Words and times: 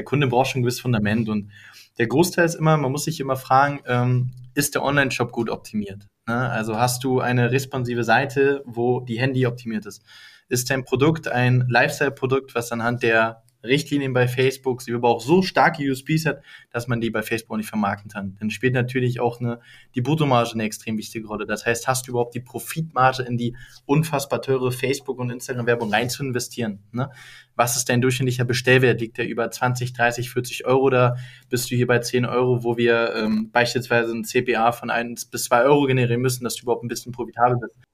der 0.00 0.04
Kunde 0.06 0.28
braucht 0.28 0.48
schon 0.48 0.60
ein 0.60 0.62
gewisses 0.62 0.80
Fundament 0.80 1.28
und 1.28 1.50
der 1.98 2.06
Großteil 2.06 2.46
ist 2.46 2.54
immer, 2.54 2.78
man 2.78 2.90
muss 2.90 3.04
sich 3.04 3.20
immer 3.20 3.36
fragen, 3.36 3.80
ähm, 3.86 4.30
ist 4.54 4.74
der 4.74 4.82
Online-Shop 4.82 5.30
gut 5.30 5.50
optimiert? 5.50 6.08
Ne? 6.26 6.48
Also 6.48 6.78
hast 6.78 7.04
du 7.04 7.20
eine 7.20 7.52
responsive 7.52 8.02
Seite, 8.02 8.62
wo 8.64 9.00
die 9.00 9.20
Handy 9.20 9.46
optimiert 9.46 9.84
ist? 9.84 10.02
Ist 10.48 10.70
dein 10.70 10.86
Produkt 10.86 11.28
ein 11.28 11.66
Lifestyle-Produkt, 11.68 12.54
was 12.54 12.72
anhand 12.72 13.02
der 13.02 13.42
Richtlinien 13.62 14.12
bei 14.12 14.28
Facebook, 14.28 14.82
sie 14.82 14.94
aber 14.94 15.08
auch 15.08 15.20
so 15.20 15.42
starke 15.42 15.82
USPs 15.82 16.26
hat, 16.26 16.42
dass 16.70 16.88
man 16.88 17.00
die 17.00 17.10
bei 17.10 17.22
Facebook 17.22 17.56
nicht 17.56 17.68
vermarkten 17.68 18.10
kann. 18.10 18.36
Dann 18.40 18.50
spielt 18.50 18.74
natürlich 18.74 19.20
auch 19.20 19.40
eine, 19.40 19.60
die 19.94 20.00
Bruttomarge 20.00 20.52
eine 20.54 20.64
extrem 20.64 20.96
wichtige 20.98 21.26
Rolle. 21.26 21.46
Das 21.46 21.66
heißt, 21.66 21.86
hast 21.86 22.06
du 22.06 22.12
überhaupt 22.12 22.34
die 22.34 22.40
Profitmarge 22.40 23.22
in 23.22 23.36
die 23.36 23.56
unfassbar 23.86 24.42
teure 24.42 24.72
Facebook- 24.72 25.18
und 25.18 25.30
Instagram-Werbung 25.30 25.92
rein 25.92 26.10
zu 26.10 26.24
investieren? 26.24 26.80
Ne? 26.92 27.10
Was 27.56 27.76
ist 27.76 27.88
dein 27.88 28.00
durchschnittlicher 28.00 28.44
Bestellwert? 28.44 29.00
Liegt 29.00 29.18
der 29.18 29.28
über 29.28 29.50
20, 29.50 29.92
30, 29.92 30.30
40 30.30 30.66
Euro 30.66 30.90
da? 30.90 31.16
Bist 31.48 31.70
du 31.70 31.76
hier 31.76 31.86
bei 31.86 31.98
10 31.98 32.24
Euro, 32.24 32.64
wo 32.64 32.76
wir 32.76 33.14
ähm, 33.14 33.50
beispielsweise 33.50 34.12
ein 34.12 34.24
CPA 34.24 34.72
von 34.72 34.90
1 34.90 35.26
bis 35.26 35.44
2 35.44 35.64
Euro 35.64 35.86
generieren 35.86 36.22
müssen, 36.22 36.44
dass 36.44 36.56
du 36.56 36.62
überhaupt 36.62 36.84
ein 36.84 36.88
bisschen 36.88 37.12
profitabel 37.12 37.58
bist? 37.58 37.89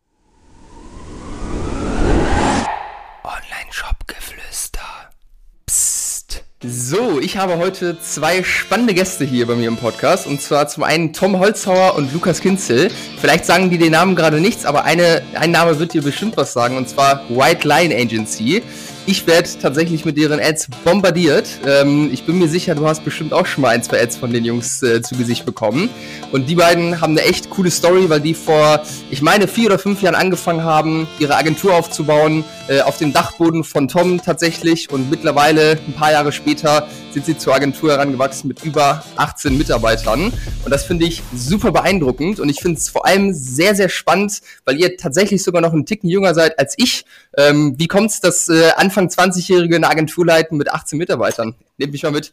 So, 6.69 7.21
ich 7.21 7.37
habe 7.37 7.59
heute 7.59 7.97
zwei 8.01 8.43
spannende 8.43 8.93
Gäste 8.93 9.25
hier 9.25 9.47
bei 9.47 9.55
mir 9.55 9.69
im 9.69 9.77
Podcast. 9.77 10.27
Und 10.27 10.43
zwar 10.43 10.67
zum 10.67 10.83
einen 10.83 11.13
Tom 11.13 11.39
Holzhauer 11.39 11.95
und 11.95 12.13
Lukas 12.13 12.41
Kinzel. 12.41 12.91
Vielleicht 13.21 13.45
sagen 13.45 13.71
die 13.71 13.79
den 13.79 13.93
Namen 13.93 14.17
gerade 14.17 14.41
nichts, 14.41 14.67
aber 14.67 14.85
eine, 14.85 15.23
ein 15.35 15.53
Name 15.53 15.79
wird 15.79 15.93
dir 15.93 16.03
bestimmt 16.03 16.37
was 16.37 16.53
sagen. 16.53 16.77
Und 16.77 16.89
zwar 16.89 17.23
White 17.29 17.69
Line 17.69 17.95
Agency. 17.95 18.65
Ich 19.09 19.25
werde 19.29 19.49
tatsächlich 19.63 20.05
mit 20.05 20.19
deren 20.19 20.41
Ads 20.41 20.67
bombardiert. 20.83 21.47
Ähm, 21.65 22.11
ich 22.13 22.25
bin 22.25 22.41
mir 22.41 22.49
sicher, 22.49 22.75
du 22.75 22.89
hast 22.89 23.05
bestimmt 23.05 23.33
auch 23.33 23.47
schon 23.47 23.63
mal 23.63 23.69
ein, 23.69 23.81
zwei 23.85 24.03
Ads 24.03 24.17
von 24.17 24.33
den 24.33 24.45
Jungs 24.45 24.83
äh, 24.83 25.01
zu 25.01 25.15
Gesicht 25.15 25.47
bekommen. 25.47 25.91
Und 26.33 26.49
die 26.49 26.57
beiden 26.57 27.01
haben 27.01 27.13
eine 27.13 27.23
echt 27.23 27.49
coole 27.51 27.71
Story, 27.71 28.11
weil 28.11 28.21
die 28.21 28.35
vor, 28.35 28.83
ich 29.09 29.23
meine, 29.23 29.47
vier 29.47 29.67
oder 29.67 29.79
fünf 29.79 30.03
Jahren 30.03 30.17
angefangen 30.17 30.65
haben, 30.65 31.07
ihre 31.21 31.37
Agentur 31.37 31.75
aufzubauen, 31.75 32.43
äh, 32.67 32.81
auf 32.81 32.99
dem 32.99 33.13
Dachboden 33.13 33.63
von 33.63 33.87
Tom 33.87 34.21
tatsächlich. 34.21 34.91
Und 34.91 35.09
mittlerweile, 35.09 35.79
ein 35.87 35.93
paar 35.93 36.11
Jahre 36.11 36.33
später, 36.33 36.89
sind 37.13 37.27
sie 37.27 37.39
zur 37.39 37.55
Agentur 37.55 37.93
herangewachsen 37.93 38.49
mit 38.49 38.65
über 38.65 39.05
18 39.15 39.57
Mitarbeitern. 39.57 40.33
Und 40.65 40.71
das 40.71 40.85
finde 40.85 41.07
ich 41.07 41.23
super 41.33 41.71
beeindruckend. 41.71 42.41
Und 42.41 42.49
ich 42.49 42.59
finde 42.59 42.79
es 42.79 42.89
vor 42.89 43.07
allem 43.07 43.33
sehr, 43.33 43.77
sehr 43.77 43.89
spannend, 43.89 44.41
weil 44.65 44.81
ihr 44.81 44.97
tatsächlich 44.97 45.45
sogar 45.45 45.63
noch 45.63 45.73
einen 45.73 45.87
Ticken 45.87 46.11
jünger 46.11 46.35
seid 46.35 46.59
als 46.59 46.75
ich. 46.77 47.05
Ähm, 47.39 47.75
wie 47.79 47.87
kommt 47.87 48.11
es, 48.11 48.21
dass 48.21 48.49
äh, 48.49 48.71
Anfang 48.77 48.96
20-Jährige 49.05 49.77
eine 49.77 49.89
Agentur 49.89 50.27
leiten 50.27 50.59
mit 50.59 50.71
18 50.71 50.99
Mitarbeitern? 50.99 51.55
Nehmt 51.79 51.93
mich 51.93 52.03
mal 52.03 52.13
mit. 52.13 52.33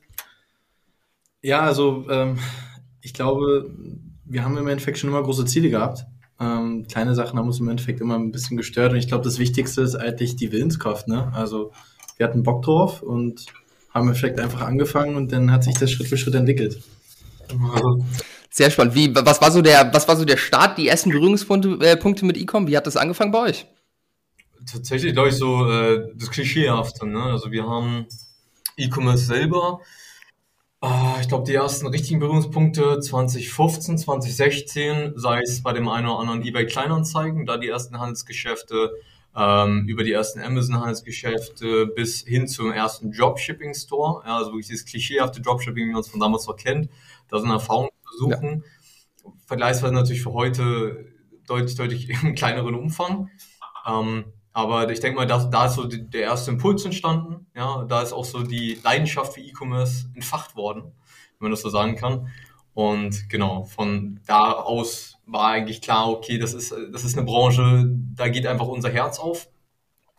Ja, 1.41 1.61
also 1.61 2.05
ähm, 2.09 2.39
ich 3.01 3.13
glaube, 3.13 3.69
wir 4.25 4.43
haben 4.43 4.57
im 4.57 4.67
Endeffekt 4.67 4.97
schon 4.97 5.09
immer 5.09 5.21
große 5.21 5.45
Ziele 5.45 5.69
gehabt. 5.69 6.05
Ähm, 6.39 6.87
kleine 6.89 7.13
Sachen 7.15 7.37
haben 7.37 7.47
uns 7.47 7.59
im 7.59 7.69
Endeffekt 7.69 8.01
immer 8.01 8.15
ein 8.15 8.31
bisschen 8.31 8.57
gestört. 8.57 8.93
Und 8.93 8.97
ich 8.97 9.07
glaube, 9.07 9.23
das 9.23 9.39
Wichtigste 9.39 9.81
ist 9.81 9.95
eigentlich 9.95 10.35
die 10.35 10.51
Willenskraft. 10.51 11.07
Ne? 11.07 11.31
Also 11.33 11.71
wir 12.17 12.25
hatten 12.25 12.43
Bock 12.43 12.63
drauf 12.63 13.03
und 13.03 13.45
haben 13.93 14.07
wir 14.07 14.15
vielleicht 14.15 14.39
einfach 14.39 14.61
angefangen 14.61 15.15
und 15.15 15.31
dann 15.31 15.51
hat 15.51 15.63
sich 15.63 15.75
das 15.75 15.91
Schritt 15.91 16.07
für 16.07 16.17
Schritt 16.17 16.35
entwickelt. 16.35 16.81
Sehr 18.49 18.71
spannend. 18.71 18.95
Wie, 18.95 19.13
was 19.15 19.41
war 19.41 19.51
so 19.51 19.61
der, 19.61 19.93
was 19.93 20.07
war 20.07 20.15
so 20.15 20.25
der 20.25 20.37
Start, 20.37 20.77
die 20.77 20.87
ersten 20.87 21.11
Berührungspunkte 21.11 21.77
äh, 21.85 21.97
Punkte 21.97 22.25
mit 22.25 22.37
E-Com? 22.37 22.67
Wie 22.67 22.77
hat 22.77 22.87
das 22.87 22.97
angefangen 22.97 23.31
bei 23.31 23.39
euch? 23.39 23.65
Tatsächlich, 24.71 25.13
glaube 25.13 25.29
ich, 25.29 25.35
so 25.35 25.69
äh, 25.69 26.11
das 26.15 26.31
Klischeehafte. 26.31 27.07
Ne? 27.07 27.23
Also 27.23 27.51
wir 27.51 27.67
haben 27.67 28.05
E-Commerce 28.77 29.25
selber, 29.25 29.81
äh, 30.83 31.21
ich 31.21 31.29
glaube, 31.29 31.45
die 31.45 31.55
ersten 31.55 31.87
richtigen 31.87 32.19
Berührungspunkte 32.19 32.99
2015, 32.99 33.97
2016, 33.97 35.13
sei 35.15 35.39
es 35.41 35.63
bei 35.63 35.71
dem 35.71 35.87
einen 35.87 36.07
oder 36.07 36.19
anderen 36.19 36.43
eBay 36.43 36.65
Kleinanzeigen, 36.65 37.45
da 37.45 37.57
die 37.57 37.69
ersten 37.69 37.99
Handelsgeschäfte 37.99 38.91
ähm, 39.35 39.87
über 39.87 40.03
die 40.03 40.11
ersten 40.11 40.41
Amazon-Handelsgeschäfte 40.41 41.87
bis 41.87 42.21
hin 42.21 42.47
zum 42.47 42.71
ersten 42.71 43.11
Dropshipping-Store. 43.11 44.23
Ja, 44.25 44.37
also 44.37 44.51
wirklich 44.51 44.67
dieses 44.67 44.85
klischeehafte 44.85 45.41
Dropshipping, 45.41 45.87
wie 45.87 45.91
man 45.91 46.01
es 46.01 46.09
von 46.09 46.19
damals 46.19 46.45
noch 46.47 46.57
kennt. 46.57 46.89
Da 47.29 47.39
sind 47.39 47.49
Erfahrungen 47.49 47.89
zu 48.11 48.17
suchen. 48.17 48.63
Ja. 49.23 49.31
Vergleichsweise 49.45 49.93
natürlich 49.93 50.21
für 50.21 50.33
heute 50.33 51.05
deutlich, 51.47 51.75
deutlich 51.75 52.09
im 52.23 52.35
kleineren 52.35 52.75
Umfang. 52.75 53.29
Ähm, 53.87 54.25
aber 54.53 54.89
ich 54.91 54.99
denke 54.99 55.17
mal, 55.17 55.25
da, 55.25 55.43
da 55.45 55.65
ist 55.65 55.73
so 55.73 55.85
der 55.85 56.21
erste 56.21 56.51
Impuls 56.51 56.85
entstanden. 56.85 57.47
Ja, 57.55 57.85
da 57.85 58.03
ist 58.03 58.13
auch 58.13 58.25
so 58.25 58.43
die 58.43 58.79
Leidenschaft 58.83 59.33
für 59.33 59.41
E-Commerce 59.41 60.09
entfacht 60.13 60.55
worden, 60.55 60.83
wenn 60.83 61.45
man 61.45 61.51
das 61.51 61.61
so 61.61 61.69
sagen 61.69 61.95
kann. 61.95 62.27
Und 62.75 63.29
genau, 63.29 63.63
von 63.63 64.19
da 64.27 64.51
aus 64.51 65.17
war 65.25 65.49
eigentlich 65.49 65.81
klar, 65.81 66.09
okay, 66.09 66.37
das 66.37 66.53
ist, 66.53 66.73
das 66.91 67.03
ist 67.03 67.17
eine 67.17 67.25
Branche, 67.25 67.85
da 68.15 68.27
geht 68.27 68.45
einfach 68.45 68.67
unser 68.67 68.89
Herz 68.89 69.19
auf. 69.19 69.49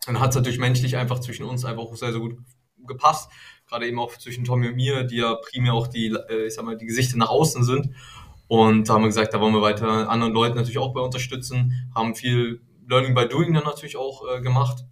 Dann 0.05 0.19
hat 0.19 0.31
es 0.31 0.35
natürlich 0.35 0.59
menschlich 0.59 0.97
einfach 0.97 1.19
zwischen 1.19 1.45
uns 1.45 1.63
einfach 1.63 1.83
auch 1.83 1.95
sehr, 1.95 2.11
sehr 2.11 2.21
gut 2.21 2.37
gepasst. 2.85 3.31
Gerade 3.67 3.87
eben 3.87 3.99
auch 3.99 4.15
zwischen 4.17 4.43
Tommy 4.43 4.67
und 4.67 4.75
mir, 4.75 5.03
die 5.03 5.17
ja 5.17 5.35
primär 5.35 5.73
auch 5.73 5.87
die, 5.87 6.15
äh, 6.29 6.47
ich 6.47 6.53
sag 6.53 6.65
mal, 6.65 6.77
die 6.77 6.85
Gesichter 6.85 7.17
nach 7.17 7.29
außen 7.29 7.63
sind. 7.63 7.89
Und 8.47 8.87
da 8.87 8.93
haben 8.93 9.01
wir 9.01 9.07
gesagt, 9.07 9.33
da 9.33 9.39
wollen 9.39 9.53
wir 9.53 9.61
weiter 9.61 10.09
anderen 10.09 10.33
Leuten 10.33 10.55
natürlich 10.55 10.77
auch 10.77 10.93
bei 10.93 11.01
unterstützen, 11.01 11.89
haben 11.95 12.13
viel 12.13 12.61
Learning 12.87 13.13
by 13.13 13.27
Doing 13.27 13.53
dann 13.53 13.63
natürlich 13.63 13.97
auch 13.97 14.23
äh, 14.27 14.41
gemacht. 14.41 14.83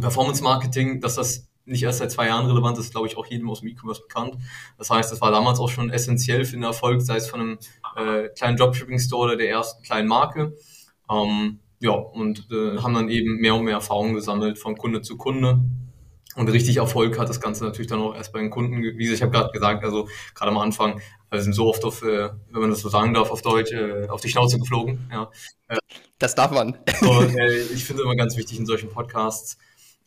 Performance 0.00 0.42
Marketing, 0.42 1.00
dass 1.00 1.14
das 1.14 1.48
nicht 1.64 1.82
erst 1.82 1.98
seit 1.98 2.12
zwei 2.12 2.28
Jahren 2.28 2.46
relevant 2.46 2.78
ist, 2.78 2.92
glaube 2.92 3.08
ich, 3.08 3.16
auch 3.16 3.26
jedem 3.26 3.50
aus 3.50 3.60
dem 3.60 3.68
E-Commerce 3.68 4.02
bekannt. 4.02 4.36
Das 4.78 4.90
heißt, 4.90 5.10
das 5.10 5.20
war 5.20 5.32
damals 5.32 5.58
auch 5.58 5.68
schon 5.68 5.90
essentiell 5.90 6.44
für 6.44 6.52
den 6.52 6.62
Erfolg, 6.62 7.02
sei 7.02 7.16
es 7.16 7.28
von 7.28 7.40
einem 7.40 7.58
äh, 7.96 8.28
kleinen 8.28 8.56
Dropshipping-Store 8.56 9.24
oder 9.24 9.36
der 9.36 9.50
ersten 9.50 9.82
kleinen 9.82 10.08
Marke. 10.08 10.54
Ähm, 11.10 11.58
ja, 11.80 11.92
und 11.92 12.48
äh, 12.50 12.78
haben 12.78 12.94
dann 12.94 13.08
eben 13.08 13.36
mehr 13.36 13.54
und 13.54 13.64
mehr 13.64 13.74
Erfahrungen 13.74 14.14
gesammelt 14.14 14.58
von 14.58 14.76
Kunde 14.76 15.02
zu 15.02 15.16
Kunde. 15.16 15.60
Und 16.36 16.48
richtig 16.48 16.76
Erfolg 16.76 17.18
hat 17.18 17.28
das 17.28 17.40
Ganze 17.40 17.64
natürlich 17.64 17.88
dann 17.88 18.00
auch 18.00 18.14
erst 18.14 18.32
bei 18.32 18.40
den 18.40 18.50
Kunden, 18.50 18.82
wie 18.82 19.12
ich 19.12 19.22
habe 19.22 19.32
gerade 19.32 19.50
gesagt, 19.52 19.84
also 19.84 20.06
gerade 20.34 20.50
am 20.50 20.58
Anfang, 20.58 21.00
wir 21.30 21.40
sind 21.40 21.54
so 21.54 21.66
oft 21.66 21.84
auf, 21.84 22.02
äh, 22.02 22.30
wenn 22.50 22.60
man 22.60 22.70
das 22.70 22.80
so 22.80 22.88
sagen 22.88 23.14
darf, 23.14 23.30
auf 23.30 23.42
Deutsch, 23.42 23.72
äh, 23.72 24.06
auf 24.08 24.20
die 24.20 24.28
Schnauze 24.28 24.58
geflogen. 24.58 25.08
Ja. 25.10 25.30
Das 26.18 26.34
darf 26.34 26.50
man. 26.50 26.78
Und, 27.02 27.36
äh, 27.36 27.62
ich 27.74 27.84
finde 27.84 28.02
immer 28.02 28.16
ganz 28.16 28.36
wichtig 28.36 28.58
in 28.58 28.66
solchen 28.66 28.90
Podcasts, 28.90 29.58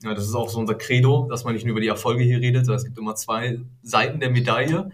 ja, 0.02 0.14
das 0.14 0.26
ist 0.26 0.34
auch 0.34 0.50
so 0.50 0.60
unser 0.60 0.76
Credo, 0.76 1.28
dass 1.30 1.44
man 1.44 1.54
nicht 1.54 1.66
nur 1.66 1.72
über 1.72 1.82
die 1.82 1.88
Erfolge 1.88 2.24
hier 2.24 2.40
redet, 2.40 2.66
sondern 2.66 2.80
es 2.80 2.86
gibt 2.86 2.98
immer 2.98 3.16
zwei 3.16 3.60
Seiten 3.84 4.20
der 4.20 4.30
Medaille. 4.30 4.92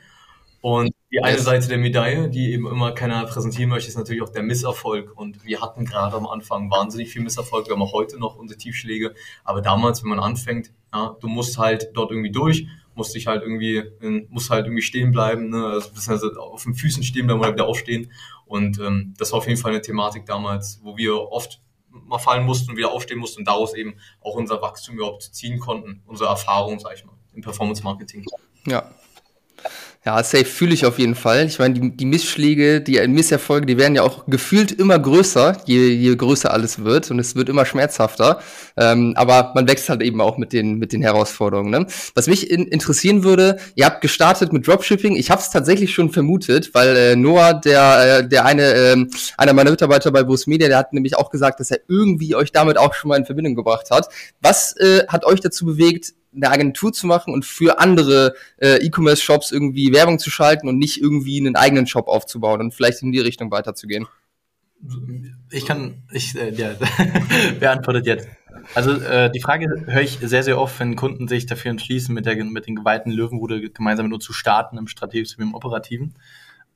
Und 0.61 0.95
die 1.11 1.21
eine 1.21 1.37
Seite 1.37 1.67
der 1.67 1.77
Medaille, 1.77 2.27
die 2.27 2.51
eben 2.51 2.65
immer 2.65 2.91
keiner 2.91 3.23
präsentieren 3.25 3.69
möchte, 3.69 3.87
ist 3.87 3.97
natürlich 3.97 4.23
auch 4.23 4.31
der 4.31 4.41
Misserfolg. 4.41 5.15
Und 5.15 5.45
wir 5.45 5.61
hatten 5.61 5.85
gerade 5.85 6.15
am 6.15 6.25
Anfang 6.25 6.71
wahnsinnig 6.71 7.09
viel 7.09 7.21
Misserfolg. 7.21 7.67
Wir 7.67 7.75
haben 7.75 7.83
auch 7.83 7.93
heute 7.93 8.17
noch 8.17 8.35
unsere 8.35 8.57
Tiefschläge. 8.57 9.13
Aber 9.43 9.61
damals, 9.61 10.01
wenn 10.01 10.09
man 10.09 10.19
anfängt, 10.19 10.71
ja, 10.91 11.15
du 11.21 11.27
musst 11.27 11.59
halt 11.59 11.91
dort 11.93 12.09
irgendwie 12.09 12.31
durch, 12.31 12.65
musst 12.95 13.13
dich 13.13 13.27
halt 13.27 13.43
irgendwie, 13.43 13.83
musst 14.29 14.49
halt 14.49 14.65
irgendwie 14.65 14.81
stehen 14.81 15.11
bleiben, 15.11 15.49
ne? 15.49 15.65
also 15.65 15.89
beziehungsweise 15.89 16.39
auf 16.39 16.63
den 16.63 16.73
Füßen 16.73 17.03
stehen 17.03 17.27
bleiben 17.27 17.41
oder 17.41 17.53
wieder 17.53 17.67
aufstehen. 17.67 18.11
Und 18.45 18.79
ähm, 18.79 19.13
das 19.17 19.31
war 19.31 19.39
auf 19.39 19.47
jeden 19.47 19.59
Fall 19.59 19.71
eine 19.71 19.81
Thematik 19.81 20.25
damals, 20.25 20.79
wo 20.83 20.97
wir 20.97 21.15
oft 21.15 21.61
mal 21.89 22.19
fallen 22.19 22.45
mussten 22.45 22.71
und 22.71 22.77
wieder 22.77 22.91
aufstehen 22.91 23.19
mussten 23.19 23.39
und 23.39 23.47
daraus 23.47 23.73
eben 23.73 23.95
auch 24.21 24.35
unser 24.35 24.61
Wachstum 24.61 24.95
überhaupt 24.95 25.23
ziehen 25.23 25.59
konnten, 25.59 26.01
unsere 26.05 26.29
Erfahrung, 26.29 26.79
sag 26.79 26.95
ich 26.95 27.05
mal, 27.05 27.15
im 27.33 27.41
Performance 27.41 27.83
Marketing. 27.83 28.25
Ja, 28.65 28.91
ja, 30.05 30.21
safe 30.23 30.45
fühle 30.45 30.75
ich 30.75 30.85
auf 30.85 30.99
jeden 30.99 31.15
Fall. 31.15 31.47
Ich 31.47 31.57
meine, 31.57 31.73
die, 31.73 31.97
die 31.97 32.05
Missschläge, 32.05 32.79
die 32.79 33.05
Misserfolge, 33.07 33.65
die 33.65 33.79
werden 33.79 33.95
ja 33.95 34.03
auch 34.03 34.27
gefühlt 34.27 34.71
immer 34.71 34.99
größer, 34.99 35.57
je, 35.65 35.87
je 35.89 36.15
größer 36.15 36.53
alles 36.53 36.83
wird 36.83 37.09
und 37.09 37.17
es 37.17 37.35
wird 37.35 37.49
immer 37.49 37.65
schmerzhafter. 37.65 38.39
Ähm, 38.77 39.13
aber 39.15 39.53
man 39.55 39.67
wächst 39.67 39.89
halt 39.89 40.03
eben 40.03 40.21
auch 40.21 40.37
mit 40.37 40.53
den, 40.53 40.75
mit 40.77 40.93
den 40.93 41.01
Herausforderungen. 41.01 41.71
Ne? 41.71 41.87
Was 42.13 42.27
mich 42.27 42.51
in, 42.51 42.67
interessieren 42.67 43.23
würde, 43.23 43.57
ihr 43.73 43.85
habt 43.87 44.01
gestartet 44.01 44.53
mit 44.53 44.67
Dropshipping. 44.67 45.15
Ich 45.15 45.31
habe 45.31 45.41
es 45.41 45.49
tatsächlich 45.49 45.91
schon 45.95 46.11
vermutet, 46.11 46.75
weil 46.75 46.95
äh, 46.95 47.15
Noah, 47.15 47.55
der, 47.55 48.19
äh, 48.19 48.27
der 48.27 48.45
eine, 48.45 48.73
äh, 48.73 49.05
einer 49.37 49.53
meiner 49.53 49.71
Mitarbeiter 49.71 50.11
bei 50.11 50.21
Boost 50.21 50.47
Media, 50.47 50.67
der 50.67 50.77
hat 50.77 50.93
nämlich 50.93 51.17
auch 51.17 51.31
gesagt, 51.31 51.59
dass 51.59 51.71
er 51.71 51.79
irgendwie 51.87 52.35
euch 52.35 52.51
damit 52.51 52.77
auch 52.77 52.93
schon 52.93 53.09
mal 53.09 53.17
in 53.17 53.25
Verbindung 53.25 53.55
gebracht 53.55 53.89
hat. 53.89 54.07
Was 54.39 54.77
äh, 54.77 55.07
hat 55.07 55.25
euch 55.25 55.39
dazu 55.39 55.65
bewegt, 55.65 56.13
eine 56.35 56.51
Agentur 56.51 56.93
zu 56.93 57.07
machen 57.07 57.33
und 57.33 57.45
für 57.45 57.79
andere 57.79 58.35
äh, 58.57 58.77
E-Commerce-Shops 58.85 59.51
irgendwie 59.51 59.93
Werbung 59.93 60.19
zu 60.19 60.29
schalten 60.29 60.67
und 60.67 60.77
nicht 60.77 61.01
irgendwie 61.01 61.39
einen 61.39 61.55
eigenen 61.55 61.87
Shop 61.87 62.07
aufzubauen 62.07 62.61
und 62.61 62.73
vielleicht 62.73 63.01
in 63.01 63.11
die 63.11 63.19
Richtung 63.19 63.51
weiterzugehen? 63.51 64.07
Ich 65.51 65.65
kann, 65.65 66.03
ich, 66.11 66.35
äh, 66.35 66.51
ja, 66.51 66.71
wer 67.59 67.71
antwortet 67.71 68.05
jetzt? 68.05 68.27
Also 68.73 68.93
äh, 68.93 69.31
die 69.31 69.41
Frage 69.41 69.85
höre 69.85 70.01
ich 70.01 70.19
sehr, 70.21 70.43
sehr 70.43 70.59
oft, 70.59 70.79
wenn 70.79 70.95
Kunden 70.95 71.27
sich 71.27 71.45
dafür 71.45 71.71
entschließen, 71.71 72.13
mit, 72.13 72.25
der, 72.25 72.43
mit 72.43 72.67
den 72.67 72.75
geweihten 72.75 73.11
Löwenrude 73.11 73.69
gemeinsam 73.69 74.09
nur 74.09 74.19
zu 74.19 74.33
starten, 74.33 74.77
im 74.77 74.87
strategischen 74.87 75.39
wie 75.39 75.43
im 75.43 75.53
operativen. 75.53 76.15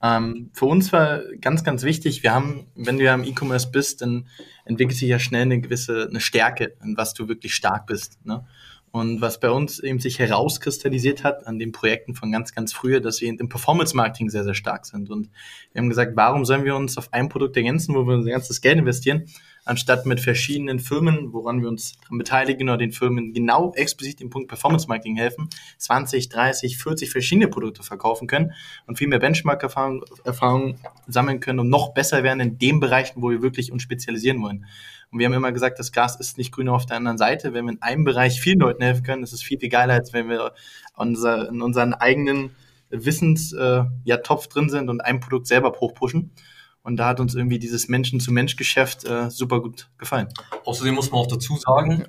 Ähm, 0.02 0.50
für 0.54 0.66
uns 0.66 0.94
war 0.94 1.22
ganz, 1.42 1.64
ganz 1.64 1.84
wichtig, 1.84 2.24
wir 2.24 2.34
haben, 2.34 2.68
wenn 2.76 2.98
du 2.98 3.04
ja 3.04 3.14
im 3.14 3.24
E-Commerce 3.24 3.70
bist, 3.70 4.02
dann 4.02 4.28
entwickelt 4.66 4.98
sich 4.98 5.10
ja 5.10 5.20
schnell 5.20 5.42
eine 5.44 5.60
gewisse 5.60 6.08
eine 6.10 6.22
Stärke, 6.22 6.76
in 6.84 6.96
was 6.96 7.14
du 7.14 7.28
wirklich 7.28 7.54
stark 7.54 7.86
bist. 7.86 8.26
Ne? 8.26 8.46
Und 8.92 9.22
was 9.22 9.40
bei 9.40 9.50
uns 9.50 9.80
eben 9.80 10.00
sich 10.00 10.20
herauskristallisiert 10.20 11.24
hat 11.24 11.46
an 11.46 11.60
den 11.60 11.72
Projekten 11.72 12.16
von 12.16 12.32
ganz, 12.32 12.56
ganz 12.56 12.74
früher, 12.74 13.02
dass 13.02 13.22
wir 13.22 13.30
im 13.30 13.50
Performance-Marketing 13.50 14.30
sehr, 14.30 14.44
sehr 14.44 14.56
stark 14.56 14.86
sind. 14.86 15.10
Und 15.10 15.30
wir 15.72 15.82
haben 15.82 15.90
gesagt, 15.90 16.16
warum 16.16 16.44
sollen 16.46 16.66
wir 16.66 16.76
uns 16.76 16.98
auf 16.98 17.14
ein 17.14 17.30
Produkt 17.30 17.56
ergänzen, 17.56 17.94
wo 17.94 18.06
wir 18.06 18.16
unser 18.16 18.32
ganzes 18.32 18.62
Geld 18.62 18.80
investieren, 18.80 19.26
anstatt 19.70 20.08
mit 20.08 20.20
verschiedenen 20.20 20.80
Firmen, 20.80 21.32
woran 21.32 21.62
wir 21.62 21.70
uns 21.70 21.98
beteiligen 22.10 22.70
oder 22.70 22.80
den 22.80 22.92
Firmen 22.92 23.34
genau 23.34 23.72
explizit 23.76 24.20
im 24.20 24.32
Punkt 24.32 24.48
Performance-Marketing 24.48 25.16
helfen, 25.16 25.48
20, 25.78 26.28
30, 26.30 26.78
40 26.78 27.12
verschiedene 27.12 27.48
Produkte 27.48 27.84
verkaufen 27.84 28.28
können 28.28 28.54
und 28.88 28.98
viel 28.98 29.08
mehr 29.08 29.20
Benchmark-Erfahrung 29.20 30.04
Erfahrung 30.24 30.80
sammeln 31.08 31.40
können 31.40 31.60
und 31.60 31.70
noch 31.70 31.94
besser 31.94 32.24
werden 32.24 32.40
in 32.40 32.58
den 32.58 32.80
Bereichen, 32.80 33.22
wo 33.22 33.30
wir 33.30 33.44
wirklich 33.44 33.72
uns 33.72 33.84
spezialisieren 33.84 34.42
wollen. 34.42 34.66
Und 35.12 35.20
wir 35.20 35.28
haben 35.28 35.34
immer 35.34 35.52
gesagt, 35.52 35.78
das 35.78 35.92
Gras 35.92 36.16
ist 36.20 36.38
nicht 36.38 36.52
grüner 36.52 36.74
auf 36.74 36.88
der 36.88 36.98
anderen 36.98 37.18
Seite. 37.18 37.54
Wenn 37.54 37.66
wir 37.66 37.74
in 37.74 37.82
einem 37.82 38.04
Bereich 38.04 38.42
vielen 38.42 38.60
Leuten 38.60 38.82
helfen 38.82 39.04
können, 39.04 39.24
ist 39.24 39.34
es 39.34 39.44
viel, 39.44 39.60
viel 39.60 39.70
geiler, 39.70 39.94
als 39.94 40.14
wenn 40.14 40.30
wir 40.30 40.54
unser, 40.96 41.50
in 41.50 41.62
unseren 41.62 41.94
eigenen 41.94 42.52
Wissens 42.90 43.54
äh, 43.54 43.84
ja, 44.04 44.18
Topf 44.18 44.48
drin 44.48 44.70
sind 44.70 44.90
und 44.90 45.02
ein 45.02 45.20
Produkt 45.20 45.46
selber 45.46 45.74
hochpushen. 45.80 46.32
Und 46.84 46.98
da 46.98 47.08
hat 47.08 47.20
uns 47.20 47.36
irgendwie 47.36 47.60
dieses 47.60 47.90
Menschen-zu-Mensch-Geschäft 47.90 49.06
äh, 49.06 49.30
super 49.30 49.62
gut 49.62 49.90
gefallen. 49.98 50.28
Außerdem 50.66 50.96
muss 50.96 51.12
man 51.12 51.22
auch 51.22 51.28
dazu 51.28 51.58
sagen, 51.58 52.06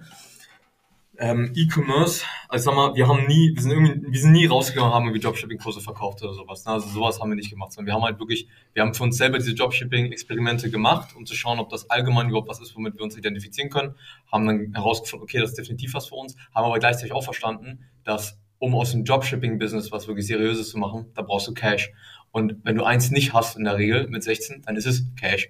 ähm, 1.20 1.52
E-Commerce, 1.54 2.24
also 2.48 2.70
sag 2.70 2.74
mal, 2.74 2.94
wir 2.94 3.06
haben 3.06 3.26
nie, 3.26 3.54
wir 3.54 3.60
sind 3.60 3.72
irgendwie, 3.72 4.10
wir 4.10 4.20
sind 4.20 4.32
nie 4.32 4.46
rausgegangen, 4.46 4.90
haben 4.92 5.04
irgendwie 5.04 5.20
Dropshipping-Kurse 5.20 5.82
verkauft 5.82 6.22
oder 6.22 6.32
sowas. 6.32 6.64
Ne? 6.64 6.72
Also 6.72 6.88
sowas 6.88 7.20
haben 7.20 7.28
wir 7.28 7.36
nicht 7.36 7.50
gemacht, 7.50 7.72
sondern 7.72 7.88
wir 7.88 7.94
haben 7.94 8.04
halt 8.04 8.18
wirklich, 8.18 8.48
wir 8.72 8.82
haben 8.82 8.94
für 8.94 9.02
uns 9.02 9.18
selber 9.18 9.36
diese 9.36 9.54
Dropshipping-Experimente 9.54 10.70
gemacht, 10.70 11.14
um 11.14 11.26
zu 11.26 11.34
schauen, 11.34 11.58
ob 11.58 11.68
das 11.68 11.90
allgemein 11.90 12.30
überhaupt 12.30 12.48
was 12.48 12.60
ist, 12.60 12.74
womit 12.74 12.94
wir 12.94 13.02
uns 13.02 13.18
identifizieren 13.18 13.68
können. 13.68 13.96
Haben 14.32 14.46
dann 14.46 14.72
herausgefunden, 14.72 15.24
okay, 15.24 15.40
das 15.40 15.50
ist 15.50 15.58
definitiv 15.58 15.92
was 15.92 16.06
für 16.06 16.14
uns, 16.14 16.36
haben 16.54 16.64
aber 16.64 16.78
gleichzeitig 16.78 17.12
auch 17.12 17.24
verstanden, 17.24 17.84
dass 18.02 18.38
um 18.58 18.74
aus 18.74 18.92
dem 18.92 19.04
Dropshipping-Business 19.04 19.92
was 19.92 20.08
wirklich 20.08 20.26
Seriöses 20.26 20.70
zu 20.70 20.78
machen, 20.78 21.06
da 21.14 21.20
brauchst 21.20 21.48
du 21.48 21.52
Cash. 21.52 21.92
Und 22.32 22.56
wenn 22.64 22.76
du 22.76 22.84
eins 22.84 23.10
nicht 23.10 23.32
hast 23.32 23.56
in 23.56 23.64
der 23.64 23.76
Regel 23.76 24.08
mit 24.08 24.22
16, 24.22 24.62
dann 24.62 24.76
ist 24.76 24.86
es 24.86 25.04
Cash. 25.16 25.48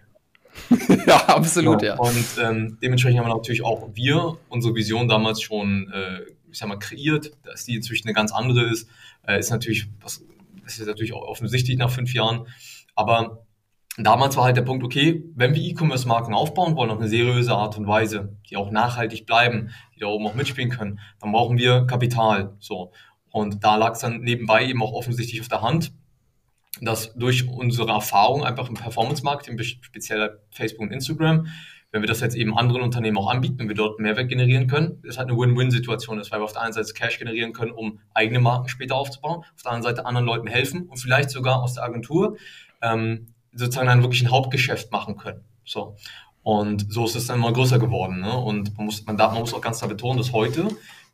ja, 1.06 1.26
absolut, 1.26 1.82
ja. 1.82 1.94
ja. 1.94 1.98
Und 1.98 2.26
ähm, 2.42 2.78
dementsprechend 2.82 3.20
haben 3.20 3.28
wir 3.28 3.34
natürlich 3.34 3.62
auch 3.62 3.90
wir 3.94 4.38
unsere 4.48 4.74
Vision 4.74 5.08
damals 5.08 5.42
schon, 5.42 5.90
äh, 5.92 6.20
ich 6.50 6.58
sag 6.58 6.68
mal, 6.68 6.78
kreiert, 6.78 7.30
dass 7.44 7.64
die 7.64 7.76
inzwischen 7.76 8.08
eine 8.08 8.14
ganz 8.14 8.32
andere 8.32 8.64
ist. 8.70 8.88
Äh, 9.26 9.38
ist 9.38 9.50
natürlich, 9.50 9.88
was, 10.00 10.24
das 10.64 10.78
ist 10.78 10.86
natürlich 10.86 11.12
auch 11.12 11.22
offensichtlich 11.22 11.76
nach 11.78 11.90
fünf 11.90 12.14
Jahren. 12.14 12.46
Aber 12.94 13.46
damals 13.96 14.36
war 14.36 14.44
halt 14.44 14.56
der 14.56 14.62
Punkt, 14.62 14.84
okay, 14.84 15.22
wenn 15.34 15.54
wir 15.54 15.62
E-Commerce-Marken 15.62 16.34
aufbauen 16.34 16.76
wollen 16.76 16.90
auf 16.90 16.98
eine 16.98 17.08
seriöse 17.08 17.54
Art 17.54 17.76
und 17.78 17.86
Weise, 17.86 18.36
die 18.48 18.56
auch 18.56 18.70
nachhaltig 18.70 19.26
bleiben, 19.26 19.70
die 19.94 20.00
da 20.00 20.06
oben 20.06 20.26
auch 20.26 20.34
mitspielen 20.34 20.70
können, 20.70 21.00
dann 21.20 21.32
brauchen 21.32 21.58
wir 21.58 21.86
Kapital. 21.86 22.56
So. 22.58 22.92
Und 23.30 23.62
da 23.62 23.76
lag 23.76 23.92
es 23.92 24.00
dann 24.00 24.20
nebenbei 24.20 24.66
eben 24.66 24.82
auch 24.82 24.92
offensichtlich 24.92 25.40
auf 25.40 25.48
der 25.48 25.62
Hand, 25.62 25.92
dass 26.80 27.14
durch 27.14 27.48
unsere 27.48 27.90
Erfahrung 27.90 28.44
einfach 28.44 28.68
im 28.68 28.74
Performance-Marketing, 28.74 29.58
speziell 29.62 30.38
Facebook 30.50 30.82
und 30.82 30.92
Instagram, 30.92 31.46
wenn 31.92 32.02
wir 32.02 32.08
das 32.08 32.20
jetzt 32.20 32.36
eben 32.36 32.56
anderen 32.56 32.82
Unternehmen 32.82 33.18
auch 33.18 33.28
anbieten, 33.28 33.58
wenn 33.58 33.68
wir 33.68 33.74
dort 33.74 33.98
Mehrwert 33.98 34.28
generieren 34.28 34.68
können, 34.68 35.02
ist 35.02 35.18
halt 35.18 35.28
eine 35.28 35.36
Win-Win-Situation 35.36 36.20
ist, 36.20 36.30
weil 36.30 36.40
wir 36.40 36.44
auf 36.44 36.52
der 36.52 36.62
einen 36.62 36.72
Seite 36.72 36.92
Cash 36.92 37.18
generieren 37.18 37.52
können, 37.52 37.72
um 37.72 37.98
eigene 38.14 38.38
Marken 38.38 38.68
später 38.68 38.94
aufzubauen, 38.94 39.44
auf 39.56 39.62
der 39.62 39.72
anderen 39.72 39.94
Seite 39.94 40.06
anderen 40.06 40.26
Leuten 40.26 40.46
helfen 40.46 40.86
und 40.88 40.98
vielleicht 40.98 41.30
sogar 41.30 41.62
aus 41.62 41.74
der 41.74 41.84
Agentur 41.84 42.36
ähm, 42.80 43.34
sozusagen 43.52 43.88
dann 43.88 44.02
wirklich 44.02 44.22
ein 44.22 44.30
Hauptgeschäft 44.30 44.92
machen 44.92 45.16
können. 45.16 45.44
So. 45.64 45.96
Und 46.42 46.92
so 46.92 47.04
ist 47.04 47.16
es 47.16 47.26
dann 47.26 47.38
immer 47.38 47.52
größer 47.52 47.78
geworden. 47.78 48.20
Ne? 48.20 48.32
Und 48.32 48.76
man 48.76 48.86
muss, 48.86 49.04
man, 49.04 49.16
darf, 49.16 49.32
man 49.32 49.40
muss 49.40 49.52
auch 49.52 49.60
ganz 49.60 49.78
klar 49.78 49.88
betonen, 49.88 50.18
dass 50.18 50.32
heute 50.32 50.68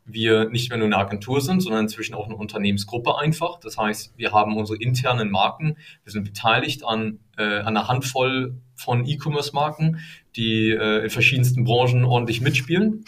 wir 0.07 0.49
nicht 0.49 0.69
mehr 0.69 0.77
nur 0.77 0.87
eine 0.87 0.97
Agentur 0.97 1.41
sind, 1.41 1.59
sondern 1.59 1.83
inzwischen 1.83 2.15
auch 2.15 2.25
eine 2.25 2.35
Unternehmensgruppe 2.35 3.17
einfach. 3.17 3.59
Das 3.59 3.77
heißt, 3.77 4.13
wir 4.17 4.31
haben 4.31 4.55
unsere 4.55 4.79
internen 4.79 5.29
Marken, 5.29 5.77
wir 6.03 6.11
sind 6.11 6.23
beteiligt 6.23 6.85
an, 6.85 7.19
äh, 7.37 7.59
an 7.59 7.67
einer 7.67 7.87
Handvoll 7.87 8.55
von 8.75 9.05
E-Commerce-Marken, 9.05 9.99
die 10.35 10.69
äh, 10.69 11.03
in 11.03 11.09
verschiedensten 11.09 11.65
Branchen 11.65 12.05
ordentlich 12.05 12.41
mitspielen. 12.41 13.03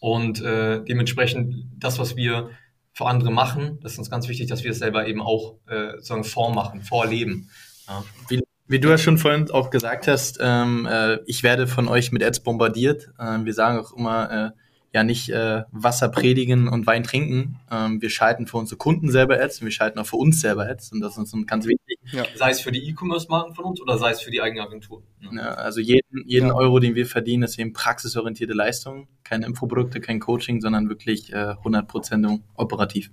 Und 0.00 0.42
äh, 0.42 0.84
dementsprechend 0.84 1.64
das, 1.78 1.98
was 1.98 2.14
wir 2.14 2.50
für 2.92 3.06
andere 3.06 3.32
machen, 3.32 3.78
das 3.82 3.92
ist 3.92 3.98
uns 3.98 4.10
ganz 4.10 4.28
wichtig, 4.28 4.48
dass 4.48 4.64
wir 4.64 4.72
es 4.72 4.78
selber 4.78 5.06
eben 5.06 5.22
auch 5.22 5.54
äh, 5.66 5.92
sozusagen 5.92 6.24
vormachen, 6.24 6.82
vorleben. 6.82 7.48
Ja. 7.88 8.04
Wie, 8.28 8.42
wie 8.66 8.80
du 8.80 8.90
ja 8.90 8.98
schon 8.98 9.16
vorhin 9.16 9.50
auch 9.50 9.70
gesagt 9.70 10.08
hast, 10.08 10.38
ähm, 10.42 10.86
äh, 10.90 11.18
ich 11.26 11.42
werde 11.42 11.66
von 11.66 11.88
euch 11.88 12.12
mit 12.12 12.22
Ads 12.22 12.40
bombardiert. 12.40 13.10
Äh, 13.18 13.38
wir 13.44 13.54
sagen 13.54 13.78
auch 13.78 13.96
immer, 13.96 14.30
äh, 14.30 14.61
ja 14.92 15.04
nicht 15.04 15.30
äh, 15.30 15.62
Wasser 15.70 16.08
predigen 16.08 16.68
und 16.68 16.86
Wein 16.86 17.02
trinken. 17.02 17.58
Ähm, 17.70 18.02
wir 18.02 18.10
schalten 18.10 18.46
für 18.46 18.58
unsere 18.58 18.76
Kunden 18.76 19.10
selber 19.10 19.40
Ads 19.40 19.60
und 19.60 19.66
wir 19.66 19.72
schalten 19.72 19.98
auch 19.98 20.06
für 20.06 20.16
uns 20.16 20.40
selber 20.40 20.68
Ads 20.68 20.92
und 20.92 21.00
das 21.00 21.16
ist 21.16 21.32
uns 21.32 21.46
ganz 21.46 21.66
wichtig. 21.66 21.98
Ja. 22.12 22.24
Sei 22.36 22.50
es 22.50 22.60
für 22.60 22.72
die 22.72 22.88
E-Commerce-Marken 22.88 23.54
von 23.54 23.64
uns 23.64 23.80
oder 23.80 23.96
sei 23.96 24.10
es 24.10 24.20
für 24.20 24.30
die 24.30 24.42
eigene 24.42 24.62
Agentur. 24.62 25.02
Ja. 25.20 25.30
Ja, 25.32 25.48
also 25.54 25.80
jeden, 25.80 26.26
jeden 26.26 26.48
ja. 26.48 26.54
Euro, 26.54 26.78
den 26.78 26.94
wir 26.94 27.06
verdienen, 27.06 27.44
ist 27.44 27.58
eben 27.58 27.72
praxisorientierte 27.72 28.52
Leistung. 28.52 29.08
Keine 29.24 29.46
Infoprodukte, 29.46 30.00
kein 30.00 30.20
Coaching, 30.20 30.60
sondern 30.60 30.88
wirklich 30.88 31.32
äh, 31.32 31.54
100% 31.64 32.40
operativ. 32.54 33.10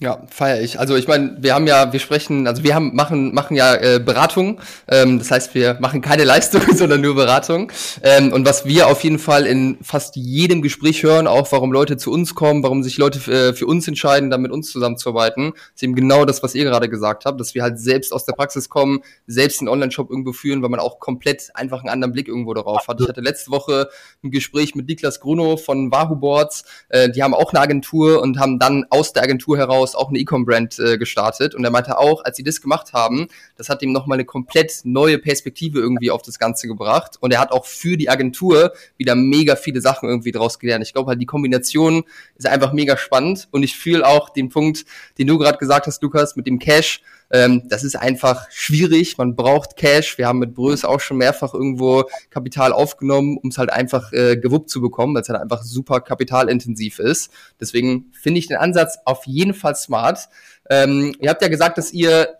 Ja, 0.00 0.22
feiere 0.28 0.60
ich. 0.62 0.78
Also 0.78 0.94
ich 0.94 1.08
meine, 1.08 1.38
wir 1.40 1.56
haben 1.56 1.66
ja, 1.66 1.92
wir 1.92 1.98
sprechen, 1.98 2.46
also 2.46 2.62
wir 2.62 2.72
haben 2.76 2.94
machen 2.94 3.34
machen 3.34 3.56
ja 3.56 3.74
äh, 3.74 3.98
Beratung. 3.98 4.60
Ähm, 4.86 5.18
das 5.18 5.32
heißt, 5.32 5.56
wir 5.56 5.76
machen 5.80 6.02
keine 6.02 6.22
Leistung, 6.32 6.62
sondern 6.72 7.00
nur 7.00 7.16
Beratung. 7.16 7.72
Ähm, 8.04 8.32
und 8.32 8.46
was 8.46 8.64
wir 8.64 8.86
auf 8.86 9.02
jeden 9.02 9.18
Fall 9.18 9.44
in 9.44 9.76
fast 9.82 10.14
jedem 10.14 10.62
Gespräch 10.62 11.02
hören, 11.02 11.26
auch 11.26 11.50
warum 11.50 11.72
Leute 11.72 11.96
zu 11.96 12.12
uns 12.12 12.36
kommen, 12.36 12.62
warum 12.62 12.84
sich 12.84 12.96
Leute 12.96 13.18
für, 13.18 13.54
für 13.54 13.66
uns 13.66 13.88
entscheiden, 13.88 14.30
dann 14.30 14.40
mit 14.40 14.52
uns 14.52 14.70
zusammenzuarbeiten, 14.70 15.54
ist 15.74 15.82
eben 15.82 15.96
genau 15.96 16.24
das, 16.24 16.44
was 16.44 16.54
ihr 16.54 16.62
gerade 16.62 16.88
gesagt 16.88 17.24
habt, 17.24 17.40
dass 17.40 17.56
wir 17.56 17.64
halt 17.64 17.80
selbst 17.80 18.12
aus 18.12 18.24
der 18.24 18.34
Praxis 18.34 18.68
kommen, 18.68 19.00
selbst 19.26 19.60
einen 19.60 19.68
Online-Shop 19.68 20.10
irgendwo 20.10 20.32
führen, 20.32 20.62
weil 20.62 20.70
man 20.70 20.78
auch 20.78 21.00
komplett 21.00 21.48
einfach 21.54 21.80
einen 21.80 21.88
anderen 21.88 22.12
Blick 22.12 22.28
irgendwo 22.28 22.54
darauf 22.54 22.86
hat. 22.86 23.00
Ich 23.00 23.08
hatte 23.08 23.20
letzte 23.20 23.50
Woche 23.50 23.88
ein 24.22 24.30
Gespräch 24.30 24.76
mit 24.76 24.86
Niklas 24.86 25.18
Gruno 25.18 25.56
von 25.56 25.90
Wahoo 25.90 26.14
Boards. 26.14 26.62
Äh, 26.88 27.10
die 27.10 27.24
haben 27.24 27.34
auch 27.34 27.52
eine 27.52 27.60
Agentur 27.60 28.22
und 28.22 28.38
haben 28.38 28.60
dann 28.60 28.84
aus 28.90 29.12
der 29.12 29.24
Agentur 29.24 29.58
heraus 29.58 29.87
Haus 29.88 29.94
auch 29.94 30.08
eine 30.08 30.18
E-Com-Brand 30.18 30.78
äh, 30.78 30.98
gestartet. 30.98 31.54
Und 31.54 31.64
er 31.64 31.70
meinte 31.70 31.98
auch, 31.98 32.24
als 32.24 32.36
sie 32.36 32.42
das 32.42 32.60
gemacht 32.60 32.92
haben, 32.92 33.28
das 33.56 33.68
hat 33.68 33.82
ihm 33.82 33.92
nochmal 33.92 34.16
eine 34.16 34.24
komplett 34.24 34.80
neue 34.84 35.18
Perspektive 35.18 35.80
irgendwie 35.80 36.10
auf 36.10 36.22
das 36.22 36.38
Ganze 36.38 36.68
gebracht. 36.68 37.16
Und 37.20 37.32
er 37.32 37.40
hat 37.40 37.52
auch 37.52 37.64
für 37.64 37.96
die 37.96 38.08
Agentur 38.08 38.72
wieder 38.96 39.14
mega 39.14 39.56
viele 39.56 39.80
Sachen 39.80 40.08
irgendwie 40.08 40.32
draus 40.32 40.58
gelernt. 40.58 40.84
Ich 40.84 40.92
glaube 40.92 41.08
halt, 41.10 41.20
die 41.20 41.26
Kombination 41.26 42.04
ist 42.36 42.46
einfach 42.46 42.72
mega 42.72 42.96
spannend. 42.96 43.48
Und 43.50 43.62
ich 43.62 43.76
fühle 43.76 44.06
auch 44.06 44.28
den 44.30 44.48
Punkt, 44.48 44.84
den 45.18 45.26
du 45.26 45.38
gerade 45.38 45.58
gesagt 45.58 45.86
hast, 45.86 46.02
Lukas, 46.02 46.36
mit 46.36 46.46
dem 46.46 46.58
Cash, 46.58 47.00
ähm, 47.30 47.62
das 47.68 47.84
ist 47.84 47.96
einfach 47.96 48.50
schwierig. 48.50 49.18
Man 49.18 49.36
braucht 49.36 49.76
Cash. 49.76 50.18
Wir 50.18 50.26
haben 50.26 50.38
mit 50.38 50.54
Brös 50.54 50.84
auch 50.84 51.00
schon 51.00 51.18
mehrfach 51.18 51.54
irgendwo 51.54 52.04
Kapital 52.30 52.72
aufgenommen, 52.72 53.38
um 53.42 53.50
es 53.50 53.58
halt 53.58 53.70
einfach 53.70 54.12
äh, 54.12 54.36
gewuppt 54.36 54.70
zu 54.70 54.80
bekommen, 54.80 55.14
weil 55.14 55.22
es 55.22 55.28
halt 55.28 55.40
einfach 55.40 55.62
super 55.62 56.00
kapitalintensiv 56.00 56.98
ist. 56.98 57.30
Deswegen 57.60 58.12
finde 58.12 58.38
ich 58.38 58.46
den 58.46 58.56
Ansatz 58.56 58.98
auf 59.04 59.26
jeden 59.26 59.54
Fall 59.54 59.76
smart. 59.76 60.28
Ähm, 60.70 61.14
ihr 61.20 61.30
habt 61.30 61.42
ja 61.42 61.48
gesagt, 61.48 61.78
dass 61.78 61.92
ihr 61.92 62.38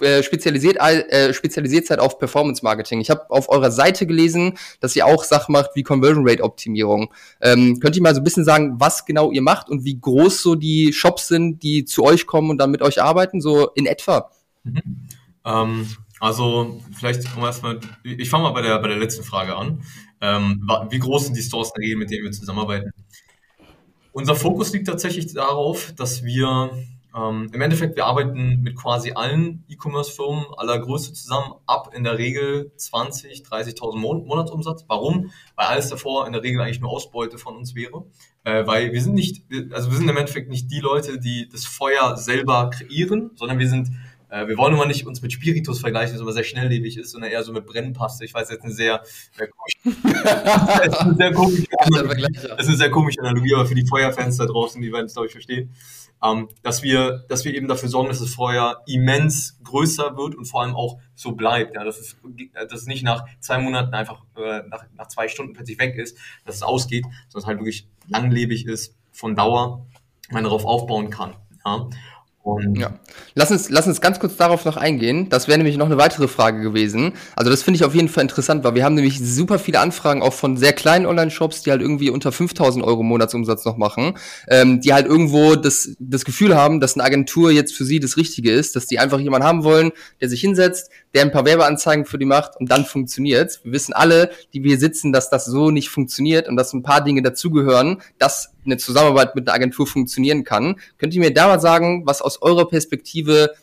äh, 0.00 0.22
spezialisiert, 0.22 0.76
äh, 0.78 1.32
spezialisiert 1.32 1.86
seid 1.86 2.00
auf 2.00 2.18
Performance 2.18 2.64
Marketing. 2.64 3.00
Ich 3.00 3.10
habe 3.10 3.30
auf 3.30 3.48
eurer 3.48 3.70
Seite 3.70 4.06
gelesen, 4.06 4.58
dass 4.80 4.94
ihr 4.94 5.06
auch 5.06 5.24
Sachen 5.24 5.52
macht 5.52 5.70
wie 5.74 5.82
Conversion 5.82 6.28
Rate 6.28 6.42
Optimierung. 6.42 7.12
Ähm, 7.40 7.80
könnt 7.80 7.96
ihr 7.96 8.02
mal 8.02 8.14
so 8.14 8.20
ein 8.20 8.24
bisschen 8.24 8.44
sagen, 8.44 8.74
was 8.78 9.04
genau 9.04 9.32
ihr 9.32 9.42
macht 9.42 9.68
und 9.68 9.84
wie 9.84 9.98
groß 9.98 10.42
so 10.42 10.54
die 10.54 10.92
Shops 10.92 11.28
sind, 11.28 11.62
die 11.62 11.84
zu 11.84 12.04
euch 12.04 12.26
kommen 12.26 12.50
und 12.50 12.58
dann 12.58 12.70
mit 12.70 12.82
euch 12.82 13.02
arbeiten, 13.02 13.40
so 13.40 13.70
in 13.70 13.86
etwa? 13.86 14.30
Mhm. 14.64 15.08
Ähm, 15.44 15.86
also 16.20 16.80
vielleicht 16.96 17.24
erstmal, 17.36 17.80
ich 18.02 18.28
fange 18.28 18.44
mal 18.44 18.52
bei 18.52 18.62
der, 18.62 18.78
bei 18.78 18.88
der 18.88 18.98
letzten 18.98 19.22
Frage 19.22 19.56
an. 19.56 19.82
Ähm, 20.20 20.68
wie 20.90 20.98
groß 20.98 21.26
sind 21.26 21.36
die 21.36 21.42
Stores 21.42 21.72
in 21.78 21.98
mit 21.98 22.10
denen 22.10 22.24
wir 22.24 22.32
zusammenarbeiten? 22.32 22.90
Unser 24.12 24.34
Fokus 24.34 24.72
liegt 24.72 24.86
tatsächlich 24.86 25.32
darauf, 25.34 25.92
dass 25.94 26.24
wir 26.24 26.70
ähm, 27.16 27.50
Im 27.52 27.60
Endeffekt, 27.62 27.96
wir 27.96 28.04
arbeiten 28.04 28.60
mit 28.60 28.76
quasi 28.76 29.12
allen 29.12 29.64
E-Commerce-Firmen 29.68 30.44
aller 30.56 30.78
Größe 30.78 31.14
zusammen, 31.14 31.54
ab 31.66 31.94
in 31.94 32.04
der 32.04 32.18
Regel 32.18 32.72
20, 32.76 33.42
30.000 33.42 33.96
Mon 33.96 34.26
Monatsumsatz. 34.26 34.84
Warum? 34.86 35.30
Weil 35.54 35.66
alles 35.66 35.88
davor 35.88 36.26
in 36.26 36.34
der 36.34 36.42
Regel 36.42 36.60
eigentlich 36.60 36.80
nur 36.80 36.90
Ausbeute 36.90 37.38
von 37.38 37.56
uns 37.56 37.74
wäre. 37.74 38.04
Äh, 38.44 38.66
weil 38.66 38.92
wir 38.92 39.00
sind 39.00 39.14
nicht, 39.14 39.44
also 39.72 39.90
wir 39.90 39.96
sind 39.96 40.08
im 40.08 40.16
Endeffekt 40.16 40.50
nicht 40.50 40.70
die 40.70 40.80
Leute, 40.80 41.18
die 41.18 41.48
das 41.48 41.64
Feuer 41.64 42.18
selber 42.18 42.68
kreieren, 42.68 43.30
sondern 43.34 43.58
wir 43.58 43.68
sind 43.68 43.88
Äh, 44.28 44.48
wir 44.48 44.56
wollen 44.56 44.74
immer 44.74 44.86
nicht 44.86 45.06
uns 45.06 45.22
mit 45.22 45.32
Spiritus 45.32 45.80
vergleichen, 45.80 46.12
das 46.12 46.20
immer 46.20 46.32
sehr 46.32 46.44
schnelllebig 46.44 46.96
ist, 46.96 47.12
sondern 47.12 47.30
eher 47.30 47.42
so 47.44 47.52
mit 47.52 47.66
Brennpaste. 47.66 48.24
Ich 48.24 48.34
weiß 48.34 48.50
jetzt 48.50 48.64
eine 48.64 48.72
sehr, 48.72 49.02
sehr 49.32 49.48
komische, 49.48 50.02
das 50.82 50.86
ist 50.86 51.00
eine 51.00 51.14
sehr 51.14 51.32
komische, 51.32 51.66
das 51.70 52.60
ist 52.60 52.68
eine 52.68 52.76
sehr 52.76 52.90
komische 52.90 53.20
Analogie, 53.20 53.54
aber 53.54 53.66
für 53.66 53.74
die 53.74 53.86
Feuerfans 53.86 54.36
da 54.36 54.46
draußen, 54.46 54.80
die 54.82 54.92
werden 54.92 55.06
es, 55.06 55.12
glaube 55.12 55.26
ich, 55.26 55.32
verstehen. 55.32 55.74
Ähm, 56.24 56.48
dass 56.62 56.82
wir, 56.82 57.24
dass 57.28 57.44
wir 57.44 57.54
eben 57.54 57.68
dafür 57.68 57.88
sorgen, 57.88 58.08
dass 58.08 58.20
das 58.20 58.30
Feuer 58.30 58.82
immens 58.86 59.58
größer 59.62 60.16
wird 60.16 60.34
und 60.34 60.46
vor 60.46 60.62
allem 60.62 60.74
auch 60.74 60.98
so 61.14 61.32
bleibt. 61.32 61.76
Ja, 61.76 61.84
dass 61.84 61.98
es, 61.98 62.16
dass 62.54 62.80
es 62.80 62.86
nicht 62.86 63.04
nach 63.04 63.26
zwei 63.40 63.58
Monaten 63.58 63.92
einfach 63.94 64.22
äh, 64.36 64.62
nach, 64.68 64.86
nach 64.96 65.08
zwei 65.08 65.28
Stunden 65.28 65.52
plötzlich 65.52 65.78
weg 65.78 65.96
ist, 65.96 66.16
dass 66.46 66.56
es 66.56 66.62
ausgeht, 66.62 67.04
sondern 67.28 67.42
es 67.42 67.46
halt 67.46 67.58
wirklich 67.58 67.86
langlebig 68.08 68.66
ist, 68.66 68.96
von 69.12 69.36
Dauer, 69.36 69.86
man 70.30 70.44
darauf 70.44 70.64
aufbauen 70.64 71.10
kann. 71.10 71.34
Ja. 71.64 71.88
Und 72.46 72.78
ja. 72.78 72.92
Lass 73.34 73.50
uns, 73.50 73.70
lass 73.70 73.88
uns 73.88 74.00
ganz 74.00 74.20
kurz 74.20 74.36
darauf 74.36 74.64
noch 74.64 74.76
eingehen. 74.76 75.28
Das 75.28 75.48
wäre 75.48 75.58
nämlich 75.58 75.76
noch 75.78 75.86
eine 75.86 75.98
weitere 75.98 76.28
Frage 76.28 76.60
gewesen. 76.60 77.14
Also 77.34 77.50
das 77.50 77.64
finde 77.64 77.78
ich 77.78 77.84
auf 77.84 77.92
jeden 77.92 78.08
Fall 78.08 78.22
interessant, 78.22 78.62
weil 78.62 78.76
wir 78.76 78.84
haben 78.84 78.94
nämlich 78.94 79.18
super 79.18 79.58
viele 79.58 79.80
Anfragen 79.80 80.22
auch 80.22 80.32
von 80.32 80.56
sehr 80.56 80.72
kleinen 80.72 81.06
Online-Shops, 81.06 81.62
die 81.62 81.72
halt 81.72 81.80
irgendwie 81.80 82.08
unter 82.08 82.30
5000 82.30 82.84
Euro 82.84 83.02
Monatsumsatz 83.02 83.64
noch 83.64 83.76
machen, 83.78 84.14
ähm, 84.46 84.80
die 84.80 84.94
halt 84.94 85.06
irgendwo 85.06 85.56
das, 85.56 85.96
das 85.98 86.24
Gefühl 86.24 86.54
haben, 86.54 86.78
dass 86.78 86.94
eine 86.94 87.02
Agentur 87.02 87.50
jetzt 87.50 87.74
für 87.74 87.84
sie 87.84 87.98
das 87.98 88.16
Richtige 88.16 88.52
ist, 88.52 88.76
dass 88.76 88.86
die 88.86 89.00
einfach 89.00 89.18
jemanden 89.18 89.44
haben 89.48 89.64
wollen, 89.64 89.90
der 90.20 90.28
sich 90.28 90.40
hinsetzt, 90.40 90.88
der 91.16 91.22
ein 91.22 91.32
paar 91.32 91.46
Werbeanzeigen 91.46 92.04
für 92.04 92.18
die 92.18 92.26
macht 92.26 92.60
und 92.60 92.70
dann 92.70 92.84
funktioniert. 92.84 93.58
Wir 93.64 93.72
wissen 93.72 93.94
alle, 93.94 94.30
die 94.52 94.62
wir 94.62 94.72
hier 94.72 94.78
sitzen, 94.78 95.12
dass 95.12 95.30
das 95.30 95.46
so 95.46 95.70
nicht 95.70 95.88
funktioniert 95.88 96.46
und 96.46 96.56
dass 96.56 96.74
ein 96.74 96.82
paar 96.82 97.02
Dinge 97.02 97.22
dazugehören, 97.22 98.02
dass 98.18 98.52
eine 98.66 98.76
Zusammenarbeit 98.76 99.34
mit 99.34 99.48
einer 99.48 99.54
Agentur 99.54 99.86
funktionieren 99.86 100.44
kann. 100.44 100.76
Könnt 100.98 101.14
ihr 101.14 101.20
mir 101.20 101.32
da 101.32 101.46
mal 101.46 101.58
sagen, 101.58 102.06
was 102.06 102.20
aus 102.20 102.42
eurer 102.42 102.68
Perspektive, 102.68 103.54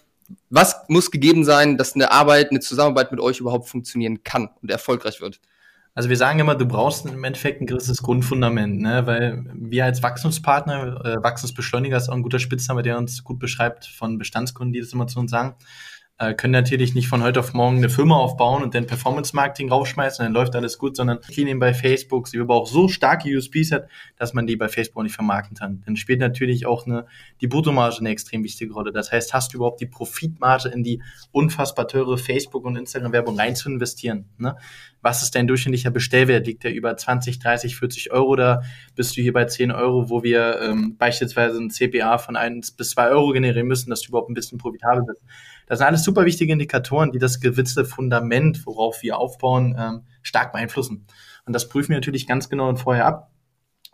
was 0.50 0.78
muss 0.88 1.12
gegeben 1.12 1.46
sein, 1.46 1.78
dass 1.78 1.94
eine 1.94 2.12
Arbeit, 2.12 2.50
eine 2.50 2.60
Zusammenarbeit 2.60 3.12
mit 3.12 3.22
euch 3.22 3.40
überhaupt 3.40 3.70
funktionieren 3.70 4.24
kann 4.24 4.50
und 4.64 4.72
erfolgreich 4.72 5.22
wird? 5.22 5.40
Also 5.94 6.10
wir 6.10 6.18
sagen 6.18 6.40
immer, 6.40 6.56
du 6.56 6.66
brauchst 6.66 7.06
im 7.06 7.24
Endeffekt 7.24 7.62
ein 7.62 7.68
gewisses 7.68 8.02
Grundfundament, 8.02 8.82
ne? 8.82 9.06
weil 9.06 9.46
wir 9.54 9.86
als 9.86 10.02
Wachstumspartner, 10.02 11.06
äh, 11.06 11.24
Wachstumsbeschleuniger 11.24 11.98
ist 11.98 12.10
auch 12.10 12.16
ein 12.16 12.24
guter 12.24 12.40
Spitzname, 12.40 12.82
der 12.82 12.98
uns 12.98 13.24
gut 13.24 13.38
beschreibt 13.38 13.86
von 13.86 14.18
Bestandskunden, 14.18 14.74
die 14.74 14.80
das 14.80 14.92
immer 14.92 15.06
zu 15.06 15.20
uns 15.20 15.30
sagen 15.30 15.54
äh, 16.20 16.34
können 16.34 16.52
natürlich 16.52 16.94
nicht 16.94 17.08
von 17.08 17.24
heute 17.24 17.40
auf 17.40 17.54
morgen 17.54 17.78
eine 17.78 17.90
Firma 17.90 18.16
aufbauen 18.16 18.62
und 18.62 18.76
dann 18.76 18.86
Performance-Marketing 18.86 19.70
raufschmeißen, 19.70 20.24
dann 20.24 20.34
läuft 20.34 20.56
alles 20.56 20.78
gut, 20.78 20.96
sondern 20.96 21.20
Cleaning 21.22 21.60
bei 21.60 21.74
Facebook, 21.74 22.28
sie 22.28 22.40
aber 22.40 22.56
auch 22.56 22.68
so 22.68 22.88
starke 22.88 23.30
USPs 23.36 23.72
hat, 23.72 23.88
dass 24.18 24.34
man 24.34 24.46
die 24.46 24.56
bei 24.56 24.70
Facebook 24.70 25.04
nicht 25.04 25.16
vermarkten 25.16 25.58
kann. 25.58 25.82
Dann 25.86 25.96
spielt 25.96 26.20
natürlich 26.20 26.66
auch 26.66 26.86
eine, 26.86 27.08
die 27.42 27.48
Bruttomarge 27.48 28.00
eine 28.00 28.10
extrem 28.10 28.44
wichtige 28.44 28.74
Rolle. 28.74 28.92
Das 28.92 29.12
heißt, 29.12 29.34
hast 29.34 29.54
du 29.54 29.58
überhaupt 29.58 29.82
die 29.82 29.88
Profitmarge 29.88 30.70
in 30.70 30.84
die 30.84 31.02
unfassbar 31.32 31.88
teure 31.88 32.18
Facebook- 32.18 32.66
und 32.66 32.76
Instagram-Werbung 32.76 33.38
rein 33.40 33.56
zu 33.56 33.70
investieren? 33.70 34.30
Ne? 34.38 34.56
was 35.04 35.22
ist 35.22 35.36
dein 35.36 35.48
durchschnittlicher 35.48 35.92
Bestellwert? 35.92 36.48
Liegt 36.48 36.64
der 36.64 36.74
über 36.74 36.96
20, 36.96 37.38
30, 37.40 37.76
40 37.76 38.12
Euro 38.12 38.36
da? 38.38 38.62
Bist 38.96 39.16
du 39.16 39.22
hier 39.22 39.34
bei 39.34 39.46
10 39.46 39.72
Euro, 39.72 40.10
wo 40.10 40.24
wir 40.24 40.62
ähm, 40.62 40.96
beispielsweise 40.98 41.60
ein 41.60 41.70
CPA 41.70 42.18
von 42.18 42.38
1 42.38 42.72
bis 42.72 42.92
2 42.92 43.10
Euro 43.10 43.34
generieren 43.34 43.68
müssen, 43.68 43.90
dass 43.90 44.02
du 44.02 44.10
überhaupt 44.10 44.30
ein 44.30 44.34
bisschen 44.34 44.58
profitabel 44.58 45.04
bist? 45.06 45.22
Das 45.68 45.80
sind 45.80 45.88
alles 45.88 46.04
super 46.04 46.26
wichtige 46.26 46.54
Indikatoren, 46.54 47.12
die 47.12 47.20
das 47.20 47.40
gewisse 47.40 47.86
Fundament, 47.86 48.66
worauf 48.66 49.02
wir 49.02 49.18
aufbauen, 49.18 49.76
ähm, 49.78 50.02
stark 50.22 50.52
beeinflussen. 50.52 51.06
Und 51.46 51.54
das 51.54 51.70
prüfen 51.70 51.90
wir 51.90 51.98
natürlich 51.98 52.28
ganz 52.28 52.50
genau 52.50 52.70
und 52.70 52.78
vorher 52.78 53.06
ab. 53.06 53.32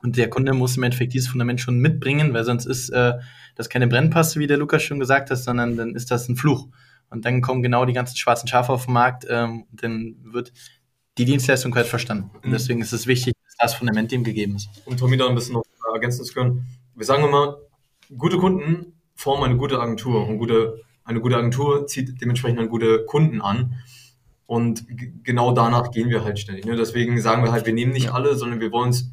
Und 0.01 0.17
der 0.17 0.29
Kunde 0.29 0.53
muss 0.53 0.77
im 0.77 0.83
Endeffekt 0.83 1.13
dieses 1.13 1.27
Fundament 1.27 1.59
schon 1.59 1.79
mitbringen, 1.79 2.33
weil 2.33 2.45
sonst 2.45 2.65
ist 2.65 2.89
äh, 2.89 3.13
das 3.55 3.69
keine 3.69 3.87
Brennpaste, 3.87 4.39
wie 4.39 4.47
der 4.47 4.57
Lukas 4.57 4.83
schon 4.83 4.99
gesagt 4.99 5.29
hat, 5.29 5.37
sondern 5.37 5.75
dann 5.75 5.95
ist 5.95 6.09
das 6.11 6.29
ein 6.29 6.37
Fluch. 6.37 6.69
Und 7.09 7.25
dann 7.25 7.41
kommen 7.41 7.63
genau 7.63 7.85
die 7.85 7.93
ganzen 7.93 8.15
schwarzen 8.15 8.47
Schafe 8.47 8.71
auf 8.71 8.85
den 8.85 8.93
Markt, 8.93 9.25
ähm, 9.29 9.65
dann 9.71 10.15
wird 10.23 10.53
die 11.17 11.25
Dienstleistung 11.25 11.75
halt 11.75 11.87
verstanden. 11.87 12.29
Und 12.35 12.45
mhm. 12.45 12.51
deswegen 12.51 12.81
ist 12.81 12.93
es 12.93 13.07
wichtig, 13.07 13.33
dass 13.43 13.55
das 13.57 13.73
Fundament 13.75 14.11
dem 14.11 14.23
gegeben 14.23 14.55
ist. 14.55 14.69
Um 14.85 14.95
Tommy 14.95 15.17
da 15.17 15.27
ein 15.27 15.35
bisschen 15.35 15.53
noch 15.53 15.63
ergänzen 15.93 16.23
zu 16.23 16.33
können, 16.33 16.67
wir 16.95 17.05
sagen 17.05 17.23
immer, 17.23 17.57
gute 18.17 18.37
Kunden 18.37 18.93
formen 19.15 19.43
eine 19.43 19.57
gute 19.57 19.79
Agentur 19.79 20.27
und 20.27 20.37
gute 20.37 20.81
eine 21.09 21.21
gute 21.21 21.37
Agentur 21.37 21.87
zieht 21.87 22.21
dementsprechend 22.21 22.59
dann 22.59 22.69
gute 22.69 23.03
Kunden 23.05 23.41
an. 23.41 23.79
Und 24.45 24.85
genau 25.23 25.51
danach 25.51 25.91
gehen 25.91 26.09
wir 26.09 26.23
halt 26.23 26.39
ständig. 26.39 26.65
Ne? 26.65 26.75
Deswegen 26.75 27.19
sagen 27.19 27.43
wir 27.43 27.51
halt, 27.51 27.65
wir 27.65 27.73
nehmen 27.73 27.91
nicht 27.91 28.11
alle, 28.11 28.35
sondern 28.35 28.59
wir 28.59 28.71
wollen 28.71 28.87
uns 28.87 29.11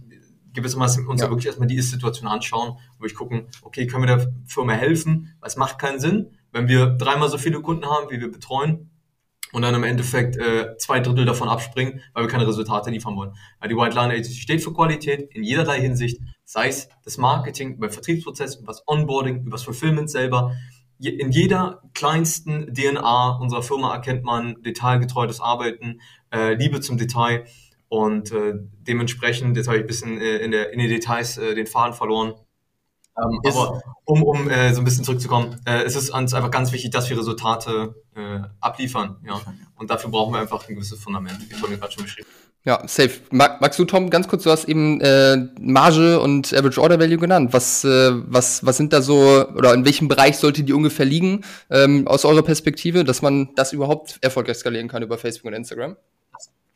gewissermaßen 0.52 1.06
uns 1.06 1.20
ja. 1.20 1.28
wirklich 1.28 1.46
erstmal 1.46 1.68
die 1.68 1.76
Ist-Situation 1.76 2.28
anschauen, 2.28 2.78
wo 2.98 3.04
ich 3.04 3.14
gucken, 3.14 3.46
okay, 3.62 3.86
können 3.86 4.06
wir 4.06 4.16
der 4.16 4.32
Firma 4.46 4.72
helfen? 4.72 5.34
Es 5.42 5.56
macht 5.56 5.78
keinen 5.78 6.00
Sinn, 6.00 6.30
wenn 6.52 6.68
wir 6.68 6.86
dreimal 6.86 7.28
so 7.28 7.36
viele 7.36 7.60
Kunden 7.60 7.84
haben, 7.84 8.10
wie 8.10 8.20
wir 8.20 8.30
betreuen, 8.30 8.90
und 9.52 9.62
dann 9.62 9.74
im 9.74 9.84
Endeffekt 9.84 10.36
äh, 10.36 10.76
zwei 10.76 11.00
Drittel 11.00 11.24
davon 11.24 11.48
abspringen, 11.48 12.00
weil 12.12 12.24
wir 12.24 12.30
keine 12.30 12.46
Resultate 12.46 12.90
liefern 12.90 13.16
wollen. 13.16 13.32
Weil 13.60 13.68
die 13.68 13.76
White 13.76 13.94
Line 13.94 14.12
Agency 14.12 14.34
steht 14.34 14.62
für 14.62 14.72
Qualität 14.72 15.30
in 15.32 15.44
jederlei 15.44 15.80
Hinsicht, 15.80 16.20
sei 16.44 16.68
es 16.68 16.88
das 17.04 17.16
Marketing, 17.16 17.74
über 17.74 17.88
Vertriebsprozess, 17.88 18.56
über 18.56 18.68
das 18.68 18.82
Onboarding, 18.86 19.42
über 19.42 19.52
das 19.52 19.62
Fulfillment 19.62 20.10
selber 20.10 20.54
in 20.98 21.30
jeder 21.30 21.82
kleinsten 21.94 22.72
DNA 22.74 23.38
unserer 23.38 23.62
Firma 23.62 23.94
erkennt 23.94 24.24
man 24.24 24.62
detailgetreutes 24.62 25.40
Arbeiten, 25.40 26.00
äh, 26.32 26.54
Liebe 26.54 26.80
zum 26.80 26.96
Detail 26.96 27.46
und 27.88 28.32
äh, 28.32 28.54
dementsprechend, 28.86 29.56
jetzt 29.56 29.68
habe 29.68 29.78
ich 29.78 29.84
ein 29.84 29.86
bisschen 29.86 30.20
äh, 30.20 30.38
in, 30.38 30.50
der, 30.50 30.72
in 30.72 30.78
den 30.78 30.88
Details 30.88 31.38
äh, 31.38 31.54
den 31.54 31.66
Faden 31.66 31.94
verloren. 31.94 32.34
Ähm, 33.18 33.40
aber 33.46 33.80
um, 34.04 34.22
um 34.22 34.50
äh, 34.50 34.74
so 34.74 34.80
ein 34.80 34.84
bisschen 34.84 35.04
zurückzukommen, 35.04 35.60
äh, 35.64 35.82
es 35.84 35.96
ist 35.96 36.10
uns 36.10 36.34
einfach 36.34 36.50
ganz 36.50 36.72
wichtig, 36.72 36.90
dass 36.90 37.08
wir 37.08 37.18
Resultate 37.18 37.94
äh, 38.14 38.40
abliefern. 38.60 39.16
Ja? 39.26 39.40
Und 39.76 39.90
dafür 39.90 40.10
brauchen 40.10 40.34
wir 40.34 40.40
einfach 40.40 40.68
ein 40.68 40.74
gewisses 40.74 41.00
Fundament, 41.00 41.38
wie 41.48 41.54
vorhin 41.54 41.78
gerade 41.78 41.92
schon 41.92 42.04
beschrieben. 42.04 42.28
Ja, 42.66 42.82
safe. 42.88 43.20
Mag, 43.30 43.60
magst 43.60 43.78
du, 43.78 43.84
Tom, 43.84 44.10
ganz 44.10 44.26
kurz, 44.26 44.42
du 44.42 44.50
hast 44.50 44.64
eben 44.64 45.00
äh, 45.00 45.36
Marge 45.60 46.18
und 46.18 46.52
Average 46.52 46.82
Order 46.82 46.98
Value 46.98 47.16
genannt. 47.16 47.52
Was, 47.52 47.84
äh, 47.84 48.10
was, 48.12 48.66
was 48.66 48.76
sind 48.76 48.92
da 48.92 49.02
so, 49.02 49.48
oder 49.54 49.72
in 49.72 49.84
welchem 49.84 50.08
Bereich 50.08 50.36
sollte 50.36 50.64
die 50.64 50.72
ungefähr 50.72 51.06
liegen, 51.06 51.42
ähm, 51.70 52.08
aus 52.08 52.24
eurer 52.24 52.42
Perspektive, 52.42 53.04
dass 53.04 53.22
man 53.22 53.50
das 53.54 53.72
überhaupt 53.72 54.18
erfolgreich 54.20 54.56
skalieren 54.56 54.88
kann 54.88 55.04
über 55.04 55.16
Facebook 55.16 55.46
und 55.46 55.54
Instagram? 55.54 55.96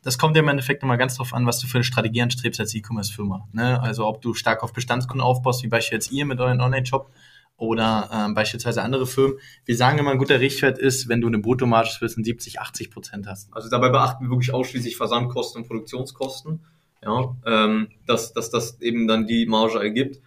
Das 0.05 0.17
kommt 0.17 0.37
ja 0.37 0.43
im 0.43 0.49
Endeffekt 0.49 0.85
immer 0.85 0.97
ganz 0.97 1.17
drauf 1.17 1.35
an, 1.35 1.45
was 1.45 1.59
du 1.59 1.67
für 1.67 1.79
eine 1.79 1.85
Strategie 1.85 2.23
anstrebst 2.23 2.61
als 2.61 2.73
E-Commerce-Firma. 2.73 3.49
Ne? 3.53 3.83
Also 3.83 4.07
ob 4.07 4.23
du 4.23 4.33
stark 4.33 4.63
auf 4.63 4.73
Bestandskunden 4.73 5.21
aufbaust, 5.21 5.65
wie 5.65 5.69
beispielsweise 5.69 6.15
ihr 6.15 6.25
mit 6.25 6.39
euren 6.39 6.61
Online-Shop, 6.61 7.11
oder 7.61 8.09
ähm, 8.13 8.35
beispielsweise 8.35 8.83
andere 8.83 9.07
Firmen. 9.07 9.39
Wir 9.67 9.77
sagen 9.77 9.99
immer, 9.99 10.11
ein 10.11 10.19
guter 10.19 10.41
Richtwert 10.41 10.79
ist, 10.79 11.09
wenn 11.09 11.21
du 11.21 11.29
eine 11.29 11.39
Bruttomarge 11.39 11.91
zwischen 11.91 12.25
70, 12.25 12.59
80 12.59 12.91
Prozent 12.91 13.27
hast. 13.27 13.53
Also 13.53 13.69
dabei 13.69 13.91
beachten 13.91 14.25
wir 14.25 14.31
wirklich 14.31 14.53
ausschließlich 14.53 14.97
Versandkosten 14.97 15.63
und 15.63 15.69
Produktionskosten, 15.69 16.65
ja, 17.05 17.37
ähm, 17.47 17.89
dass, 18.07 18.33
dass 18.33 18.51
das 18.51 18.81
eben 18.81 19.07
dann 19.07 19.27
die 19.27 19.45
Marge 19.45 19.79
ergibt. 19.79 20.21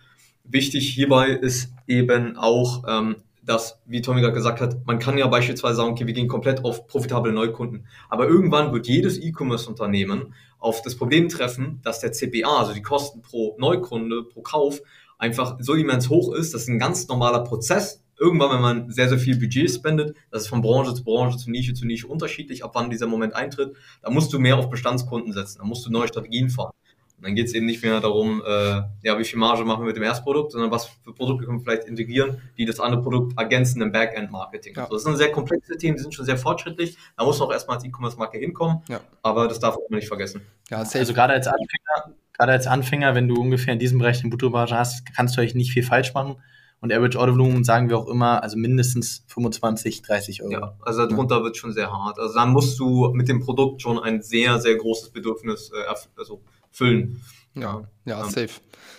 Wichtig 0.43 0.93
hierbei 0.93 1.29
ist 1.29 1.73
eben 1.87 2.37
auch, 2.37 2.83
ähm, 2.87 3.15
dass, 3.41 3.81
wie 3.85 4.01
Tommy 4.01 4.21
gerade 4.21 4.33
gesagt 4.33 4.61
hat, 4.61 4.85
man 4.85 4.99
kann 4.99 5.17
ja 5.17 5.27
beispielsweise 5.27 5.75
sagen, 5.75 5.91
okay, 5.91 6.05
wir 6.05 6.13
gehen 6.13 6.27
komplett 6.27 6.63
auf 6.63 6.87
profitable 6.87 7.33
Neukunden. 7.33 7.87
Aber 8.09 8.27
irgendwann 8.27 8.71
wird 8.73 8.87
jedes 8.87 9.17
E-Commerce-Unternehmen 9.19 10.33
auf 10.59 10.81
das 10.81 10.95
Problem 10.95 11.29
treffen, 11.29 11.81
dass 11.83 11.99
der 11.99 12.13
CPA, 12.13 12.59
also 12.59 12.73
die 12.73 12.81
Kosten 12.81 13.21
pro 13.21 13.55
Neukunde, 13.59 14.23
pro 14.23 14.41
Kauf, 14.41 14.81
einfach 15.24 15.56
so 15.60 15.74
immens 15.74 16.10
hoch 16.10 16.34
ist. 16.34 16.53
Das 16.53 16.63
ist 16.63 16.68
ein 16.68 16.80
ganz 16.80 17.08
normaler 17.08 17.46
Prozess. 17.46 18.03
Irgendwann, 18.20 18.51
wenn 18.56 18.62
man 18.62 18.92
sehr, 18.92 19.10
sehr 19.10 19.18
viel 19.18 19.39
Budget 19.39 19.72
spendet, 19.72 20.15
das 20.32 20.44
ist 20.44 20.48
von 20.50 20.62
Branche 20.62 20.94
zu 20.94 21.03
Branche, 21.03 21.38
zu 21.38 21.50
Nische 21.50 21.74
zu 21.74 21.86
Nische 21.86 22.08
unterschiedlich, 22.08 22.63
ab 22.63 22.72
wann 22.74 22.89
dieser 22.89 23.08
Moment 23.08 23.34
eintritt, 23.34 23.75
da 24.01 24.10
musst 24.10 24.32
du 24.34 24.39
mehr 24.39 24.58
auf 24.58 24.70
Bestandskunden 24.70 25.34
setzen, 25.34 25.60
da 25.60 25.65
musst 25.65 25.86
du 25.86 25.89
neue 25.89 26.08
Strategien 26.08 26.50
fahren. 26.50 26.74
Und 27.18 27.27
dann 27.27 27.36
geht 27.36 27.48
es 27.48 27.53
eben 27.53 27.65
nicht 27.65 27.82
mehr 27.82 28.01
darum, 28.01 28.44
äh, 28.46 28.82
ja, 29.01 29.18
wie 29.18 29.24
viel 29.24 29.39
Marge 29.39 29.63
machen 29.63 29.82
wir 29.82 29.88
mit 29.88 29.96
dem 29.96 30.03
Erstprodukt, 30.03 30.51
sondern 30.51 30.72
was 30.72 30.88
für 30.88 31.13
Produkte 31.13 31.46
können 31.46 31.60
wir 31.60 31.63
vielleicht 31.63 31.88
integrieren, 31.88 32.42
die 32.58 32.65
das 32.65 32.82
andere 32.82 33.01
Produkt 33.01 33.38
ergänzen 33.38 33.82
im 33.82 33.94
Backend-Marketing. 33.94 34.75
Ja. 34.75 34.84
Also 34.84 34.96
das 34.96 35.03
sind 35.03 35.15
sehr 35.15 35.32
komplexe 35.32 35.77
Themen, 35.77 35.96
die 35.96 36.03
sind 36.03 36.13
schon 36.13 36.25
sehr 36.25 36.38
fortschrittlich. 36.38 36.98
Da 37.18 37.24
muss 37.24 37.39
man 37.39 37.48
auch 37.48 37.53
erstmal 37.53 37.77
als 37.77 37.86
E-Commerce-Marke 37.86 38.38
hinkommen, 38.38 38.82
ja. 38.89 39.00
aber 39.22 39.48
das 39.48 39.60
darf 39.60 39.77
man 39.89 40.00
nicht 40.00 40.10
vergessen. 40.10 40.42
Ja, 40.70 40.80
also 40.80 41.13
gerade 41.13 41.34
als 41.34 41.48
Anfänger 41.48 42.13
gerade 42.33 42.51
als 42.51 42.67
Anfänger, 42.67 43.15
wenn 43.15 43.27
du 43.27 43.35
ungefähr 43.35 43.73
in 43.73 43.79
diesem 43.79 43.99
Bereich 43.99 44.21
eine 44.21 44.29
Bruttomarge 44.29 44.75
hast, 44.75 45.05
kannst 45.15 45.37
du 45.37 45.41
eigentlich 45.41 45.55
nicht 45.55 45.71
viel 45.71 45.83
falsch 45.83 46.13
machen. 46.13 46.35
Und 46.81 46.91
Average 46.91 47.17
Order 47.17 47.31
Volumen 47.31 47.63
sagen 47.63 47.89
wir 47.89 47.97
auch 47.97 48.09
immer, 48.09 48.43
also 48.43 48.57
mindestens 48.57 49.23
25, 49.27 50.01
30 50.01 50.43
Euro. 50.43 50.51
Ja, 50.51 50.77
also 50.81 51.05
darunter 51.05 51.37
ja. 51.37 51.43
wird 51.43 51.55
schon 51.55 51.71
sehr 51.71 51.89
hart. 51.89 52.19
Also 52.19 52.33
dann 52.33 52.49
musst 52.49 52.77
du 52.77 53.09
mit 53.13 53.29
dem 53.29 53.39
Produkt 53.39 53.81
schon 53.81 53.99
ein 53.99 54.21
sehr, 54.21 54.59
sehr 54.59 54.75
großes 54.75 55.11
Bedürfnis 55.11 55.71
äh, 55.71 55.93
also 56.17 56.41
füllen. 56.71 57.21
Ja, 57.55 57.87
ja, 58.05 58.19
ja, 58.19 58.23
safe. 58.25 58.49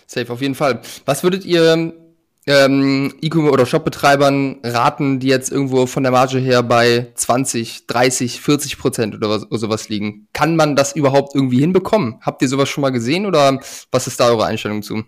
Safe, 0.07 0.33
auf 0.33 0.41
jeden 0.41 0.55
Fall. 0.55 0.81
Was 1.05 1.21
würdet 1.21 1.45
ihr 1.45 1.93
ähm, 2.47 3.13
E-Commerce 3.21 3.53
oder 3.53 3.65
Shopbetreibern 3.65 4.59
raten, 4.63 5.19
die 5.19 5.27
jetzt 5.27 5.51
irgendwo 5.51 5.87
von 5.87 6.03
der 6.03 6.11
Marge 6.11 6.37
her 6.39 6.61
bei 6.63 7.11
20, 7.15 7.87
30, 7.87 8.41
40 8.41 8.77
Prozent 8.77 9.15
oder, 9.15 9.29
was, 9.29 9.45
oder 9.45 9.57
sowas 9.57 9.89
liegen. 9.89 10.27
Kann 10.33 10.55
man 10.55 10.75
das 10.75 10.95
überhaupt 10.95 11.33
irgendwie 11.33 11.59
hinbekommen? 11.59 12.19
Habt 12.21 12.41
ihr 12.41 12.47
sowas 12.47 12.69
schon 12.69 12.81
mal 12.81 12.91
gesehen 12.91 13.25
oder 13.25 13.59
was 13.91 14.07
ist 14.07 14.19
da 14.19 14.29
eure 14.29 14.45
Einstellung 14.45 14.83
zu? 14.83 15.03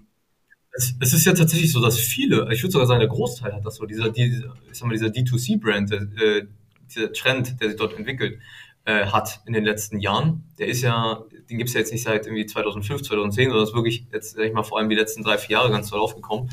es, 0.77 1.13
ist 1.13 1.25
ja 1.25 1.33
tatsächlich 1.33 1.71
so, 1.71 1.81
dass 1.81 1.97
viele, 1.97 2.47
ich 2.51 2.61
würde 2.61 2.71
sogar 2.71 2.87
sagen, 2.87 2.99
der 2.99 3.09
Großteil 3.09 3.53
hat 3.53 3.65
das 3.65 3.75
so, 3.75 3.85
dieser, 3.85 4.09
dieser, 4.09 4.53
ich 4.71 4.77
sag 4.77 4.87
mal, 4.87 4.93
dieser 4.93 5.07
D2C-Brand, 5.07 5.91
äh, 5.91 6.45
dieser 6.93 7.11
Trend, 7.13 7.59
der 7.59 7.69
sich 7.69 7.77
dort 7.77 7.97
entwickelt, 7.97 8.39
äh, 8.85 9.07
hat 9.07 9.41
in 9.45 9.53
den 9.53 9.65
letzten 9.65 9.99
Jahren. 9.99 10.43
Der 10.59 10.67
ist 10.67 10.81
ja, 10.81 11.23
den 11.49 11.57
gibt 11.57 11.69
es 11.69 11.73
ja 11.73 11.79
jetzt 11.79 11.91
nicht 11.91 12.03
seit 12.03 12.25
irgendwie 12.25 12.45
2005, 12.45 13.01
2010, 13.01 13.49
sondern 13.49 13.67
ist 13.67 13.73
wirklich 13.73 14.05
jetzt, 14.13 14.35
sag 14.35 14.45
ich 14.45 14.53
mal, 14.53 14.63
vor 14.63 14.77
allem 14.77 14.89
die 14.89 14.95
letzten 14.95 15.23
drei, 15.23 15.37
vier 15.37 15.57
Jahre 15.57 15.71
ganz 15.71 15.89
toll 15.89 15.99
aufgekommen. 15.99 16.49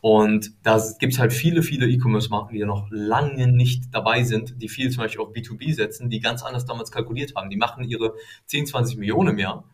Und 0.00 0.52
da 0.62 0.80
gibt 0.98 1.14
es 1.14 1.18
halt 1.18 1.32
viele, 1.32 1.62
viele 1.62 1.88
E-Commerce-Marken, 1.88 2.54
die 2.54 2.60
ja 2.60 2.66
noch 2.66 2.86
lange 2.90 3.48
nicht 3.48 3.92
dabei 3.92 4.22
sind, 4.22 4.62
die 4.62 4.68
viel 4.68 4.90
zum 4.90 5.02
Beispiel 5.02 5.20
auf 5.20 5.32
B2B 5.32 5.74
setzen, 5.74 6.08
die 6.08 6.20
ganz 6.20 6.44
anders 6.44 6.64
damals 6.66 6.92
kalkuliert 6.92 7.34
haben. 7.34 7.50
Die 7.50 7.56
machen 7.56 7.82
ihre 7.82 8.14
10, 8.46 8.66
20 8.66 8.98
Millionen 8.98 9.30
im 9.30 9.38
Jahr. 9.38 9.64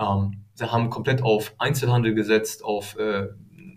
Ähm, 0.00 0.44
sie 0.54 0.70
haben 0.70 0.88
komplett 0.88 1.22
auf 1.22 1.54
Einzelhandel 1.58 2.14
gesetzt, 2.14 2.64
auf 2.64 2.96
äh, 2.98 3.28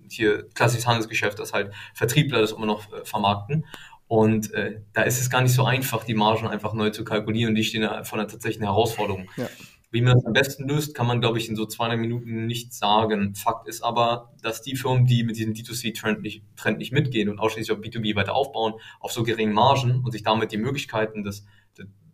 hier 0.10 0.48
klassisches 0.50 0.88
Handelsgeschäft, 0.88 1.40
das 1.40 1.52
halt 1.52 1.74
Vertriebler 1.94 2.40
das 2.40 2.54
immer 2.54 2.66
noch 2.66 2.92
äh, 2.94 3.04
vermarkten. 3.04 3.66
Und 4.08 4.54
äh, 4.54 4.82
da 4.94 5.02
ist 5.02 5.20
es 5.20 5.30
gar 5.30 5.42
nicht 5.42 5.54
so 5.54 5.66
einfach, 5.66 6.06
die 6.06 6.14
Margen 6.14 6.48
einfach 6.48 6.74
neu 6.74 6.92
zu 6.92 7.04
kalkulieren. 7.04 7.56
Die 7.56 7.66
stehen 7.66 7.84
vor 8.06 8.18
einer 8.18 8.30
tatsächlichen 8.30 8.64
Herausforderung. 8.64 9.30
Ja. 9.36 9.48
Wie 9.90 10.02
man 10.02 10.16
das 10.16 10.26
am 10.26 10.34
besten 10.34 10.68
löst, 10.68 10.96
kann 10.96 11.08
man, 11.08 11.22
glaube 11.22 11.38
ich, 11.38 11.48
in 11.48 11.56
so 11.56 11.66
200 11.66 11.98
Minuten 11.98 12.46
nicht 12.46 12.74
sagen. 12.74 13.36
Fakt 13.36 13.68
ist 13.68 13.82
aber, 13.82 14.34
dass 14.42 14.62
die 14.62 14.76
Firmen, 14.76 15.06
die 15.06 15.24
mit 15.24 15.38
diesem 15.38 15.54
D2C-Trend 15.54 16.22
nicht, 16.22 16.44
Trend 16.58 16.78
nicht 16.80 16.92
mitgehen 16.92 17.30
und 17.30 17.40
ausschließlich 17.40 17.78
auf 17.78 17.84
B2B 17.84 18.16
weiter 18.16 18.36
aufbauen, 18.36 18.74
auf 19.00 19.14
so 19.14 19.24
geringen 19.24 19.54
Margen 19.54 20.02
und 20.04 20.12
sich 20.12 20.24
damit 20.24 20.52
die 20.52 20.58
Möglichkeiten 20.58 21.24
des, 21.24 21.46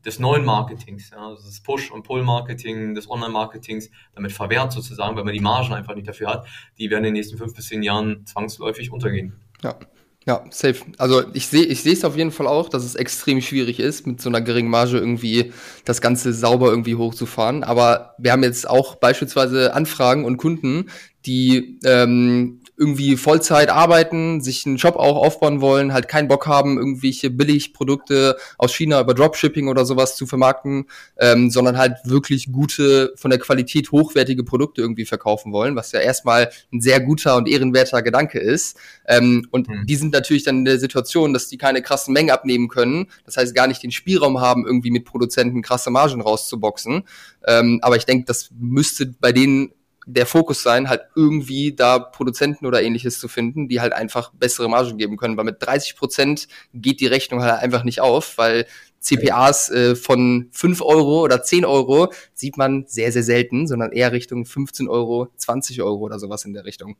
des 0.06 0.20
neuen 0.20 0.46
Marketings, 0.46 1.12
ja, 1.12 1.30
also 1.30 1.44
das 1.44 1.62
Push- 1.62 1.92
und 1.92 2.03
Pull-Marketing, 2.03 2.94
des 2.94 3.10
Online-Marketings 3.10 3.89
damit 4.13 4.34
verwehrt 4.34 4.72
sozusagen, 4.72 5.15
weil 5.15 5.24
man 5.24 5.34
die 5.34 5.39
Margen 5.39 5.74
einfach 5.74 5.96
nicht 5.96 6.08
dafür 6.08 6.30
hat, 6.30 6.48
die 6.77 6.89
werden 6.89 7.06
in 7.06 7.06
den 7.06 7.13
nächsten 7.13 7.38
fünf 7.38 7.56
bis 7.56 7.68
zehn 7.68 7.84
Jahren 7.84 8.25
zwangsläufig 8.25 8.92
untergehen. 8.92 9.39
Ja, 9.63 9.80
ja, 10.25 10.44
safe. 10.51 10.75
Also 10.98 11.24
ich 11.34 11.48
sehe 11.48 11.65
ich 11.65 11.84
sehe 11.84 11.94
es 11.94 12.06
auf 12.06 12.15
jeden 12.15 12.32
Fall 12.32 12.48
auch, 12.48 12.70
dass 12.70 12.84
es 12.84 12.96
extrem 12.96 13.42
schwierig 13.42 13.80
ist, 13.80 14.08
mit 14.08 14.22
so 14.22 14.30
einer 14.30 14.42
geringen 14.42 14.70
Marge 14.70 14.98
irgendwie 14.98 15.51
das 15.84 16.00
Ganze 16.00 16.34
sauber 16.34 16.70
irgendwie 16.70 16.96
hochzufahren. 16.96 17.63
Aber 17.63 18.15
wir 18.18 18.32
haben 18.32 18.44
jetzt 18.44 18.70
auch 18.70 18.96
beispielsweise 18.96 19.74
Anfragen 19.74 20.24
und 20.24 20.38
Kunden, 20.38 20.89
die 21.25 21.80
ähm, 21.84 22.62
irgendwie 22.84 23.16
Vollzeit 23.16 23.70
arbeiten, 23.70 24.42
sich 24.42 24.66
einen 24.66 24.75
Job 24.75 24.98
auch 24.98 25.16
aufbauen 25.16 25.62
wollen, 25.62 25.94
halt 25.94 26.10
keinen 26.10 26.28
Bock 26.28 26.48
haben, 26.48 26.78
irgendwelche 26.78 27.30
Billigprodukte 27.30 28.36
aus 28.58 28.75
China 28.75 29.00
über 29.00 29.13
Dropshipping 29.13 29.70
oder 29.70 29.86
sowas 29.86 30.18
zu 30.18 30.28
vermarkten, 30.28 30.88
ähm, 31.18 31.50
sondern 31.50 31.78
halt 31.78 31.94
wirklich 32.04 32.52
gute, 32.52 33.13
von 33.16 33.32
der 33.32 33.40
Qualität 33.40 33.94
hochwertige 33.94 34.44
Produkte 34.44 34.82
irgendwie 34.82 35.06
verkaufen 35.06 35.54
wollen, 35.54 35.78
was 35.78 35.94
ja 35.94 36.02
erstmal 36.02 36.50
ein 36.74 36.82
sehr 36.82 37.00
guter 37.00 37.38
und 37.38 37.48
ehrenwerter 37.48 38.02
Gedanke 38.02 38.40
ist. 38.40 38.78
Ähm, 39.08 39.48
und 39.52 39.70
mhm. 39.70 39.86
die 39.86 39.96
sind 39.96 40.12
natürlich 40.12 40.44
dann 40.44 40.58
in 40.58 40.66
der 40.66 40.80
Situation, 40.80 41.32
dass 41.34 41.48
die 41.48 41.58
keine 41.58 41.82
krassen 41.82 42.13
Mengen 42.13 42.32
abnehmen 42.32 42.68
können, 42.68 43.08
das 43.25 43.38
heißt 43.38 43.56
gar 43.56 43.68
nicht 43.68 43.82
den 43.82 43.92
Spielraum 43.92 44.42
haben, 44.42 44.66
irgendwie 44.66 44.92
mit 44.92 45.06
Produzenten 45.06 45.62
krasse 45.62 45.90
Margen 45.90 46.20
rauszuboxen. 46.20 47.04
Ähm, 47.48 47.80
aber 47.82 47.96
ich 47.96 48.06
denke, 48.06 48.25
das 48.25 48.50
müsste 48.60 49.06
bei 49.06 49.32
denen 49.32 49.72
der 50.06 50.26
Fokus 50.26 50.64
sein, 50.64 50.90
halt 50.90 51.02
irgendwie 51.16 51.74
da 51.74 52.00
Produzenten 52.00 52.66
oder 52.66 52.82
ähnliches 52.82 53.20
zu 53.20 53.28
finden, 53.28 53.68
die 53.68 53.82
halt 53.82 53.94
einfach 53.94 54.32
bessere 54.34 54.70
Margen 54.70 54.98
geben 54.98 55.18
können. 55.18 55.38
Weil 55.38 55.46
mit 55.46 55.58
30 55.62 55.96
Prozent 55.96 56.48
geht 56.74 57.00
die 57.00 57.08
Rechnung 57.08 57.42
halt 57.42 57.62
einfach 57.62 57.84
nicht 57.84 58.02
auf, 58.02 58.38
weil 58.38 58.66
CPAs 59.00 59.70
äh, 59.70 59.96
von 59.96 60.50
5 60.52 60.82
Euro 60.82 61.24
oder 61.24 61.44
10 61.44 61.66
Euro 61.66 62.12
sieht 62.34 62.58
man 62.58 62.86
sehr, 62.88 63.12
sehr 63.12 63.24
selten, 63.24 63.68
sondern 63.68 63.92
eher 63.92 64.12
Richtung 64.12 64.46
15 64.46 64.88
Euro, 64.88 65.28
20 65.38 65.82
Euro 65.82 66.00
oder 66.00 66.20
sowas 66.20 66.46
in 66.46 66.54
der 66.54 66.66
Richtung. 66.66 66.96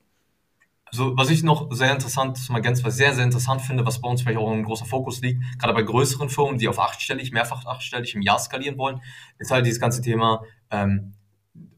Also 0.86 1.18
was 1.18 1.32
ich 1.32 1.42
noch 1.42 1.72
sehr 1.72 1.92
interessant, 1.92 2.38
zum 2.38 2.54
Ergänzen, 2.54 2.86
was 2.86 2.96
sehr, 2.96 3.16
sehr 3.16 3.24
interessant 3.24 3.62
finde, 3.62 3.84
was 3.84 4.00
bei 4.00 4.08
uns 4.08 4.22
vielleicht 4.22 4.38
auch 4.38 4.52
ein 4.52 4.64
großer 4.64 4.86
Fokus 4.86 5.22
liegt, 5.22 5.42
gerade 5.58 5.74
bei 5.74 5.82
größeren 5.82 6.30
Firmen, 6.30 6.60
die 6.60 6.68
auf 6.68 6.78
achtstellig, 6.78 7.32
mehrfach 7.32 7.66
achtstellig 7.66 8.14
im 8.14 8.22
Jahr 8.22 8.38
skalieren 8.38 8.78
wollen, 8.78 9.02
ist 9.40 9.50
halt 9.50 9.66
dieses 9.66 9.80
ganze 9.80 10.04
Thema 10.04 10.44
ähm, 10.70 11.16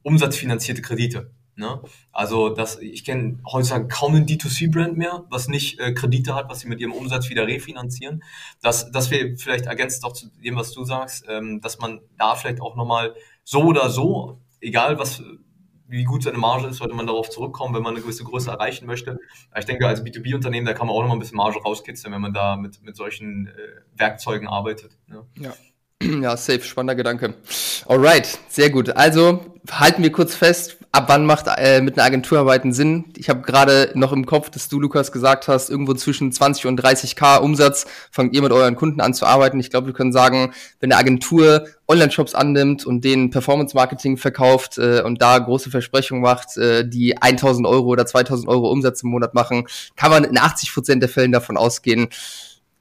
umsatzfinanzierte 0.06 0.84
Kredite. 0.84 1.32
Ne? 1.56 1.82
Also 2.12 2.50
das, 2.50 2.80
ich 2.80 3.04
kenne 3.04 3.40
heutzutage 3.52 3.88
kaum 3.88 4.16
einen 4.16 4.26
D2C-Brand 4.26 4.98
mehr, 4.98 5.26
was 5.30 5.48
nicht 5.48 5.80
äh, 5.80 5.94
Kredite 5.94 6.36
hat, 6.36 6.50
was 6.50 6.60
sie 6.60 6.68
mit 6.68 6.80
ihrem 6.80 6.92
Umsatz 6.92 7.30
wieder 7.30 7.48
refinanzieren. 7.48 8.24
Das, 8.62 8.92
das 8.92 9.10
wäre 9.10 9.36
vielleicht 9.38 9.66
ergänzt 9.66 10.04
auch 10.06 10.14
zu 10.14 10.28
dem, 10.44 10.58
was 10.58 10.74
du 10.74 10.84
sagst, 10.84 11.26
ähm, 11.28 11.60
dass 11.62 11.80
man 11.80 12.02
da 12.18 12.36
vielleicht 12.36 12.62
auch 12.62 12.76
nochmal 12.76 13.16
so 13.44 13.64
oder 13.64 13.90
so, 13.90 14.40
egal 14.60 15.00
was, 15.00 15.24
wie 15.88 16.04
gut 16.04 16.24
seine 16.24 16.38
Marge 16.38 16.68
ist, 16.68 16.78
sollte 16.78 16.94
man 16.94 17.08
darauf 17.08 17.30
zurückkommen, 17.30 17.74
wenn 17.74 17.84
man 17.84 17.94
eine 17.94 18.02
gewisse 18.02 18.26
Größe 18.26 18.52
erreichen 18.52 18.86
möchte. 18.86 19.18
Ich 19.58 19.66
denke, 19.66 19.88
als 19.88 20.04
B2B-Unternehmen, 20.04 20.68
da 20.68 20.74
kann 20.74 20.88
man 20.88 20.96
auch 20.96 21.02
nochmal 21.02 21.18
ein 21.18 21.20
bisschen 21.20 21.38
Marge 21.38 21.60
rauskitzeln, 21.60 22.14
wenn 22.14 22.22
man 22.22 22.34
da 22.34 22.58
mit, 22.58 22.82
mit 22.84 22.96
solchen 22.96 23.48
äh, 23.48 23.52
Werkzeugen 23.96 24.48
arbeitet. 24.48 24.98
Ne? 25.08 25.26
Ja. 25.40 25.54
Ja, 26.22 26.38
safe, 26.38 26.62
spannender 26.62 26.96
Gedanke. 26.96 27.36
Alright, 27.86 28.38
sehr 28.50 28.70
gut. 28.70 28.96
Also 28.96 29.46
halten 29.72 30.04
wir 30.04 30.12
kurz 30.12 30.36
fest, 30.36 30.78
ab 30.92 31.06
wann 31.08 31.26
macht 31.26 31.48
äh, 31.58 31.82
mit 31.82 31.98
einer 31.98 32.06
Agentur 32.06 32.40
arbeiten 32.40 32.74
Sinn? 32.74 33.06
Ich 33.18 33.30
habe 33.30 33.42
gerade 33.42 33.92
noch 33.96 34.12
im 34.12 34.26
Kopf, 34.26 34.50
dass 34.50 34.70
du, 34.70 34.80
Lukas, 34.80 35.12
gesagt 35.12 35.48
hast, 35.48 35.70
irgendwo 35.70 35.94
zwischen 35.94 36.32
20 36.32 36.68
und 36.68 36.82
30k 36.82 37.40
Umsatz 37.40 37.86
fangt 38.12 38.34
ihr 38.34 38.42
mit 38.42 38.52
euren 38.52 38.76
Kunden 38.76 39.02
an 39.02 39.14
zu 39.14 39.26
arbeiten. 39.26 39.60
Ich 39.60 39.70
glaube, 39.70 39.88
wir 39.88 39.94
können 39.94 40.12
sagen, 40.12 40.54
wenn 40.80 40.92
eine 40.92 41.00
Agentur 41.00 41.68
Online-Shops 41.88 42.36
annimmt 42.36 42.86
und 42.86 43.04
denen 43.04 43.30
Performance-Marketing 43.30 44.18
verkauft 44.18 44.78
äh, 44.78 45.02
und 45.02 45.22
da 45.22 45.38
große 45.38 45.70
Versprechungen 45.70 46.22
macht, 46.22 46.58
äh, 46.58 46.88
die 46.88 47.22
1000 47.22 47.68
Euro 47.68 47.88
oder 47.88 48.06
2000 48.06 48.48
Euro 48.48 48.72
Umsatz 48.72 49.04
im 49.04 49.10
Monat 49.10 49.34
machen, 49.34 49.68
kann 49.96 50.12
man 50.12 50.24
in 50.24 50.38
80 50.38 50.74
Prozent 50.74 51.02
der 51.02 51.10
Fällen 51.10 51.32
davon 51.32 51.58
ausgehen, 51.58 52.10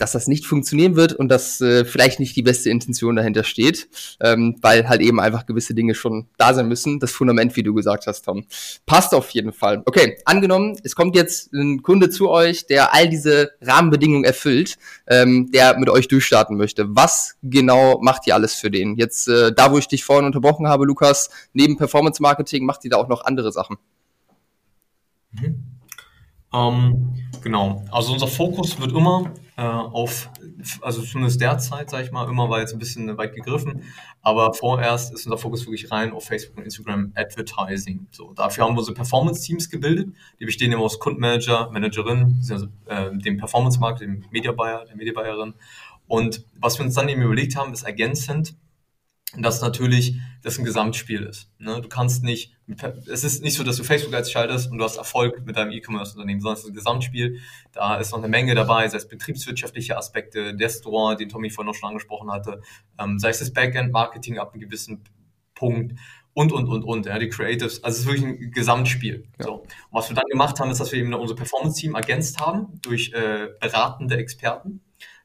dass 0.05 0.13
das 0.13 0.27
nicht 0.27 0.45
funktionieren 0.45 0.97
wird 0.97 1.15
und 1.15 1.31
dass 1.31 1.63
äh, 1.63 1.87
vielleicht 1.87 2.21
nicht 2.21 2.37
die 2.37 2.43
beste 2.43 2.69
Intention 2.69 3.17
dahinter 3.17 3.43
steht, 3.43 3.89
ähm, 4.21 4.59
weil 4.61 4.87
halt 4.87 5.01
eben 5.01 5.19
einfach 5.19 5.47
gewisse 5.47 5.75
Dinge 5.75 5.95
schon 5.95 6.27
da 6.37 6.53
sein 6.53 6.69
müssen. 6.69 7.01
Das 7.01 7.11
Fundament, 7.11 7.57
wie 7.57 7.63
du 7.63 7.73
gesagt 7.73 8.07
hast, 8.07 8.27
Tom. 8.27 8.45
Passt 8.85 9.15
auf 9.15 9.31
jeden 9.31 9.55
Fall. 9.55 9.83
Okay, 9.87 10.19
angenommen, 10.27 10.77
es 10.85 10.95
kommt 10.95 11.17
jetzt 11.17 11.55
ein 11.55 11.83
Kunde 11.83 12.11
zu 12.11 12.29
euch, 12.29 12.67
der 12.67 12.93
all 12.93 13.09
diese 13.09 13.53
Rahmenbedingungen 13.63 14.25
erfüllt, 14.25 14.77
ähm, 15.07 15.51
der 15.53 15.79
mit 15.79 15.89
euch 15.89 16.07
durchstarten 16.07 16.59
möchte. 16.59 16.85
Was 16.95 17.37
genau 17.43 17.99
macht 18.03 18.27
ihr 18.27 18.35
alles 18.35 18.53
für 18.53 18.71
den? 18.71 18.97
Jetzt, 18.97 19.27
äh, 19.29 19.53
da 19.55 19.73
wo 19.73 19.79
ich 19.79 19.89
dich 19.89 20.05
vorhin 20.05 20.27
unterbrochen 20.27 20.69
habe, 20.69 20.85
Lukas, 20.85 21.31
neben 21.55 21.79
Performance 21.79 22.21
Marketing 22.21 22.67
macht 22.67 22.85
ihr 22.85 22.91
da 22.91 22.99
auch 22.99 23.09
noch 23.09 23.25
andere 23.25 23.53
Sachen. 23.53 23.79
Mhm. 25.31 25.65
Ähm, 26.53 27.15
genau, 27.43 27.83
also 27.91 28.13
unser 28.13 28.29
Fokus 28.29 28.79
wird 28.79 28.93
immer 28.93 29.33
äh, 29.57 29.63
auf, 29.63 30.31
also 30.81 31.03
zumindest 31.03 31.41
derzeit, 31.41 31.91
sage 31.91 32.05
ich 32.05 32.13
mal, 32.13 32.29
immer 32.29 32.51
war 32.51 32.61
jetzt 32.61 32.73
ein 32.73 32.79
bisschen 32.79 33.17
weit 33.17 33.35
gegriffen, 33.35 33.83
aber 34.23 34.53
vorerst 34.53 35.15
ist 35.15 35.27
unser 35.27 35.39
Fokus 35.39 35.65
wirklich 35.67 35.91
rein 35.91 36.13
auf 36.13 36.25
Facebook 36.25 36.57
und 36.59 36.65
Instagram 36.65 37.13
Advertising. 37.15 38.07
So, 38.11 38.33
dafür 38.33 38.65
haben 38.65 38.75
wir 38.75 38.79
unsere 38.79 38.97
Performance-Teams 38.97 39.71
gebildet, 39.71 40.15
die 40.41 40.45
bestehen 40.45 40.73
immer 40.73 40.83
aus 40.83 40.99
Kundenmanager, 40.99 41.71
Managerin, 41.71 42.43
also 42.51 42.67
äh, 42.87 43.17
dem 43.17 43.37
Performance-Markt, 43.37 44.01
dem 44.01 44.25
Media 44.31 44.53
Buyer, 44.53 44.85
der 44.87 44.97
Media 44.97 45.13
Buyerin. 45.13 45.55
Und 46.07 46.45
was 46.61 46.79
wir 46.79 46.85
uns 46.85 46.95
dann 46.95 47.09
eben 47.09 47.23
überlegt 47.23 47.57
haben, 47.57 47.73
ist 47.73 47.85
ergänzend 47.85 48.57
dass 49.37 49.61
natürlich 49.61 50.17
das 50.43 50.59
ein 50.59 50.65
Gesamtspiel 50.65 51.23
ist. 51.23 51.51
Ne? 51.59 51.81
Du 51.81 51.89
kannst 51.89 52.23
nicht, 52.23 52.55
es 53.11 53.25
ist 53.25 53.43
nicht 53.43 53.55
so, 53.55 53.65
dass 53.65 53.77
du 53.77 53.85
Facebook 53.85 54.15
Ads 54.15 54.31
schaltest 54.31 54.71
und 54.71 54.79
du 54.79 54.85
hast 54.85 54.97
Erfolg 54.97 55.45
mit 55.47 55.57
deinem 55.57 55.73
E-Commerce-Unternehmen, 55.73 56.41
sondern 56.41 56.59
es 56.59 56.65
ist 56.65 56.71
ein 56.71 56.75
Gesamtspiel. 56.75 57.41
Da 57.73 57.97
ist 57.97 58.13
noch 58.13 58.19
eine 58.19 58.29
Menge 58.29 58.55
dabei, 58.55 58.87
sei 58.89 58.99
es 58.99 59.09
betriebswirtschaftliche 59.09 59.97
Aspekte, 59.97 60.55
der 60.55 60.69
Store, 60.69 61.17
den 61.17 61.29
Tommy 61.29 61.51
vorhin 61.51 61.69
noch 61.69 61.75
schon 61.75 61.89
angesprochen 61.89 62.31
hatte, 62.31 62.61
ähm, 62.99 63.19
sei 63.19 63.31
es 63.31 63.39
das 63.39 63.53
Backend-Marketing 63.53 64.39
ab 64.39 64.53
einem 64.53 64.61
gewissen 64.61 65.03
Punkt 65.55 65.95
und, 66.35 66.53
und, 66.53 66.69
und, 66.69 66.83
und, 66.83 67.07
ja, 67.07 67.19
die 67.19 67.29
Creatives. 67.29 67.83
Also 67.83 67.95
es 67.95 68.01
ist 68.01 68.07
wirklich 68.07 68.27
ein 68.27 68.51
Gesamtspiel. 68.51 69.29
Ja. 69.39 69.47
So. 69.47 69.55
Und 69.55 69.69
was 69.91 70.11
wir 70.11 70.17
dann 70.17 70.27
gemacht 70.31 70.59
haben, 70.61 70.71
ist, 70.71 70.81
dass 70.81 70.93
wir 70.93 70.99
eben 70.99 71.15
unser 71.15 71.37
Performance-Team 71.37 71.95
ergänzt 71.95 72.41
haben 72.41 72.81
durch 72.83 73.13
äh, 73.13 73.49
beratende 73.61 74.17
Experten, 74.17 74.81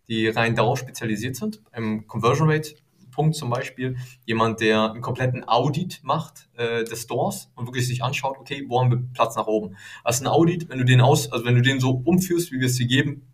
die 0.08 0.28
rein 0.28 0.56
darauf 0.56 0.80
spezialisiert 0.80 1.36
sind, 1.36 1.62
im 1.74 2.08
Conversion 2.08 2.50
Rate 2.50 2.76
Punkt 3.20 3.36
zum 3.36 3.50
Beispiel 3.50 3.98
jemand, 4.26 4.62
der 4.62 4.92
einen 4.92 5.02
kompletten 5.02 5.46
Audit 5.46 6.00
macht 6.04 6.48
äh, 6.56 6.86
des 6.86 7.02
Stores 7.02 7.52
und 7.54 7.66
wirklich 7.66 7.86
sich 7.86 8.02
anschaut, 8.02 8.38
okay, 8.40 8.64
wo 8.70 8.80
haben 8.80 8.92
wir 8.92 9.04
Platz 9.14 9.36
nach 9.36 9.48
oben. 9.48 9.76
Also 10.06 10.24
ein 10.24 10.28
Audit, 10.28 10.70
wenn 10.70 10.78
du 10.80 10.86
den 10.86 11.02
aus, 11.02 11.30
also 11.30 11.44
wenn 11.44 11.56
du 11.56 11.62
den 11.62 11.82
so 11.82 11.92
umführst, 11.92 12.54
wie 12.54 12.62
wir 12.62 12.68
es 12.68 12.78
dir 12.78 12.88
geben, 12.88 13.28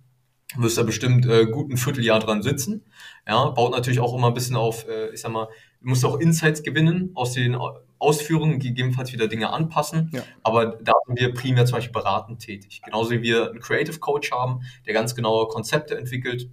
wirst 0.58 0.78
du 0.78 0.82
da 0.82 0.88
bestimmt 0.88 1.28
äh, 1.28 1.46
gut 1.46 1.70
ein 1.70 1.78
Vierteljahr 1.78 2.20
dran 2.20 2.42
sitzen. 2.42 2.84
Ja, 3.28 3.48
baut 3.50 3.74
natürlich 3.74 4.00
auch 4.00 4.16
immer 4.16 4.30
ein 4.30 4.34
bisschen 4.34 4.56
auf, 4.56 4.88
äh, 4.88 5.14
ich 5.14 5.22
sag 5.22 5.32
mal, 5.32 5.50
du 5.82 5.90
musst 5.90 6.04
auch 6.04 6.20
Insights 6.20 6.64
gewinnen 6.64 7.12
aus 7.14 7.34
den 7.34 7.56
Ausführungen, 8.00 8.58
gegebenenfalls 8.58 9.14
wieder 9.14 9.28
Dinge 9.28 9.52
anpassen. 9.52 10.10
Ja. 10.14 10.24
Aber 10.42 10.80
da 10.82 10.94
sind 11.06 11.20
wir 11.20 11.32
primär 11.32 11.68
zum 11.68 11.78
Beispiel 11.78 11.94
beratend 11.94 12.40
tätig. 12.40 12.82
Genauso 12.84 13.12
wie 13.12 13.22
wir 13.22 13.52
einen 13.52 13.60
Creative 13.60 14.00
Coach 14.00 14.32
haben, 14.32 14.62
der 14.88 14.96
ganz 14.96 15.14
genaue 15.14 15.48
Konzepte 15.48 15.96
entwickelt, 15.96 16.50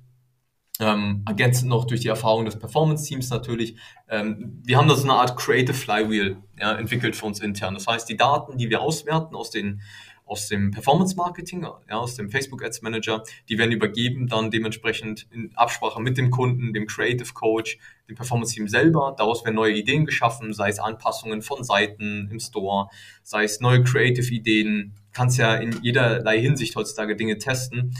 ähm, 0.80 1.22
ergänzend 1.26 1.68
noch 1.68 1.84
durch 1.84 2.00
die 2.00 2.08
Erfahrung 2.08 2.44
des 2.44 2.58
Performance-Teams 2.58 3.30
natürlich. 3.30 3.76
Ähm, 4.08 4.60
wir 4.64 4.78
haben 4.78 4.88
da 4.88 4.94
so 4.94 5.04
eine 5.04 5.14
Art 5.14 5.36
Creative 5.36 5.74
Flywheel 5.74 6.38
ja, 6.58 6.72
entwickelt 6.72 7.14
für 7.14 7.26
uns 7.26 7.40
intern. 7.40 7.74
Das 7.74 7.86
heißt, 7.86 8.08
die 8.08 8.16
Daten, 8.16 8.56
die 8.56 8.70
wir 8.70 8.80
auswerten 8.80 9.36
aus 9.36 9.50
den, 9.50 9.82
aus 10.24 10.48
dem 10.48 10.70
Performance 10.70 11.14
Marketing, 11.14 11.62
ja, 11.62 11.98
aus 11.98 12.14
dem 12.14 12.30
Facebook 12.30 12.64
Ads 12.64 12.80
Manager. 12.80 13.22
Die 13.50 13.58
werden 13.58 13.70
übergeben 13.70 14.28
dann 14.28 14.50
dementsprechend 14.50 15.26
in 15.30 15.50
Absprache 15.56 16.00
mit 16.00 16.16
dem 16.16 16.30
Kunden, 16.30 16.72
dem 16.72 16.86
Creative 16.86 17.32
Coach, 17.34 17.78
dem 18.08 18.16
Performance 18.16 18.54
Team 18.54 18.66
selber. 18.66 19.14
Daraus 19.16 19.44
werden 19.44 19.56
neue 19.56 19.74
Ideen 19.74 20.06
geschaffen, 20.06 20.54
sei 20.54 20.70
es 20.70 20.78
Anpassungen 20.78 21.42
von 21.42 21.64
Seiten 21.64 22.28
im 22.30 22.40
Store, 22.40 22.88
sei 23.22 23.44
es 23.44 23.60
neue 23.60 23.82
Creative 23.82 24.32
Ideen. 24.32 24.94
Kannst 25.12 25.36
ja 25.36 25.54
in 25.56 25.82
jederlei 25.82 26.40
Hinsicht 26.40 26.74
heutzutage 26.76 27.14
Dinge 27.14 27.36
testen 27.36 27.94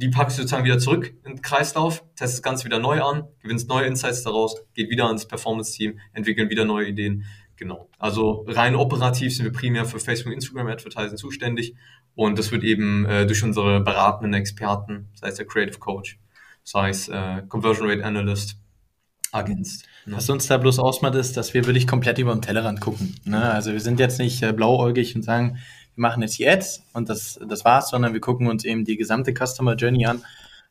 die 0.00 0.08
packst 0.08 0.38
du 0.38 0.42
sozusagen 0.42 0.64
wieder 0.64 0.78
zurück 0.78 1.12
in 1.24 1.34
den 1.34 1.42
Kreislauf, 1.42 2.02
testest 2.16 2.38
das 2.38 2.42
Ganze 2.42 2.64
wieder 2.64 2.78
neu 2.78 3.02
an, 3.02 3.24
gewinnst 3.40 3.68
neue 3.68 3.86
Insights 3.86 4.22
daraus, 4.22 4.56
geht 4.72 4.88
wieder 4.88 5.06
ans 5.06 5.28
Performance-Team, 5.28 5.98
entwickeln 6.14 6.48
wieder 6.48 6.64
neue 6.64 6.88
Ideen. 6.88 7.24
Genau. 7.56 7.90
Also 7.98 8.46
rein 8.48 8.74
operativ 8.74 9.36
sind 9.36 9.44
wir 9.44 9.52
primär 9.52 9.84
für 9.84 10.00
Facebook, 10.00 10.32
Instagram 10.32 10.68
Advertising 10.68 11.18
zuständig 11.18 11.74
und 12.14 12.38
das 12.38 12.50
wird 12.50 12.64
eben 12.64 13.04
äh, 13.04 13.26
durch 13.26 13.44
unsere 13.44 13.80
beratenden 13.80 14.32
Experten, 14.32 15.10
sei 15.12 15.28
es 15.28 15.34
der 15.34 15.46
Creative 15.46 15.78
Coach, 15.78 16.18
sei 16.64 16.88
es 16.88 17.08
äh, 17.08 17.42
Conversion 17.48 17.90
Rate 17.90 18.02
Analyst, 18.02 18.56
ergänzt. 19.32 19.86
Ne? 20.06 20.16
Was 20.16 20.30
uns 20.30 20.46
da 20.46 20.56
bloß 20.56 20.78
ausmacht, 20.78 21.14
ist, 21.14 21.36
dass 21.36 21.52
wir 21.52 21.66
wirklich 21.66 21.86
komplett 21.86 22.18
über 22.18 22.32
den 22.32 22.40
Tellerrand 22.40 22.80
gucken. 22.80 23.16
Ne? 23.24 23.50
Also 23.50 23.72
wir 23.72 23.80
sind 23.80 24.00
jetzt 24.00 24.18
nicht 24.18 24.42
äh, 24.42 24.52
blauäugig 24.52 25.14
und 25.14 25.22
sagen, 25.22 25.58
wir 25.94 26.02
machen 26.02 26.22
jetzt 26.22 26.38
die 26.38 26.48
Ads 26.48 26.82
und 26.92 27.08
das, 27.08 27.38
das 27.46 27.64
war's, 27.64 27.90
sondern 27.90 28.12
wir 28.12 28.20
gucken 28.20 28.46
uns 28.46 28.64
eben 28.64 28.84
die 28.84 28.96
gesamte 28.96 29.32
Customer 29.32 29.74
Journey 29.74 30.06
an, 30.06 30.24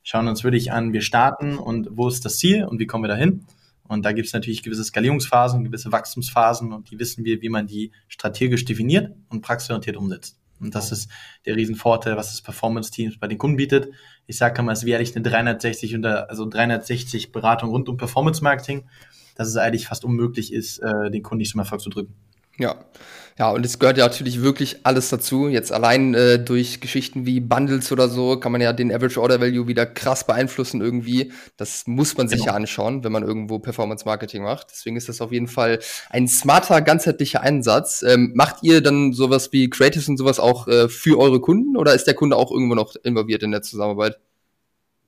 schauen 0.03 0.27
uns 0.27 0.43
wirklich 0.43 0.71
an, 0.71 0.93
wir 0.93 1.01
starten 1.01 1.57
und 1.57 1.89
wo 1.91 2.07
ist 2.07 2.25
das 2.25 2.37
Ziel 2.37 2.65
und 2.65 2.79
wie 2.79 2.87
kommen 2.87 3.03
wir 3.03 3.09
dahin. 3.09 3.45
Und 3.87 4.05
da 4.05 4.11
gibt 4.11 4.27
es 4.27 4.33
natürlich 4.33 4.61
gewisse 4.61 4.83
Skalierungsphasen, 4.83 5.63
gewisse 5.63 5.91
Wachstumsphasen 5.91 6.73
und 6.73 6.91
die 6.91 6.99
wissen 6.99 7.25
wir, 7.25 7.41
wie 7.41 7.49
man 7.49 7.65
die 7.65 7.91
strategisch 8.07 8.63
definiert 8.63 9.15
und 9.29 9.41
praxisorientiert 9.41 9.97
umsetzt. 9.97 10.37
Und 10.59 10.75
das 10.75 10.91
ist 10.91 11.09
der 11.45 11.55
Riesenvorteil, 11.55 12.15
was 12.17 12.31
das 12.31 12.41
Performance-Team 12.41 13.15
bei 13.19 13.27
den 13.27 13.37
Kunden 13.37 13.57
bietet. 13.57 13.89
Ich 14.27 14.37
sage 14.37 14.61
immer, 14.61 14.73
es 14.73 14.79
ist 14.79 14.85
wie 14.85 14.95
eigentlich 14.95 15.15
eine 15.15 15.23
360 15.23 15.95
unter, 15.95 16.29
also 16.29 16.47
360 16.47 17.31
Beratung 17.31 17.69
rund 17.69 17.89
um 17.89 17.97
Performance-Marketing, 17.97 18.87
dass 19.35 19.47
es 19.47 19.57
eigentlich 19.57 19.87
fast 19.87 20.03
unmöglich 20.03 20.53
ist, 20.53 20.79
äh, 20.79 21.09
den 21.09 21.23
Kunden 21.23 21.39
nicht 21.39 21.51
zum 21.51 21.59
Erfolg 21.59 21.81
zu 21.81 21.89
drücken. 21.89 22.13
Ja. 22.57 22.85
Ja, 23.39 23.51
und 23.51 23.65
es 23.65 23.79
gehört 23.79 23.97
ja 23.97 24.05
natürlich 24.05 24.41
wirklich 24.41 24.85
alles 24.85 25.07
dazu. 25.07 25.47
Jetzt 25.47 25.71
allein 25.71 26.13
äh, 26.13 26.43
durch 26.43 26.81
Geschichten 26.81 27.25
wie 27.25 27.39
Bundles 27.39 27.89
oder 27.89 28.09
so 28.09 28.37
kann 28.37 28.51
man 28.51 28.59
ja 28.59 28.73
den 28.73 28.93
Average 28.93 29.21
Order 29.21 29.39
Value 29.39 29.65
wieder 29.65 29.85
krass 29.85 30.27
beeinflussen 30.27 30.81
irgendwie. 30.81 31.31
Das 31.55 31.87
muss 31.87 32.17
man 32.17 32.27
sich 32.27 32.39
genau. 32.39 32.51
ja 32.51 32.57
anschauen, 32.57 33.05
wenn 33.05 33.13
man 33.13 33.23
irgendwo 33.23 33.57
Performance 33.59 34.03
Marketing 34.03 34.43
macht. 34.43 34.67
Deswegen 34.71 34.97
ist 34.97 35.07
das 35.07 35.21
auf 35.21 35.31
jeden 35.31 35.47
Fall 35.47 35.79
ein 36.09 36.27
smarter, 36.27 36.81
ganzheitlicher 36.81 37.39
Einsatz. 37.39 38.03
Ähm, 38.05 38.33
macht 38.35 38.57
ihr 38.61 38.81
dann 38.81 39.13
sowas 39.13 39.53
wie 39.53 39.69
Creatives 39.69 40.09
und 40.09 40.17
sowas 40.17 40.41
auch 40.41 40.67
äh, 40.67 40.89
für 40.89 41.17
eure 41.17 41.39
Kunden 41.39 41.77
oder 41.77 41.93
ist 41.95 42.07
der 42.07 42.15
Kunde 42.15 42.35
auch 42.35 42.51
irgendwo 42.51 42.75
noch 42.75 42.93
involviert 43.03 43.41
in 43.41 43.51
der 43.51 43.61
Zusammenarbeit? 43.61 44.19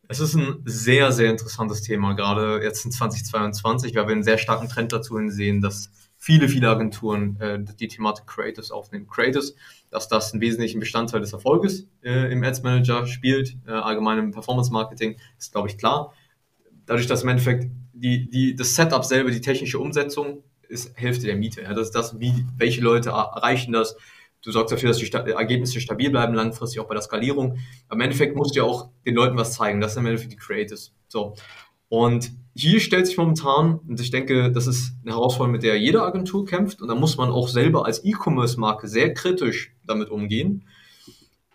Es 0.07 0.21
ist 0.21 0.35
ein 0.35 0.61
sehr, 0.63 1.11
sehr 1.11 1.31
interessantes 1.31 1.81
Thema, 1.81 2.13
gerade 2.13 2.61
jetzt 2.63 2.85
in 2.85 2.91
2022, 2.91 3.93
weil 3.93 4.07
wir 4.07 4.13
einen 4.13 4.23
sehr 4.23 4.37
starken 4.37 4.69
Trend 4.69 4.93
dazu 4.93 5.17
sehen, 5.27 5.59
dass 5.59 5.89
viele, 6.21 6.47
viele 6.47 6.69
Agenturen 6.69 7.39
äh, 7.41 7.60
die 7.79 7.88
Thematik 7.88 8.27
Creatives 8.27 8.69
aufnehmen. 8.69 9.07
Creatives, 9.07 9.55
dass 9.89 10.07
das 10.07 10.31
einen 10.31 10.41
wesentlichen 10.41 10.79
Bestandteil 10.79 11.19
des 11.19 11.34
Erfolges 11.34 11.88
äh, 12.03 12.31
im 12.31 12.43
Ads 12.43 12.62
Manager 12.62 13.07
spielt, 13.07 13.57
äh, 13.67 13.71
allgemein 13.71 14.19
im 14.19 14.31
Performance 14.31 14.71
Marketing, 14.71 15.17
ist, 15.39 15.51
glaube 15.51 15.67
ich, 15.69 15.79
klar. 15.79 16.13
Dadurch, 16.86 17.07
dass 17.07 17.23
im 17.23 17.29
Endeffekt 17.29 17.71
die, 17.93 18.29
die, 18.29 18.55
das 18.55 18.75
Setup 18.75 19.03
selber, 19.03 19.31
die 19.31 19.41
technische 19.41 19.79
Umsetzung, 19.79 20.43
ist 20.69 20.95
Hälfte 20.95 21.25
der 21.25 21.38
Miete. 21.38 21.63
Ja. 21.63 21.73
Das 21.73 21.88
ist 21.88 21.95
das, 21.95 22.19
wie, 22.19 22.45
welche 22.55 22.81
Leute 22.81 23.10
erreichen 23.10 23.73
das. 23.73 23.97
Du 24.43 24.51
sorgst 24.51 24.71
dafür, 24.71 24.89
dass 24.89 24.97
die 24.97 25.07
Sta 25.07 25.19
Ergebnisse 25.21 25.81
stabil 25.81 26.12
bleiben, 26.12 26.36
langfristig 26.36 26.79
auch 26.79 26.88
bei 26.88 26.93
der 26.93 27.01
Skalierung. 27.01 27.57
Im 27.91 27.99
Endeffekt 27.99 28.36
musst 28.36 28.55
du 28.55 28.60
ja 28.60 28.63
auch 28.63 28.89
den 29.07 29.15
Leuten 29.15 29.38
was 29.38 29.53
zeigen. 29.53 29.81
Das 29.81 29.95
sind 29.95 30.03
im 30.03 30.07
Endeffekt 30.07 30.34
die 30.34 30.38
Creatives. 30.38 30.93
So. 31.07 31.34
Und 31.91 32.32
hier 32.56 32.80
stellt 32.80 33.06
sich 33.06 33.17
momentan, 33.17 33.82
und 33.86 33.99
ich 33.99 34.12
denke, 34.12 34.49
das 34.49 34.65
ist 34.65 34.93
eine 35.04 35.12
Herausforderung, 35.12 35.51
mit 35.51 35.63
der 35.63 35.77
jede 35.77 36.01
Agentur 36.04 36.45
kämpft, 36.45 36.82
und 36.82 36.88
da 36.88 36.95
muss 36.95 37.17
man 37.17 37.30
auch 37.30 37.49
selber 37.49 37.86
als 37.86 38.06
E-Commerce-Marke 38.06 38.88
sehr 38.88 39.13
kritisch 39.13 39.73
damit 39.86 40.10
umgehen. 40.10 40.63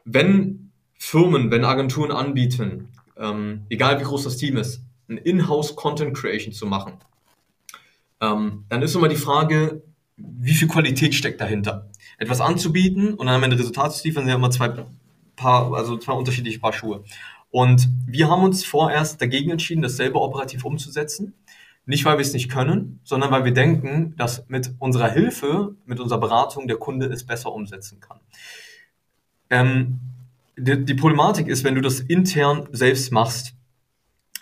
Wenn 0.05 0.73
Firmen, 0.99 1.51
wenn 1.51 1.65
Agenturen 1.65 2.13
anbieten, 2.13 2.89
ähm, 3.17 3.63
egal 3.71 3.99
wie 3.99 4.05
groß 4.05 4.25
das 4.25 4.37
Team 4.37 4.59
ist, 4.59 4.83
ein 5.09 5.17
In-house 5.17 5.75
Content 5.75 6.15
Creation 6.15 6.53
zu 6.53 6.67
machen, 6.67 6.99
ähm, 8.21 8.67
dann 8.69 8.83
ist 8.83 8.95
immer 8.95 9.09
die 9.09 9.17
Frage, 9.17 9.85
wie 10.19 10.53
viel 10.53 10.69
Qualität 10.69 11.15
steckt 11.15 11.41
dahinter? 11.41 11.89
Etwas 12.19 12.43
anzubieten 12.43 13.15
und 13.15 13.25
dann 13.25 13.37
am 13.37 13.43
Ende 13.43 13.59
Resultate 13.59 13.95
zu 13.95 14.07
liefern, 14.07 14.25
sind 14.25 14.31
ja 14.31 14.37
immer 14.37 14.51
zwei 14.51 14.85
Paar, 15.35 15.73
also 15.73 15.97
zwei 15.97 16.13
unterschiedliche 16.13 16.59
Paar 16.59 16.75
Schuhe. 16.75 17.05
Und 17.51 17.89
wir 18.07 18.29
haben 18.29 18.43
uns 18.43 18.65
vorerst 18.65 19.21
dagegen 19.21 19.51
entschieden, 19.51 19.83
das 19.83 19.97
selber 19.97 20.23
operativ 20.23 20.65
umzusetzen. 20.65 21.35
Nicht, 21.87 22.05
weil 22.05 22.19
wir 22.19 22.23
es 22.23 22.33
nicht 22.33 22.51
können, 22.51 23.01
sondern 23.05 23.31
weil 23.31 23.45
wir 23.45 23.53
denken, 23.53 24.15
dass 24.17 24.49
mit 24.49 24.75
unserer 24.81 25.09
Hilfe, 25.09 25.77
mit 25.87 26.01
unserer 26.01 26.19
Beratung 26.19 26.67
der 26.67 26.79
Kunde 26.79 27.07
es 27.07 27.25
besser 27.25 27.53
umsetzen 27.53 28.01
kann. 28.01 28.19
Ähm, 29.51 30.01
die, 30.59 30.85
die, 30.85 30.95
Problematik 30.95 31.47
ist, 31.47 31.63
wenn 31.63 31.77
du 31.77 31.81
das 31.81 32.01
intern 32.01 32.69
selbst 32.73 33.13
machst, 33.13 33.55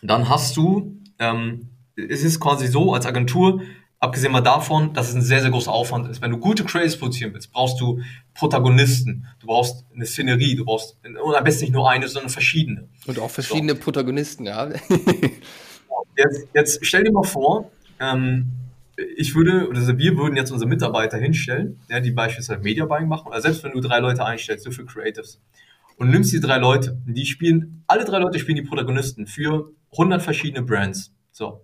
dann 0.03 0.31
hast 0.31 0.57
du, 0.57 0.97
ähm, 1.19 1.69
es 1.97 2.25
ist 2.25 2.41
quasi 2.41 2.67
so 2.67 2.95
als 2.95 3.05
Agentur, 3.05 3.61
Abgesehen 4.05 4.33
mal 4.33 4.43
davon, 4.43 4.93
dass 4.93 5.09
es 5.09 5.15
ein 5.15 5.23
sehr, 5.23 5.41
sehr 5.41 5.51
großer 5.51 5.73
Aufwand 5.73 6.11
ist. 6.11 6.21
Wenn 6.21 6.31
du 6.31 6.37
gute 6.37 6.63
Creatives 6.63 6.99
produzieren 6.99 7.33
willst, 7.33 7.51
brauchst 7.53 7.81
du 7.81 8.03
Protagonisten, 8.35 9.27
du 9.41 9.47
brauchst 9.47 9.87
eine 9.95 10.05
Szenerie, 10.05 10.57
du 10.57 10.67
brauchst, 10.67 10.99
und 11.03 11.35
am 11.35 11.43
besten 11.43 11.65
nicht 11.65 11.73
nur 11.73 11.89
eine, 11.91 12.07
sondern 12.07 12.29
verschiedene. 12.29 12.87
Und 13.07 13.19
auch 13.19 13.31
verschiedene 13.31 13.73
so. 13.73 13.81
Protagonisten, 13.81 14.45
ja. 14.45 14.69
jetzt, 16.19 16.49
jetzt 16.53 16.85
stell 16.85 17.05
dir 17.05 17.13
mal 17.13 17.23
vor, 17.23 17.71
ähm, 17.99 18.51
ich 19.17 19.35
würde, 19.35 19.71
also 19.75 19.97
wir 19.97 20.19
würden 20.19 20.37
jetzt 20.37 20.51
unsere 20.51 20.69
Mitarbeiter 20.69 21.17
hinstellen, 21.17 21.81
ja, 21.89 22.01
die 22.01 22.11
beispielsweise 22.11 22.61
Media 22.61 22.85
Buying 22.85 23.09
machen, 23.09 23.29
oder 23.29 23.41
selbst 23.41 23.65
wenn 23.65 23.73
du 23.73 23.81
drei 23.81 24.01
Leute 24.01 24.23
einstellst, 24.23 24.65
so 24.65 24.71
für 24.71 24.85
Creatives, 24.85 25.41
und 25.97 26.11
nimmst 26.11 26.31
die 26.31 26.41
drei 26.41 26.59
Leute, 26.59 27.01
die 27.07 27.25
spielen, 27.25 27.85
alle 27.87 28.05
drei 28.05 28.19
Leute 28.19 28.39
spielen 28.39 28.57
die 28.57 28.69
Protagonisten 28.69 29.27
für 29.27 29.71
100 29.93 30.21
verschiedene 30.21 30.63
Brands. 30.63 31.15
So. 31.33 31.64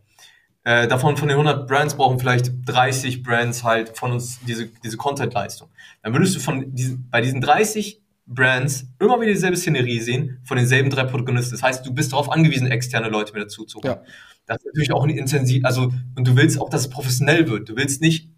Äh, 0.63 0.89
davon 0.89 1.17
von 1.17 1.29
den 1.29 1.39
100 1.39 1.67
Brands 1.67 1.95
brauchen 1.95 2.19
vielleicht 2.19 2.53
30 2.67 3.23
Brands 3.23 3.65
halt 3.65 3.97
von 3.97 4.13
uns 4.13 4.41
diese, 4.47 4.67
diese 4.85 4.97
Content-Leistung. 4.99 5.71
Dann 6.03 6.13
würdest 6.13 6.37
du 6.37 6.41
von 6.41 6.75
diesen, 6.75 7.09
bei 7.11 7.23
diesen 7.23 7.41
30 7.41 8.03
Brands 8.27 8.87
immer 8.99 9.21
wieder 9.21 9.33
dieselbe 9.33 9.57
Szenerie 9.57 10.01
sehen 10.01 10.39
von 10.45 10.57
denselben 10.57 10.91
drei 10.91 11.05
Protagonisten. 11.05 11.53
Das 11.53 11.63
heißt, 11.63 11.85
du 11.85 11.93
bist 11.93 12.13
darauf 12.13 12.31
angewiesen, 12.31 12.67
externe 12.69 13.09
Leute 13.09 13.33
mit 13.33 13.43
dazu 13.43 13.65
zu 13.65 13.79
holen. 13.79 13.87
Ja. 13.87 14.03
Das 14.47 14.59
ist 14.59 14.67
natürlich 14.67 14.93
auch 14.93 15.05
ein 15.05 15.11
intensiv, 15.11 15.65
also, 15.65 15.93
und 16.17 16.27
du 16.27 16.37
willst 16.37 16.61
auch, 16.61 16.69
dass 16.69 16.83
es 16.83 16.91
professionell 16.91 17.49
wird. 17.49 17.69
Du 17.69 17.77
willst 17.77 18.01
nicht 18.01 18.31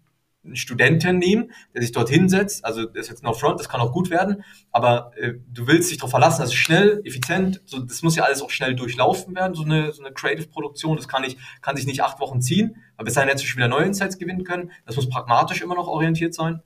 einen 0.43 0.55
Studenten 0.55 1.17
nehmen, 1.17 1.51
der 1.73 1.81
sich 1.81 1.91
dort 1.91 2.09
hinsetzt, 2.09 2.65
also 2.65 2.85
das 2.85 3.03
ist 3.03 3.09
jetzt 3.09 3.23
noch 3.23 3.39
Front, 3.39 3.59
das 3.59 3.69
kann 3.69 3.81
auch 3.81 3.91
gut 3.91 4.09
werden, 4.09 4.43
aber 4.71 5.11
äh, 5.15 5.33
du 5.51 5.67
willst 5.67 5.89
dich 5.89 5.97
darauf 5.97 6.11
verlassen, 6.11 6.41
dass 6.41 6.49
es 6.49 6.55
schnell, 6.55 7.01
effizient, 7.05 7.61
so, 7.65 7.79
das 7.79 8.01
muss 8.01 8.15
ja 8.15 8.23
alles 8.23 8.41
auch 8.41 8.49
schnell 8.49 8.75
durchlaufen 8.75 9.35
werden, 9.35 9.53
so 9.53 9.63
eine, 9.63 9.91
so 9.93 10.03
eine 10.03 10.13
Creative-Produktion, 10.13 10.97
das 10.97 11.07
kann, 11.07 11.21
nicht, 11.21 11.37
kann 11.61 11.75
sich 11.77 11.85
nicht 11.85 12.03
acht 12.03 12.19
Wochen 12.19 12.41
ziehen, 12.41 12.77
aber 12.97 13.05
bis 13.05 13.13
dahin 13.13 13.29
hättest 13.29 13.45
du 13.45 13.49
schon 13.49 13.57
wieder 13.57 13.69
neue 13.69 13.85
Insights 13.85 14.17
gewinnen 14.17 14.43
können, 14.43 14.71
das 14.85 14.95
muss 14.95 15.09
pragmatisch 15.09 15.61
immer 15.61 15.75
noch 15.75 15.87
orientiert 15.87 16.33
sein. 16.33 16.61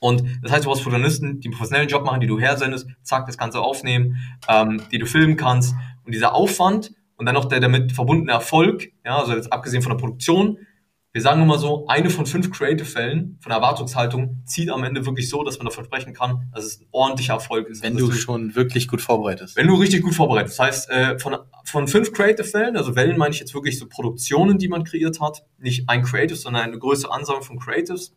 Und 0.00 0.22
das 0.42 0.52
heißt, 0.52 0.64
du 0.64 0.68
brauchst 0.68 0.82
Protagonisten, 0.82 1.40
die 1.40 1.48
einen 1.48 1.54
professionellen 1.54 1.88
Job 1.88 2.04
machen, 2.04 2.20
die 2.20 2.26
du 2.26 2.38
hersendest, 2.38 2.86
zack, 3.02 3.24
das 3.24 3.38
Ganze 3.38 3.60
aufnehmen, 3.60 4.18
ähm, 4.48 4.82
die 4.92 4.98
du 4.98 5.06
filmen 5.06 5.36
kannst. 5.36 5.74
Und 6.04 6.14
dieser 6.14 6.34
Aufwand 6.34 6.92
und 7.16 7.26
dann 7.26 7.34
noch 7.34 7.46
der 7.46 7.60
damit 7.60 7.92
verbundene 7.92 8.32
Erfolg, 8.32 8.92
ja, 9.04 9.18
also 9.18 9.34
jetzt 9.34 9.50
abgesehen 9.50 9.82
von 9.82 9.92
der 9.92 9.98
Produktion, 9.98 10.58
wir 11.14 11.22
sagen 11.22 11.40
immer 11.42 11.58
so, 11.58 11.86
eine 11.86 12.10
von 12.10 12.26
fünf 12.26 12.50
Creative-Fällen 12.50 13.38
von 13.40 13.52
Erwartungshaltung 13.52 14.42
zieht 14.46 14.68
am 14.68 14.82
Ende 14.82 15.06
wirklich 15.06 15.30
so, 15.30 15.44
dass 15.44 15.58
man 15.58 15.66
davon 15.66 15.84
sprechen 15.84 16.12
kann, 16.12 16.50
dass 16.52 16.64
es 16.64 16.80
ein 16.80 16.88
ordentlicher 16.90 17.34
Erfolg 17.34 17.68
ist. 17.68 17.84
Wenn 17.84 17.94
also 17.94 18.08
du 18.08 18.14
schon 18.14 18.56
wirklich 18.56 18.88
gut 18.88 19.00
vorbereitest. 19.00 19.54
Wenn 19.54 19.68
du 19.68 19.76
richtig 19.76 20.02
gut 20.02 20.16
vorbereitest. 20.16 20.58
Das 20.58 20.66
heißt, 20.66 20.90
äh, 20.90 21.18
von, 21.20 21.36
von 21.64 21.86
fünf 21.86 22.12
Creative-Fällen, 22.12 22.76
also 22.76 22.96
Wellen 22.96 23.16
meine 23.16 23.32
ich 23.32 23.38
jetzt 23.38 23.54
wirklich 23.54 23.78
so 23.78 23.86
Produktionen, 23.86 24.58
die 24.58 24.66
man 24.66 24.82
kreiert 24.82 25.20
hat, 25.20 25.44
nicht 25.56 25.88
ein 25.88 26.02
Creative, 26.02 26.34
sondern 26.36 26.64
eine 26.64 26.80
größere 26.80 27.12
Ansammlung 27.12 27.44
von 27.44 27.60
Creatives, 27.60 28.16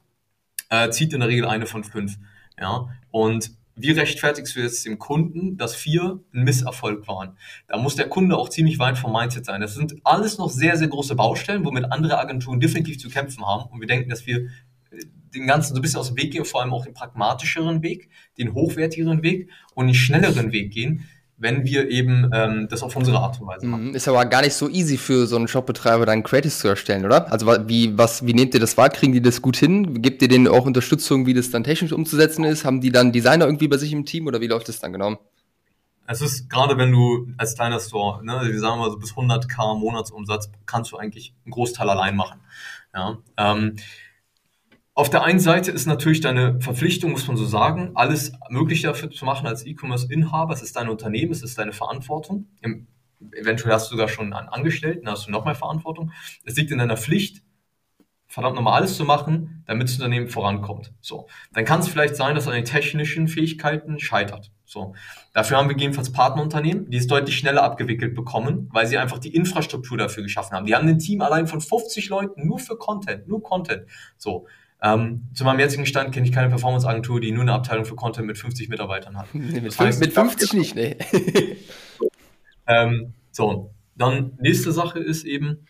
äh, 0.70 0.90
zieht 0.90 1.14
in 1.14 1.20
der 1.20 1.30
Regel 1.30 1.46
eine 1.46 1.68
von 1.68 1.84
fünf. 1.84 2.18
Ja, 2.60 2.88
und 3.12 3.52
wie 3.78 3.92
rechtfertigst 3.92 4.56
du 4.56 4.60
jetzt 4.60 4.86
dem 4.86 4.98
Kunden, 4.98 5.56
dass 5.56 5.76
vier 5.76 6.20
ein 6.34 6.44
Misserfolg 6.44 7.08
waren? 7.08 7.38
Da 7.68 7.78
muss 7.78 7.96
der 7.96 8.10
Kunde 8.10 8.36
auch 8.36 8.50
ziemlich 8.50 8.80
weit 8.80 8.98
vom 8.98 9.14
Mindset 9.14 9.46
sein. 9.46 9.62
Das 9.62 9.76
sind 9.76 9.96
alles 10.04 10.40
noch 10.40 10.50
sehr, 10.50 10.78
sehr 10.78 10.88
große 10.88 11.16
Baustellen, 11.16 11.64
womit 11.64 11.92
andere 11.92 12.18
Agenturen 12.18 12.60
definitiv 12.60 12.98
zu 12.98 13.10
kämpfen 13.10 13.46
haben. 13.46 13.70
Und 13.70 13.80
wir 13.80 13.88
denken, 13.88 14.10
dass 14.10 14.26
wir 14.26 14.38
äh, 14.38 15.06
den 15.36 15.46
Ganzen 15.46 15.76
so 15.76 15.80
ein 15.80 15.84
bisschen 15.84 16.00
aus 16.00 16.08
dem 16.08 16.18
Weg 16.18 16.32
gehen, 16.32 16.44
vor 16.44 16.62
allem 16.62 16.74
auch 16.74 16.86
den 16.86 16.96
pragmatischeren 16.96 17.84
Weg, 17.84 18.10
den 18.40 18.56
hochwertigeren 18.56 19.22
Weg 19.22 19.50
und 19.76 19.86
den 19.86 19.96
schnelleren 19.96 20.52
Weg 20.52 20.74
gehen. 20.74 21.08
Wenn 21.38 21.64
wir 21.66 21.90
eben 21.90 22.30
ähm, 22.34 22.68
das 22.70 22.82
auf 22.82 22.96
unsere 22.96 23.20
Art 23.20 23.40
und 23.40 23.48
Weise 23.48 23.66
machen. 23.66 23.90
Mhm. 23.90 23.96
Ist 23.96 24.08
aber 24.08 24.26
gar 24.26 24.42
nicht 24.42 24.56
so 24.56 24.68
easy 24.68 24.98
für 24.98 25.28
so 25.28 25.36
einen 25.36 25.48
Shopbetreiber, 25.48 26.06
dann 26.06 26.24
Creatives 26.24 26.60
zu 26.60 26.68
erstellen, 26.68 27.06
oder? 27.06 27.32
Also 27.32 27.46
wie, 27.68 27.96
was, 27.98 28.26
wie 28.26 28.34
nehmt 28.34 28.56
ihr 28.56 28.60
das 28.60 28.76
wahr? 28.76 28.90
Kriegen 28.90 29.14
die 29.14 29.22
das 29.22 29.42
gut 29.42 29.56
hin? 29.56 30.02
Gebt 30.02 30.22
ihr 30.24 30.28
denen 30.28 30.48
auch 30.48 30.66
Unterstützung, 30.66 31.28
wie 31.28 31.36
das 31.36 31.52
dann 31.52 31.64
technisch 31.64 31.92
umzusetzen 31.92 32.44
ist? 32.44 32.66
Haben 32.66 32.82
die 32.82 32.92
dann 32.92 33.12
Designer 33.12 33.46
irgendwie 33.46 33.68
bei 33.68 33.78
sich 33.78 33.94
im 33.94 34.06
Team 34.06 34.26
oder 34.26 34.42
wie 34.42 34.48
läuft 34.48 34.68
das 34.68 34.80
dann 34.80 34.94
genau? 34.94 35.20
Es 36.08 36.22
ist 36.22 36.50
gerade, 36.50 36.78
wenn 36.78 36.92
du 36.92 37.28
als 37.38 37.54
kleiner 37.54 37.80
Store, 37.82 38.24
ne, 38.26 38.40
wir 38.44 38.60
sagen 38.60 38.80
mal 38.80 38.90
so 38.90 38.98
bis 38.98 39.12
100k 39.12 39.78
Monatsumsatz, 39.78 40.50
kannst 40.66 40.92
du 40.92 40.98
eigentlich 40.98 41.36
einen 41.46 41.52
Großteil 41.52 41.90
allein 41.90 42.16
machen. 42.16 42.40
Ja, 42.96 43.18
ähm, 43.38 43.76
auf 44.98 45.12
der 45.12 45.24
einen 45.24 45.40
Seite 45.40 45.70
ist 45.70 45.86
natürlich 45.86 46.22
deine 46.22 46.60
Verpflichtung, 46.60 47.12
muss 47.12 47.28
man 47.28 47.38
so 47.38 47.46
sagen, 47.46 47.92
alles 47.94 48.32
Mögliche 48.50 48.88
dafür 48.88 49.12
zu 49.12 49.26
machen 49.26 49.46
als 49.46 49.64
E-Commerce-Inhaber. 49.64 50.52
Es 50.52 50.64
ist 50.64 50.76
dein 50.76 50.90
Unternehmen, 50.90 51.32
es 51.32 51.44
ist 51.44 51.60
deine 51.60 51.72
Verantwortung. 51.72 52.48
Im, 52.62 52.88
eventuell 53.32 53.76
hast 53.76 53.92
du 53.92 53.92
sogar 53.92 54.08
schon 54.08 54.34
einen 54.34 54.50
Angestellten, 54.50 55.08
hast 55.08 55.28
du 55.28 55.32
noch 55.32 55.46
mehr 55.46 55.54
Verantwortung. 55.54 56.14
Es 56.46 56.56
liegt 56.56 56.72
in 56.72 56.80
deiner 56.80 56.98
Pflicht, 56.98 57.44
verdammt 58.26 58.56
nochmal 58.56 58.74
alles 58.74 58.98
zu 58.98 59.06
machen, 59.06 59.64
damit 59.68 59.88
das 59.88 59.98
Unternehmen 59.98 60.30
vorankommt. 60.30 60.92
So. 61.00 61.28
Dann 61.54 61.64
kann 61.64 61.82
es 61.82 61.90
vielleicht 61.90 62.16
sein, 62.16 62.34
dass 62.34 62.48
an 62.48 62.56
den 62.56 62.66
technischen 62.66 63.28
Fähigkeiten 63.28 64.00
scheitert. 64.00 64.52
So. 64.66 64.96
Dafür 65.32 65.58
haben 65.58 65.70
wir 65.70 65.76
gegebenenfalls 65.76 66.12
Partnerunternehmen, 66.12 66.90
die 66.90 66.98
es 66.98 67.06
deutlich 67.06 67.38
schneller 67.38 67.62
abgewickelt 67.62 68.16
bekommen, 68.16 68.68
weil 68.72 68.88
sie 68.88 68.98
einfach 68.98 69.20
die 69.20 69.36
Infrastruktur 69.36 70.00
dafür 70.00 70.24
geschaffen 70.24 70.54
haben. 70.56 70.66
Die 70.66 70.74
haben 70.74 70.88
ein 70.88 70.98
Team 70.98 71.22
allein 71.22 71.46
von 71.46 71.62
50 71.62 72.10
Leuten 72.10 72.48
nur 72.48 72.58
für 72.58 72.80
Content, 72.80 73.28
nur 73.28 73.44
Content. 73.44 73.84
So. 74.18 74.48
Ähm, 74.82 75.24
zu 75.34 75.44
meinem 75.44 75.60
jetzigen 75.60 75.86
Stand 75.86 76.14
kenne 76.14 76.28
ich 76.28 76.32
keine 76.32 76.50
Performance-Agentur, 76.50 77.20
die 77.20 77.32
nur 77.32 77.42
eine 77.42 77.54
Abteilung 77.54 77.86
für 77.86 77.96
Content 77.96 78.28
mit 78.28 78.38
50 78.38 78.70
Mitarbeitern 78.70 79.18
hat. 79.18 79.28
Nee, 79.34 79.62
mit, 79.62 79.78
heißt, 79.78 80.00
mit 80.00 80.14
50 80.14 80.54
nicht, 80.54 80.76
nee. 80.76 80.98
ähm, 82.68 83.14
so, 83.32 83.72
dann 83.96 84.38
nächste 84.40 84.72
Sache 84.72 85.00
ist 85.00 85.26
eben, 85.26 85.66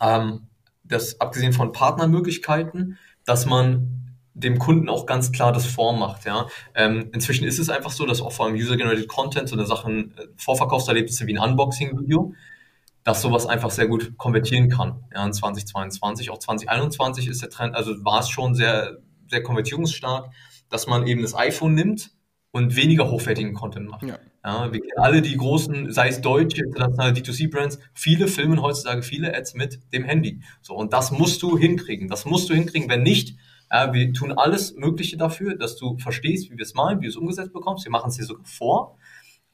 ähm, 0.00 0.48
dass 0.84 1.20
abgesehen 1.20 1.52
von 1.52 1.72
Partnermöglichkeiten, 1.72 2.98
dass 3.24 3.46
man 3.46 4.14
dem 4.34 4.58
Kunden 4.58 4.90
auch 4.90 5.06
ganz 5.06 5.32
klar 5.32 5.52
das 5.52 5.64
vormacht. 5.64 6.26
Ja. 6.26 6.46
Ähm, 6.74 7.08
inzwischen 7.14 7.46
ist 7.46 7.58
es 7.58 7.70
einfach 7.70 7.90
so, 7.90 8.04
dass 8.04 8.20
auch 8.20 8.32
vor 8.32 8.46
allem 8.46 8.54
User-Generated 8.54 9.08
Content, 9.08 9.48
so 9.48 9.56
eine 9.56 9.64
Sachen, 9.64 10.12
äh, 10.18 10.26
Vorverkaufserlebnisse 10.36 11.26
wie 11.26 11.38
ein 11.38 11.42
Unboxing-Video, 11.42 12.34
dass 13.06 13.22
sowas 13.22 13.46
einfach 13.46 13.70
sehr 13.70 13.86
gut 13.86 14.18
konvertieren 14.18 14.68
kann. 14.68 15.04
Ja, 15.14 15.24
in 15.24 15.32
2022, 15.32 16.28
auch 16.30 16.38
2021 16.38 17.28
ist 17.28 17.40
der 17.40 17.50
Trend, 17.50 17.76
also 17.76 17.92
war 18.04 18.18
es 18.18 18.28
schon 18.28 18.56
sehr, 18.56 18.98
sehr 19.28 19.44
konvertierungsstark, 19.44 20.32
dass 20.68 20.88
man 20.88 21.06
eben 21.06 21.22
das 21.22 21.36
iPhone 21.36 21.74
nimmt 21.74 22.10
und 22.50 22.74
weniger 22.74 23.08
hochwertigen 23.08 23.54
Content 23.54 23.88
macht. 23.88 24.02
Ja. 24.02 24.18
ja 24.44 24.72
wir 24.72 24.80
kennen 24.80 24.98
alle 24.98 25.22
die 25.22 25.36
großen, 25.36 25.92
sei 25.92 26.08
es 26.08 26.20
deutsche, 26.20 26.64
internationale 26.64 27.12
D2C-Brands, 27.12 27.78
viele 27.94 28.26
filmen 28.26 28.60
heutzutage 28.60 29.02
viele 29.02 29.36
Ads 29.36 29.54
mit 29.54 29.80
dem 29.92 30.02
Handy. 30.02 30.40
So, 30.60 30.74
und 30.74 30.92
das 30.92 31.12
musst 31.12 31.40
du 31.44 31.56
hinkriegen. 31.56 32.08
Das 32.08 32.24
musst 32.24 32.50
du 32.50 32.54
hinkriegen. 32.54 32.90
Wenn 32.90 33.04
nicht, 33.04 33.36
ja, 33.70 33.92
wir 33.92 34.12
tun 34.14 34.32
alles 34.32 34.74
Mögliche 34.74 35.16
dafür, 35.16 35.54
dass 35.54 35.76
du 35.76 35.96
verstehst, 35.98 36.50
wie 36.50 36.56
wir 36.56 36.64
es 36.64 36.74
malen, 36.74 37.00
wie 37.00 37.04
du 37.04 37.10
es 37.10 37.16
umgesetzt 37.16 37.52
bekommst. 37.52 37.84
Wir 37.84 37.92
machen 37.92 38.08
es 38.08 38.16
dir 38.16 38.24
sogar 38.24 38.46
vor, 38.46 38.98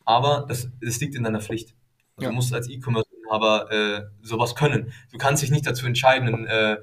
aber 0.07 0.47
das, 0.49 0.71
das 0.81 0.99
liegt 1.01 1.17
in 1.17 1.25
deiner 1.25 1.43
Pflicht. 1.43 1.75
Also 2.17 2.25
ja. 2.25 2.29
Du 2.31 2.35
musst 2.35 2.55
als 2.55 2.71
E-Commerce 2.71 3.12
aber 3.33 3.73
äh, 3.73 4.03
sowas 4.21 4.55
können. 4.55 4.93
Du 5.11 5.17
kannst 5.17 5.43
dich 5.43 5.51
nicht 5.51 5.67
dazu 5.67 5.87
entscheiden, 5.87 6.29
in, 6.29 6.47
äh, 6.47 6.77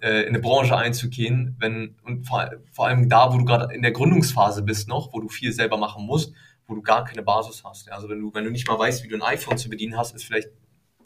äh, 0.00 0.22
in 0.22 0.28
eine 0.28 0.38
Branche 0.38 0.76
einzugehen, 0.76 1.56
wenn 1.58 1.96
und 2.04 2.24
vor, 2.26 2.48
vor 2.70 2.86
allem 2.86 3.08
da, 3.08 3.32
wo 3.32 3.38
du 3.38 3.44
gerade 3.44 3.74
in 3.74 3.82
der 3.82 3.90
Gründungsphase 3.90 4.62
bist 4.62 4.88
noch, 4.88 5.12
wo 5.12 5.20
du 5.20 5.28
viel 5.28 5.52
selber 5.52 5.78
machen 5.78 6.06
musst, 6.06 6.32
wo 6.68 6.76
du 6.76 6.82
gar 6.82 7.04
keine 7.04 7.22
Basis 7.22 7.64
hast. 7.64 7.90
Also 7.90 8.08
wenn 8.08 8.20
du 8.20 8.32
wenn 8.32 8.44
du 8.44 8.50
nicht 8.50 8.68
mal 8.68 8.78
weißt, 8.78 9.02
wie 9.02 9.08
du 9.08 9.16
ein 9.16 9.22
iPhone 9.22 9.58
zu 9.58 9.68
bedienen 9.68 9.96
hast, 9.98 10.14
ist 10.14 10.24
vielleicht 10.24 10.48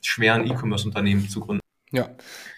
schwer 0.03 0.35
ein 0.35 0.47
E-Commerce-Unternehmen 0.47 1.29
zu 1.29 1.41
gründen. 1.41 1.60
Ja, 1.93 2.09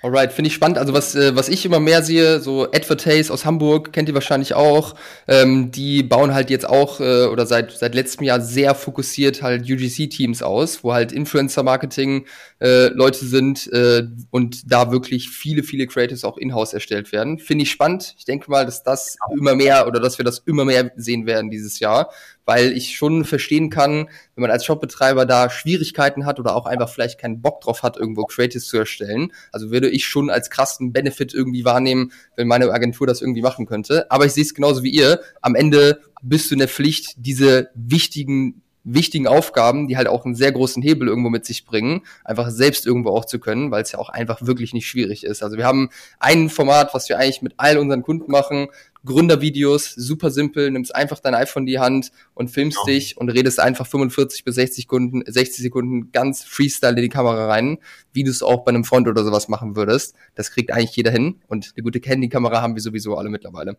alright, 0.03 0.31
finde 0.31 0.49
ich 0.49 0.55
spannend. 0.55 0.77
Also 0.77 0.92
was, 0.92 1.14
äh, 1.14 1.35
was 1.35 1.49
ich 1.49 1.64
immer 1.64 1.81
mehr 1.81 2.03
sehe, 2.03 2.38
so 2.38 2.64
Advertase 2.71 3.33
aus 3.33 3.47
Hamburg, 3.47 3.90
kennt 3.95 4.07
ihr 4.11 4.14
wahrscheinlich 4.14 4.53
auch, 4.53 4.95
ähm, 5.27 5.71
die 5.71 6.03
bauen 6.03 6.35
halt 6.35 6.51
jetzt 6.51 6.68
auch 6.68 7.01
äh, 7.01 7.25
oder 7.25 7.47
seit, 7.47 7.73
seit 7.73 7.95
letztem 7.95 8.27
Jahr 8.27 8.42
sehr 8.42 8.75
fokussiert 8.75 9.42
halt 9.42 9.62
UGC-Teams 9.62 10.42
aus, 10.42 10.85
wo 10.85 10.92
halt 10.92 11.12
Influencer-Marketing 11.12 12.27
äh, 12.61 12.88
Leute 12.88 13.25
sind 13.25 13.73
äh, 13.73 14.03
und 14.31 14.71
da 14.71 14.92
wirklich 14.92 15.31
viele, 15.31 15.62
viele 15.62 15.87
Creatives 15.87 16.25
auch 16.25 16.37
in-house 16.37 16.75
erstellt 16.75 17.11
werden. 17.11 17.38
Finde 17.38 17.62
ich 17.62 17.71
spannend. 17.71 18.14
Ich 18.18 18.27
denke 18.27 18.51
mal, 18.51 18.66
dass 18.66 18.83
das 18.83 19.16
immer 19.35 19.55
mehr 19.55 19.87
oder 19.87 19.99
dass 19.99 20.18
wir 20.18 20.27
das 20.27 20.40
immer 20.40 20.66
mehr 20.66 20.92
sehen 20.97 21.25
werden 21.25 21.51
dieses 21.51 21.81
Jahr, 21.81 22.11
weil 22.44 22.72
ich 22.72 22.96
schon 22.96 23.24
verstehen 23.24 23.70
kann, 23.70 24.09
wenn 24.35 24.42
man 24.42 24.50
als 24.50 24.64
Shopbetreiber 24.64 25.26
da 25.26 25.50
Schwierigkeiten 25.50 26.26
hat 26.26 26.40
oder 26.40 26.57
auch 26.57 26.66
einfach 26.66 26.88
vielleicht 26.88 27.20
keinen 27.20 27.40
Bock 27.40 27.61
drauf 27.61 27.83
hat, 27.83 27.96
irgendwo 27.96 28.24
Creatives 28.24 28.66
zu 28.66 28.78
erstellen. 28.78 29.33
Also 29.52 29.70
würde 29.70 29.88
ich 29.88 30.07
schon 30.07 30.31
als 30.31 30.50
krassen 30.50 30.92
Benefit 30.92 31.35
irgendwie 31.35 31.64
wahrnehmen, 31.64 32.12
wenn 32.37 32.48
meine 32.48 32.70
Agentur 32.70 33.07
das 33.07 33.22
irgendwie 33.22 33.42
machen 33.42 33.66
könnte. 33.66 34.11
Aber 34.11 34.26
ich 34.26 34.33
sehe 34.33 34.44
es 34.44 34.55
genauso 34.55 34.83
wie 34.83 34.90
ihr. 34.90 35.20
Am 35.40 35.55
Ende 35.55 36.00
bist 36.22 36.50
du 36.50 36.55
in 36.55 36.61
der 36.61 36.68
Pflicht, 36.68 37.14
diese 37.16 37.70
wichtigen 37.74 38.62
wichtigen 38.85 39.26
Aufgaben, 39.26 39.88
die 39.88 39.96
halt 39.96 40.09
auch 40.09 40.24
einen 40.24 40.35
sehr 40.35 40.52
großen 40.52 40.83
Hebel 40.83 41.09
irgendwo 41.09 41.31
mit 41.31 41.44
sich 41.44 41.64
bringen, 41.64 42.02
einfach 42.24 42.50
selbst 42.50 42.87
irgendwo 42.87 43.11
auch 43.11 43.24
zu 43.24 43.38
können, 43.38 43.70
weil 43.70 43.83
es 43.83 43.92
ja 43.92 43.98
auch 43.98 44.09
einfach 44.09 44.44
wirklich 44.44 44.72
nicht 44.72 44.88
schwierig 44.88 45.24
ist. 45.24 45.42
Also 45.42 45.57
wir 45.57 45.66
haben 45.66 45.90
ein 46.18 46.50
Format, 46.50 46.94
was 46.94 47.09
wir 47.09 47.18
eigentlich 47.18 47.42
mit 47.42 47.55
all 47.59 47.78
unseren 47.78 48.02
Kunden 48.02 48.31
machen, 48.31 48.68
Gründervideos, 49.04 49.94
super 49.94 50.30
simpel, 50.30 50.70
nimmst 50.70 50.94
einfach 50.94 51.18
dein 51.20 51.34
iPhone 51.34 51.62
in 51.62 51.66
die 51.66 51.78
Hand 51.78 52.12
und 52.34 52.50
filmst 52.50 52.78
ja. 52.86 52.92
dich 52.92 53.16
und 53.16 53.28
redest 53.28 53.58
einfach 53.58 53.86
45 53.86 54.44
bis 54.44 54.54
60 54.54 54.84
Sekunden, 54.84 55.22
60 55.26 55.62
Sekunden 55.62 56.12
ganz 56.12 56.44
Freestyle 56.44 56.96
in 56.96 57.02
die 57.02 57.08
Kamera 57.08 57.46
rein, 57.46 57.78
wie 58.12 58.24
du 58.24 58.30
es 58.30 58.42
auch 58.42 58.64
bei 58.64 58.70
einem 58.70 58.84
Front 58.84 59.08
oder 59.08 59.24
sowas 59.24 59.48
machen 59.48 59.76
würdest. 59.76 60.14
Das 60.34 60.50
kriegt 60.50 60.72
eigentlich 60.72 60.94
jeder 60.96 61.10
hin 61.10 61.40
und 61.48 61.72
eine 61.76 61.82
gute 61.82 62.00
Handykamera 62.02 62.62
haben 62.62 62.74
wir 62.74 62.82
sowieso 62.82 63.16
alle 63.16 63.28
mittlerweile. 63.28 63.76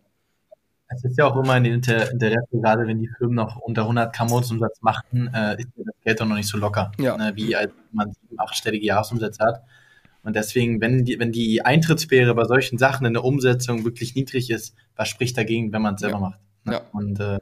Es 0.89 1.03
ist 1.03 1.17
ja 1.17 1.25
auch 1.25 1.35
immer 1.35 1.53
ein 1.53 1.65
Inter 1.65 2.11
Interesse, 2.11 2.45
gerade 2.51 2.85
wenn 2.85 2.99
die 2.99 3.07
Firmen 3.07 3.35
noch 3.35 3.57
unter 3.57 3.83
100 3.83 4.13
k 4.13 4.25
Monatsumsatz 4.25 4.81
machen, 4.81 5.29
äh, 5.33 5.55
ist 5.57 5.69
das 5.75 5.95
Geld 6.03 6.19
doch 6.19 6.25
noch 6.25 6.35
nicht 6.35 6.49
so 6.49 6.57
locker, 6.57 6.91
ja. 6.99 7.17
ne, 7.17 7.31
wie 7.35 7.55
als 7.55 7.71
man 7.91 8.11
sieben, 8.11 8.39
achtstellige 8.39 8.85
Jahresumsätze 8.85 9.43
hat. 9.43 9.63
Und 10.23 10.35
deswegen, 10.35 10.79
wenn 10.81 11.03
die, 11.05 11.19
wenn 11.19 11.31
die 11.31 11.65
Eintrittsbarriere 11.65 12.33
bei 12.33 12.45
solchen 12.45 12.77
Sachen 12.77 13.05
in 13.05 13.13
der 13.13 13.23
Umsetzung 13.23 13.83
wirklich 13.83 14.15
niedrig 14.15 14.49
ist, 14.49 14.73
was 14.95 15.09
spricht 15.09 15.37
dagegen, 15.37 15.73
wenn 15.73 15.81
man 15.81 15.95
es 15.95 16.01
selber 16.01 16.15
ja. 16.15 16.21
macht? 16.21 16.39
Ne? 16.63 16.73
Ja. 16.73 16.81
Und 16.93 17.19
äh, 17.19 17.39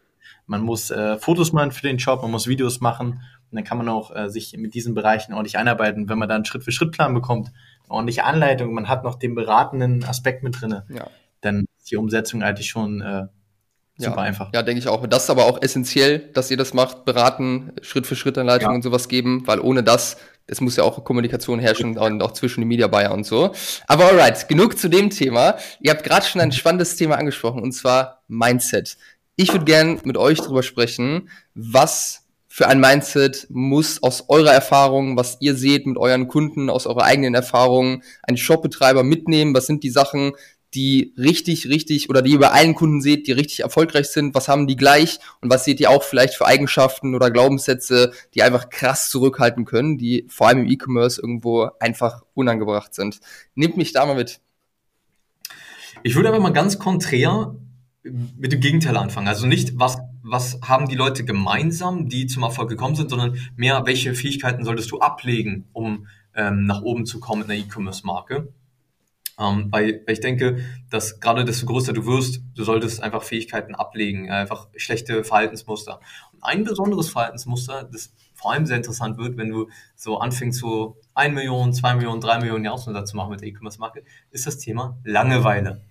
man 0.48 0.62
muss 0.62 0.90
äh, 0.92 1.18
Fotos 1.18 1.54
machen 1.54 1.72
für 1.72 1.84
den 1.84 1.98
Job, 1.98 2.22
man 2.22 2.32
muss 2.32 2.48
Videos 2.48 2.82
machen 2.82 3.22
und 3.52 3.56
dann 3.56 3.64
kann 3.64 3.78
man 3.78 3.88
auch 3.90 4.16
äh, 4.16 4.30
sich 4.30 4.56
mit 4.58 4.74
diesen 4.74 4.94
Bereichen 4.94 5.34
ordentlich 5.34 5.58
einarbeiten. 5.58 6.10
Wenn 6.10 6.18
man 6.18 6.28
dann 6.28 6.38
einen 6.38 6.46
Schritt-für-Schritt-Plan 6.46 7.14
bekommt, 7.14 7.52
eine 7.84 7.94
ordentliche 7.94 8.24
Anleitung, 8.24 8.74
man 8.74 8.88
hat 8.88 9.04
noch 9.04 9.16
den 9.16 9.36
beratenden 9.36 10.04
Aspekt 10.04 10.42
mit 10.42 10.60
drin, 10.60 10.82
ja. 10.90 11.08
dann 11.42 11.66
ist 11.78 11.92
die 11.92 11.98
Umsetzung 11.98 12.42
eigentlich 12.42 12.70
schon 12.70 13.02
äh, 13.02 13.28
super 13.98 14.18
ja, 14.18 14.24
einfach. 14.24 14.54
Ja, 14.54 14.64
denke 14.64 14.80
ich 14.80 14.88
auch. 14.88 15.06
Das 15.06 15.24
ist 15.24 15.30
aber 15.30 15.46
auch 15.46 15.62
essentiell, 15.62 16.20
dass 16.34 16.50
ihr 16.50 16.58
das 16.58 16.74
macht, 16.74 17.06
beraten, 17.06 17.74
Schritt 17.82 18.08
für 18.08 18.16
Schritt 18.16 18.38
Anleitungen 18.38 18.74
ja. 18.74 18.76
und 18.76 18.82
sowas 18.82 19.08
geben, 19.08 19.46
weil 19.46 19.60
ohne 19.60 19.84
das 19.84 20.18
es 20.48 20.62
muss 20.62 20.76
ja 20.76 20.84
auch 20.84 21.04
Kommunikation 21.04 21.60
herrschen 21.60 21.98
und 21.98 22.22
auch 22.22 22.34
zwischen 22.34 22.62
den 22.62 22.68
Media 22.68 22.88
Buyer 22.88 23.12
und 23.12 23.26
so. 23.26 23.54
Aber 23.88 24.06
alright, 24.06 24.48
genug 24.48 24.78
zu 24.78 24.90
dem 24.90 25.10
Thema. 25.10 25.58
Ihr 25.80 25.92
habt 25.92 26.04
gerade 26.04 26.26
schon 26.26 26.42
ein 26.42 26.52
spannendes 26.52 26.96
Thema 26.96 27.18
angesprochen 27.18 27.62
und 27.62 27.72
zwar 27.72 28.24
Mindset. 28.28 28.98
Ich 29.36 29.52
würde 29.54 29.66
gern 29.66 30.00
mit 30.04 30.18
euch 30.18 30.40
darüber 30.40 30.64
sprechen, 30.64 31.30
was 31.54 32.26
für 32.48 32.68
ein 32.68 32.82
Mindset 32.82 33.48
muss 33.50 34.04
aus 34.04 34.26
eurer 34.28 34.52
Erfahrung, 34.52 35.16
was 35.16 35.38
ihr 35.40 35.56
seht 35.56 35.86
mit 35.86 35.98
euren 35.98 36.28
Kunden, 36.28 36.70
aus 36.70 36.86
eurer 36.86 37.04
eigenen 37.04 37.34
Erfahrung, 37.34 38.04
ein 38.24 38.36
Shopbetreiber 38.36 39.04
mitnehmen? 39.04 39.56
Was 39.56 39.68
sind 39.68 39.84
die 39.84 39.90
Sachen, 39.90 40.34
die 40.74 41.14
richtig, 41.18 41.68
richtig 41.68 42.10
oder 42.10 42.22
die 42.22 42.32
ihr 42.32 42.40
bei 42.40 42.52
allen 42.52 42.76
Kunden 42.76 43.02
seht, 43.02 43.28
die 43.28 43.32
richtig 43.32 43.62
erfolgreich 43.62 44.08
sind? 44.08 44.34
Was 44.36 44.48
haben 44.48 44.68
die 44.68 44.76
gleich? 44.76 45.20
Und 45.42 45.50
was 45.50 45.66
seht 45.66 45.80
ihr 45.80 45.90
auch 45.90 46.04
vielleicht 46.04 46.36
für 46.36 46.46
Eigenschaften 46.46 47.16
oder 47.16 47.32
Glaubenssätze, 47.32 48.12
die 48.34 48.44
einfach 48.44 48.70
krass 48.70 49.10
zurückhalten 49.10 49.66
können, 49.66 49.98
die 49.98 50.26
vor 50.30 50.48
allem 50.48 50.60
im 50.60 50.72
E-Commerce 50.72 51.22
irgendwo 51.22 51.70
einfach 51.80 52.24
unangebracht 52.34 52.94
sind? 52.94 53.20
Nehmt 53.56 53.78
mich 53.78 53.92
da 53.92 54.06
mal 54.06 54.16
mit. 54.16 54.40
Ich 56.04 56.16
würde 56.16 56.30
aber 56.30 56.40
mal 56.40 56.54
ganz 56.54 56.80
konträr 56.80 57.56
mit 58.04 58.52
dem 58.52 58.60
Gegenteil 58.60 58.98
anfangen. 58.98 59.28
Also 59.28 59.46
nicht, 59.46 59.78
was, 59.78 60.00
was 60.24 60.60
haben 60.64 60.88
die 60.88 60.96
Leute 60.96 61.24
gemeinsam, 61.24 62.10
die 62.10 62.26
zum 62.28 62.44
Erfolg 62.44 62.70
gekommen 62.70 62.96
sind, 62.96 63.10
sondern 63.10 63.38
mehr, 63.56 63.86
welche 63.86 64.16
Fähigkeiten 64.16 64.66
solltest 64.66 64.92
du 64.92 65.00
ablegen, 65.00 65.66
um 65.74 66.08
ähm, 66.36 66.66
nach 66.66 66.82
oben 66.82 67.06
zu 67.06 67.20
kommen 67.20 67.44
in 67.44 67.48
der 67.50 67.58
E-Commerce-Marke. 67.58 68.52
Ähm, 69.42 69.70
weil, 69.72 70.04
weil 70.06 70.14
ich 70.14 70.20
denke, 70.20 70.60
dass 70.90 71.20
gerade 71.20 71.46
desto 71.46 71.66
größer 71.66 71.94
du 71.94 72.06
wirst, 72.06 72.42
du 72.54 72.64
solltest 72.64 73.02
einfach 73.02 73.24
Fähigkeiten 73.24 73.74
ablegen, 73.74 74.30
einfach 74.30 74.68
schlechte 74.76 75.24
Verhaltensmuster. 75.24 76.00
Und 76.34 76.44
ein 76.44 76.64
besonderes 76.64 77.10
Verhaltensmuster, 77.10 77.90
das 77.92 78.14
vor 78.36 78.52
allem 78.52 78.66
sehr 78.66 78.78
interessant 78.78 79.18
wird, 79.18 79.38
wenn 79.38 79.50
du 79.50 79.70
so 79.96 80.20
anfängst, 80.20 80.60
so 80.60 80.98
1 81.16 81.34
Million, 81.34 81.74
2 81.74 81.96
Millionen, 81.96 82.22
3 82.22 82.40
Millionen 82.40 82.66
Jahresumsatz 82.66 83.12
zu 83.12 83.18
machen 83.18 83.32
mit 83.32 83.42
der 83.42 83.48
E-Commerce-Marke, 83.48 84.04
ist 84.30 84.46
das 84.46 84.60
Thema 84.60 85.00
Langeweile. 85.04 85.82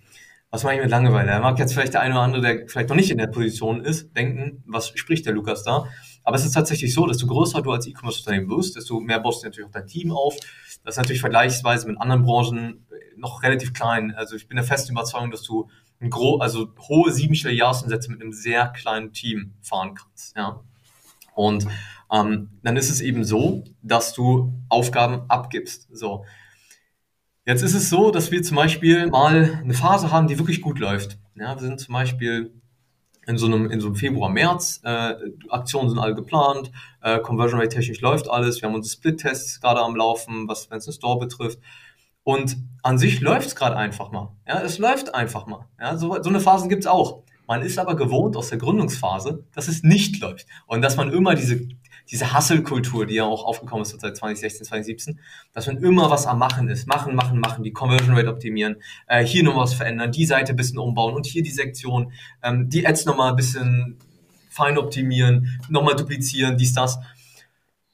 was 0.52 0.64
meine 0.64 0.78
ich 0.78 0.82
mit 0.82 0.90
Langeweile? 0.90 1.28
Da 1.28 1.40
mag 1.40 1.58
jetzt 1.58 1.74
vielleicht 1.74 1.94
der 1.94 2.00
eine 2.00 2.14
oder 2.14 2.22
andere, 2.22 2.42
der 2.42 2.68
vielleicht 2.68 2.88
noch 2.88 2.96
nicht 2.96 3.10
in 3.10 3.18
der 3.18 3.28
Position 3.28 3.84
ist, 3.84 4.16
denken, 4.16 4.62
was 4.66 4.88
spricht 4.88 5.26
der 5.26 5.32
Lukas 5.32 5.62
da? 5.62 5.86
Aber 6.22 6.36
es 6.36 6.44
ist 6.44 6.52
tatsächlich 6.52 6.92
so, 6.92 7.06
desto 7.06 7.26
größer 7.26 7.62
du 7.62 7.70
als 7.72 7.86
E-Commerce-Unternehmen 7.86 8.50
wirst, 8.50 8.76
desto 8.76 9.00
mehr 9.00 9.20
baust 9.20 9.42
du 9.42 9.46
natürlich 9.46 9.68
auch 9.68 9.72
dein 9.72 9.86
Team 9.86 10.12
auf. 10.12 10.36
Das 10.84 10.94
ist 10.94 10.98
natürlich 10.98 11.20
vergleichsweise 11.20 11.86
mit 11.86 12.00
anderen 12.00 12.22
Branchen 12.22 12.86
noch 13.16 13.42
relativ 13.42 13.72
klein. 13.72 14.14
Also 14.14 14.36
ich 14.36 14.48
bin 14.48 14.56
der 14.56 14.64
festen 14.64 14.92
Überzeugung, 14.92 15.30
dass 15.30 15.42
du 15.42 15.68
ein 16.00 16.10
gro 16.10 16.38
also 16.38 16.72
hohe 16.88 17.12
siebenstellige 17.12 17.60
Jahresumsätze 17.60 18.10
mit 18.10 18.20
einem 18.20 18.32
sehr 18.32 18.68
kleinen 18.68 19.12
Team 19.12 19.54
fahren 19.60 19.94
kannst. 19.94 20.36
Ja? 20.36 20.60
Und 21.34 21.66
ähm, 22.12 22.50
dann 22.62 22.76
ist 22.76 22.90
es 22.90 23.00
eben 23.00 23.24
so, 23.24 23.64
dass 23.82 24.14
du 24.14 24.52
Aufgaben 24.68 25.22
abgibst. 25.28 25.88
So. 25.92 26.24
Jetzt 27.44 27.62
ist 27.62 27.74
es 27.74 27.90
so, 27.90 28.10
dass 28.10 28.30
wir 28.30 28.42
zum 28.42 28.56
Beispiel 28.56 29.08
mal 29.08 29.60
eine 29.62 29.74
Phase 29.74 30.10
haben, 30.10 30.26
die 30.26 30.38
wirklich 30.38 30.60
gut 30.60 30.78
läuft. 30.78 31.18
Ja, 31.34 31.54
wir 31.54 31.62
sind 31.62 31.80
zum 31.80 31.92
Beispiel 31.94 32.59
in 33.30 33.38
so 33.38 33.46
einem, 33.46 33.70
in 33.70 33.80
so 33.80 33.86
einem 33.86 33.96
Februar, 33.96 34.28
März, 34.28 34.80
äh, 34.82 35.14
Aktionen 35.48 35.88
sind 35.88 35.98
alle 35.98 36.14
geplant, 36.14 36.72
äh, 37.00 37.20
Conversion 37.20 37.60
Rate 37.60 37.76
technisch 37.76 38.00
läuft 38.00 38.28
alles, 38.28 38.60
wir 38.60 38.68
haben 38.68 38.74
unsere 38.74 38.92
Split-Tests 38.92 39.60
gerade 39.60 39.80
am 39.80 39.94
Laufen, 39.94 40.48
was 40.48 40.68
wenn 40.70 40.78
es 40.78 40.84
den 40.84 40.92
Store 40.92 41.18
betrifft. 41.18 41.60
Und 42.24 42.56
an 42.82 42.98
sich 42.98 43.20
läuft 43.20 43.46
es 43.46 43.56
gerade 43.56 43.76
einfach 43.76 44.10
mal. 44.10 44.32
Ja, 44.46 44.60
es 44.60 44.78
läuft 44.78 45.14
einfach 45.14 45.46
mal. 45.46 45.66
Ja, 45.80 45.96
so, 45.96 46.20
so 46.22 46.28
eine 46.28 46.40
Phase 46.40 46.68
gibt 46.68 46.82
es 46.82 46.86
auch. 46.86 47.22
Man 47.46 47.62
ist 47.62 47.78
aber 47.78 47.96
gewohnt 47.96 48.36
aus 48.36 48.50
der 48.50 48.58
Gründungsphase, 48.58 49.44
dass 49.54 49.68
es 49.68 49.82
nicht 49.82 50.20
läuft. 50.20 50.46
Und 50.66 50.82
dass 50.82 50.96
man 50.96 51.12
immer 51.12 51.34
diese, 51.34 51.66
diese 52.10 52.36
Hustle-Kultur, 52.36 53.06
die 53.06 53.14
ja 53.14 53.24
auch 53.24 53.44
aufgekommen 53.44 53.82
ist 53.82 53.98
seit 54.00 54.16
2016, 54.16 54.66
2017, 54.66 55.20
dass 55.52 55.66
man 55.66 55.78
immer 55.78 56.10
was 56.10 56.26
am 56.26 56.38
Machen 56.38 56.68
ist. 56.68 56.86
Machen, 56.88 57.14
machen, 57.14 57.38
machen, 57.38 57.62
die 57.62 57.72
Conversion 57.72 58.16
Rate 58.16 58.28
optimieren, 58.28 58.76
äh, 59.06 59.24
hier 59.24 59.44
noch 59.44 59.56
was 59.56 59.74
verändern, 59.74 60.10
die 60.10 60.26
Seite 60.26 60.52
ein 60.52 60.56
bisschen 60.56 60.78
umbauen 60.78 61.14
und 61.14 61.26
hier 61.26 61.42
die 61.42 61.50
Sektion, 61.50 62.12
ähm, 62.42 62.68
die 62.68 62.86
Ads 62.86 63.04
nochmal 63.04 63.30
ein 63.30 63.36
bisschen 63.36 63.98
fein 64.48 64.76
optimieren, 64.76 65.60
nochmal 65.68 65.94
duplizieren, 65.94 66.56
dies, 66.56 66.72
das. 66.74 66.98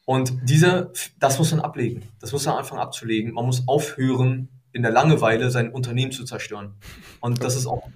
Und 0.07 0.33
diese, 0.45 0.93
das 1.19 1.39
muss 1.39 1.51
man 1.51 1.61
ablegen. 1.61 2.03
Das 2.21 2.33
muss 2.33 2.47
man 2.47 2.57
anfangen 2.57 2.81
abzulegen. 2.81 3.33
Man 3.33 3.45
muss 3.45 3.67
aufhören, 3.67 4.49
in 4.73 4.83
der 4.83 4.93
Langeweile 4.93 5.51
sein 5.51 5.71
Unternehmen 5.71 6.13
zu 6.13 6.25
zerstören. 6.25 6.75
Und 7.21 7.43
das 7.43 7.57
ist 7.57 7.67
auch, 7.67 7.89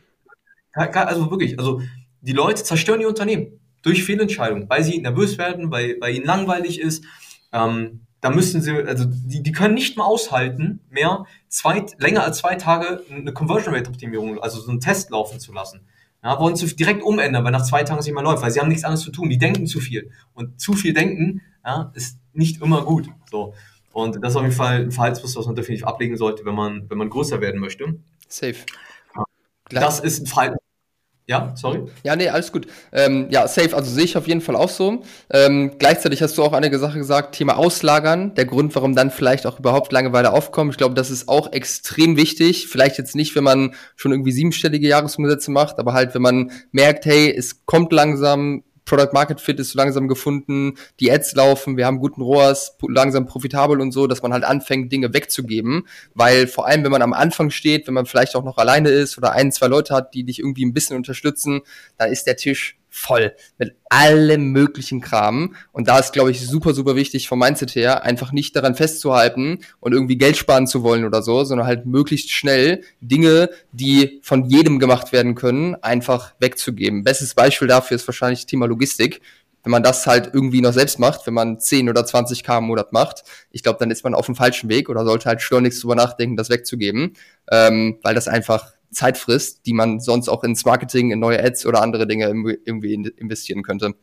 also 0.72 1.30
wirklich, 1.30 1.59
also 1.59 1.83
die 2.20 2.33
Leute 2.33 2.62
zerstören 2.64 3.00
ihr 3.00 3.09
Unternehmen 3.09 3.60
durch 3.83 4.05
Fehlentscheidungen, 4.05 4.69
weil 4.69 4.85
sie 4.85 5.01
nervös 5.01 5.38
werden, 5.38 5.71
weil, 5.71 5.97
weil 6.01 6.14
ihnen 6.14 6.27
langweilig 6.27 6.81
ist. 6.81 7.05
Ähm, 7.53 8.01
da 8.21 8.31
müssen 8.31 8.61
sie, 8.61 8.73
also 8.73 9.05
die, 9.07 9.43
die 9.43 9.53
können 9.53 9.75
nicht 9.75 9.97
mehr 9.97 10.05
aushalten, 10.05 10.81
mehr 10.90 11.25
zwei, 11.49 11.87
länger 11.99 12.23
als 12.23 12.38
zwei 12.38 12.55
Tage 12.57 13.03
eine 13.11 13.33
Conversion 13.33 13.75
Rate 13.75 13.88
Optimierung, 13.88 14.38
also 14.40 14.61
so 14.61 14.71
einen 14.71 14.81
Test 14.81 15.11
laufen 15.11 15.40
zu 15.40 15.53
lassen. 15.53 15.81
Ja, 16.23 16.38
wollen 16.38 16.55
sie 16.55 16.66
direkt 16.77 17.03
umändern, 17.03 17.45
weil 17.45 17.53
nach 17.53 17.64
zwei 17.64 17.83
Tagen 17.83 18.01
es 18.01 18.05
nicht 18.05 18.14
mehr 18.14 18.23
läuft, 18.23 18.43
weil 18.43 18.51
sie 18.51 18.61
haben 18.61 18.69
nichts 18.69 18.85
anderes 18.85 19.03
zu 19.03 19.11
tun, 19.11 19.31
die 19.31 19.38
denken 19.38 19.66
zu 19.66 19.81
viel. 19.81 20.11
Und 20.35 20.61
zu 20.61 20.75
viel 20.75 20.93
denken, 20.93 21.40
ja, 21.64 21.90
ist 21.95 22.19
nicht 22.35 22.61
immer 22.61 22.85
gut. 22.85 23.09
So. 23.31 23.55
Und 23.93 24.23
das 24.23 24.33
ist 24.33 24.37
auf 24.37 24.43
jeden 24.43 24.55
Fall 24.55 24.83
ein 24.83 24.90
Verhaltensmuster, 24.90 25.40
was 25.40 25.47
man 25.47 25.57
definitiv 25.57 25.87
ablegen 25.87 26.19
sollte, 26.19 26.45
wenn 26.45 26.55
man, 26.55 26.90
wenn 26.90 26.99
man 26.99 27.09
größer 27.09 27.40
werden 27.40 27.59
möchte. 27.59 27.99
Safe. 28.29 28.57
Ja. 29.16 29.25
Das 29.81 30.01
ist 30.01 30.21
ein 30.21 30.27
Verhalten, 30.27 30.57
ja, 31.31 31.53
sorry. 31.55 31.85
Ja, 32.03 32.16
nee, 32.16 32.29
alles 32.29 32.51
gut. 32.51 32.66
Ähm, 32.93 33.29
ja, 33.31 33.47
safe, 33.47 33.77
also 33.77 33.88
sehe 33.88 34.03
ich 34.03 34.16
auf 34.16 34.27
jeden 34.27 34.40
Fall 34.40 34.57
auch 34.57 34.69
so. 34.69 35.05
Ähm, 35.33 35.77
gleichzeitig 35.79 36.21
hast 36.23 36.37
du 36.37 36.43
auch 36.43 36.53
eine 36.53 36.77
Sache 36.77 36.99
gesagt, 36.99 37.37
Thema 37.37 37.57
Auslagern, 37.57 38.35
der 38.35 38.47
Grund, 38.47 38.75
warum 38.75 38.97
dann 38.97 39.12
vielleicht 39.12 39.47
auch 39.47 39.61
überhaupt 39.61 39.93
Langeweile 39.93 40.33
aufkommt. 40.33 40.73
Ich 40.73 40.77
glaube, 40.77 40.97
das 40.97 41.09
ist 41.09 41.29
auch 41.29 41.53
extrem 41.53 42.16
wichtig. 42.16 42.66
Vielleicht 42.66 42.99
jetzt 42.99 43.14
nicht, 43.14 43.37
wenn 43.37 43.45
man 43.45 43.75
schon 43.95 44.11
irgendwie 44.11 44.33
siebenstellige 44.33 44.88
Jahresumsätze 44.88 45.53
macht, 45.53 45.79
aber 45.79 45.93
halt, 45.93 46.16
wenn 46.16 46.23
man 46.23 46.51
merkt, 46.73 47.05
hey, 47.05 47.33
es 47.33 47.64
kommt 47.64 47.93
langsam, 47.93 48.64
Product 48.90 49.12
Market 49.12 49.40
Fit 49.40 49.61
ist 49.61 49.70
so 49.70 49.79
langsam 49.79 50.09
gefunden, 50.09 50.74
die 50.98 51.12
Ads 51.12 51.37
laufen, 51.37 51.76
wir 51.76 51.87
haben 51.87 52.00
guten 52.00 52.22
ROAS, 52.22 52.76
langsam 52.88 53.24
profitabel 53.24 53.81
und 53.81 53.92
so, 53.92 54.09
dass 54.09 54.20
man 54.20 54.33
halt 54.33 54.42
anfängt, 54.42 54.90
Dinge 54.90 55.14
wegzugeben, 55.14 55.87
weil 56.14 56.48
vor 56.48 56.66
allem, 56.66 56.83
wenn 56.83 56.90
man 56.90 57.03
am 57.03 57.12
Anfang 57.12 57.50
steht, 57.50 57.87
wenn 57.87 57.94
man 57.94 58.07
vielleicht 58.07 58.35
auch 58.35 58.42
noch 58.42 58.59
alleine 58.59 58.88
ist 58.88 59.16
oder 59.16 59.31
ein, 59.31 59.53
zwei 59.53 59.68
Leute 59.68 59.94
hat, 59.94 60.12
die 60.12 60.24
dich 60.24 60.40
irgendwie 60.40 60.66
ein 60.66 60.74
bisschen 60.74 60.96
unterstützen, 60.96 61.61
dann 61.98 62.11
ist 62.11 62.26
der 62.26 62.37
Tisch 62.37 62.80
voll 62.90 63.35
mit 63.59 63.76
allem 63.88 64.53
möglichen 64.53 65.00
Kram. 65.00 65.55
Und 65.72 65.88
da 65.88 65.98
ist, 65.98 66.12
glaube 66.12 66.31
ich, 66.31 66.46
super, 66.46 66.74
super 66.74 66.96
wichtig 66.96 67.29
vom 67.29 67.38
Mindset 67.38 67.74
her, 67.74 68.03
einfach 68.03 68.33
nicht 68.33 68.55
daran 68.57 68.74
festzuhalten 68.74 69.61
und 69.79 69.92
irgendwie 69.92 70.18
Geld 70.18 70.37
sparen 70.37 70.66
zu 70.66 70.83
wollen 70.83 71.05
oder 71.05 71.22
so, 71.22 71.44
sondern 71.44 71.66
halt 71.66 71.87
möglichst 71.87 72.31
schnell 72.31 72.83
Dinge, 73.00 73.50
die 73.72 74.20
von 74.22 74.44
jedem 74.44 74.79
gemacht 74.79 75.12
werden 75.12 75.35
können, 75.35 75.76
einfach 75.76 76.35
wegzugeben. 76.40 77.05
Bestes 77.05 77.35
Beispiel 77.35 77.68
dafür 77.68 77.94
ist 77.94 78.09
wahrscheinlich 78.09 78.40
das 78.40 78.46
Thema 78.46 78.66
Logistik. 78.66 79.20
Wenn 79.62 79.72
man 79.72 79.83
das 79.83 80.07
halt 80.07 80.31
irgendwie 80.33 80.62
noch 80.62 80.72
selbst 80.72 80.98
macht, 80.98 81.26
wenn 81.26 81.35
man 81.35 81.61
10 81.61 81.90
oder 81.90 82.05
20 82.07 82.44
K 82.44 82.59
im 82.59 82.64
Monat 82.64 82.92
macht, 82.92 83.24
ich 83.50 83.62
glaube, 83.62 83.79
dann 83.79 83.90
ist 83.90 84.05
man 84.05 84.14
auf 84.14 84.26
dem 84.26 84.35
falschen 84.35 84.70
Weg 84.70 84.88
oder 84.88 85.05
sollte 85.05 85.29
halt 85.29 85.42
schleunigst 85.42 85.83
drüber 85.83 85.96
nachdenken, 85.96 86.37
das 86.37 86.48
wegzugeben, 86.48 87.14
ähm, 87.50 87.98
weil 88.03 88.14
das 88.14 88.26
einfach 88.26 88.72
Zeit 88.90 89.18
frisst, 89.18 89.66
die 89.66 89.72
man 89.72 90.00
sonst 90.00 90.29
auch 90.29 90.44
ins 90.44 90.64
Marketing, 90.64 91.11
in 91.11 91.20
neue 91.20 91.42
Ads 91.42 91.66
oder 91.66 91.83
andere 91.83 92.07
Dinge 92.07 92.26
irgendwie 92.64 92.94
investieren 92.94 93.62
könnte. 93.62 93.94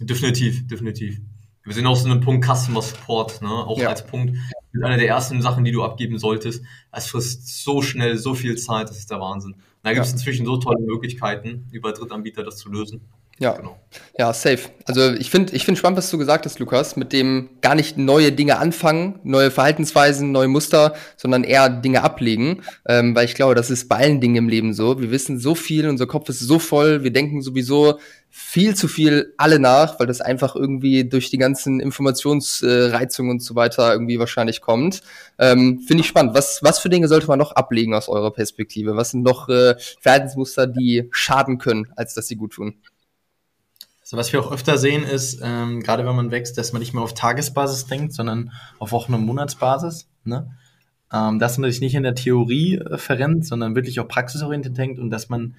Definitiv, 0.00 0.66
definitiv. 0.66 1.20
Wir 1.64 1.74
sind 1.74 1.86
auch 1.86 1.96
so 1.96 2.08
einem 2.08 2.20
Punkt 2.20 2.46
Customer 2.46 2.80
Support, 2.80 3.42
ne? 3.42 3.50
auch 3.50 3.78
ja. 3.78 3.90
als 3.90 4.06
Punkt. 4.06 4.34
Das 4.34 4.80
ist 4.80 4.84
eine 4.84 4.96
der 4.96 5.08
ersten 5.08 5.42
Sachen, 5.42 5.64
die 5.64 5.72
du 5.72 5.82
abgeben 5.82 6.18
solltest. 6.18 6.64
Es 6.92 7.08
frisst 7.08 7.62
so 7.62 7.82
schnell 7.82 8.16
so 8.16 8.34
viel 8.34 8.56
Zeit, 8.56 8.88
das 8.88 8.98
ist 8.98 9.10
der 9.10 9.20
Wahnsinn. 9.20 9.56
Da 9.82 9.92
gibt 9.92 10.04
es 10.04 10.12
ja. 10.12 10.16
inzwischen 10.16 10.46
so 10.46 10.56
tolle 10.56 10.80
Möglichkeiten, 10.80 11.66
über 11.70 11.92
Drittanbieter 11.92 12.42
das 12.42 12.56
zu 12.56 12.70
lösen. 12.70 13.02
Ja, 13.40 13.52
genau. 13.52 13.78
ja, 14.18 14.32
safe. 14.32 14.68
Also 14.84 15.12
ich 15.12 15.30
finde 15.30 15.54
ich 15.54 15.64
finde 15.64 15.78
spannend, 15.78 15.98
was 15.98 16.10
du 16.10 16.18
gesagt 16.18 16.44
hast, 16.44 16.58
Lukas, 16.58 16.96
mit 16.96 17.12
dem 17.12 17.50
gar 17.60 17.76
nicht 17.76 17.96
neue 17.96 18.32
Dinge 18.32 18.58
anfangen, 18.58 19.20
neue 19.22 19.52
Verhaltensweisen, 19.52 20.32
neue 20.32 20.48
Muster, 20.48 20.94
sondern 21.16 21.44
eher 21.44 21.68
Dinge 21.68 22.02
ablegen, 22.02 22.62
ähm, 22.88 23.14
weil 23.14 23.26
ich 23.26 23.34
glaube, 23.34 23.54
das 23.54 23.70
ist 23.70 23.88
bei 23.88 23.96
allen 23.96 24.20
Dingen 24.20 24.34
im 24.34 24.48
Leben 24.48 24.74
so. 24.74 25.00
Wir 25.00 25.12
wissen 25.12 25.38
so 25.38 25.54
viel, 25.54 25.88
unser 25.88 26.08
Kopf 26.08 26.28
ist 26.28 26.40
so 26.40 26.58
voll, 26.58 27.04
wir 27.04 27.12
denken 27.12 27.40
sowieso 27.40 28.00
viel 28.28 28.74
zu 28.74 28.88
viel 28.88 29.34
alle 29.36 29.60
nach, 29.60 30.00
weil 30.00 30.08
das 30.08 30.20
einfach 30.20 30.56
irgendwie 30.56 31.08
durch 31.08 31.30
die 31.30 31.38
ganzen 31.38 31.78
Informationsreizungen 31.78 33.30
und 33.30 33.42
so 33.42 33.54
weiter 33.54 33.92
irgendwie 33.92 34.18
wahrscheinlich 34.18 34.60
kommt. 34.60 35.02
Ähm, 35.38 35.80
Finde 35.86 36.02
ich 36.02 36.08
spannend. 36.08 36.34
Was, 36.34 36.58
was 36.62 36.80
für 36.80 36.88
Dinge 36.88 37.06
sollte 37.06 37.28
man 37.28 37.38
noch 37.38 37.52
ablegen 37.52 37.94
aus 37.94 38.08
eurer 38.08 38.32
Perspektive? 38.32 38.96
Was 38.96 39.12
sind 39.12 39.22
noch 39.22 39.48
äh, 39.48 39.76
Verhaltensmuster, 40.00 40.66
die 40.66 41.08
schaden 41.12 41.58
können, 41.58 41.86
als 41.96 42.14
dass 42.14 42.26
sie 42.26 42.36
gut 42.36 42.52
tun? 42.52 42.74
So, 44.10 44.16
was 44.16 44.32
wir 44.32 44.40
auch 44.40 44.50
öfter 44.50 44.78
sehen, 44.78 45.02
ist, 45.04 45.42
ähm, 45.44 45.82
gerade 45.82 46.06
wenn 46.06 46.16
man 46.16 46.30
wächst, 46.30 46.56
dass 46.56 46.72
man 46.72 46.80
nicht 46.80 46.94
mehr 46.94 47.02
auf 47.02 47.12
Tagesbasis 47.12 47.84
denkt, 47.84 48.14
sondern 48.14 48.52
auf 48.78 48.90
Wochen- 48.90 49.12
und 49.12 49.26
Monatsbasis. 49.26 50.08
Ne? 50.24 50.50
Ähm, 51.12 51.38
dass 51.38 51.58
man 51.58 51.70
sich 51.70 51.82
nicht 51.82 51.94
in 51.94 52.04
der 52.04 52.14
Theorie 52.14 52.78
äh, 52.78 52.96
verrennt, 52.96 53.44
sondern 53.44 53.74
wirklich 53.74 54.00
auch 54.00 54.08
praxisorientiert 54.08 54.78
denkt 54.78 54.98
und 54.98 55.10
dass 55.10 55.28
man 55.28 55.56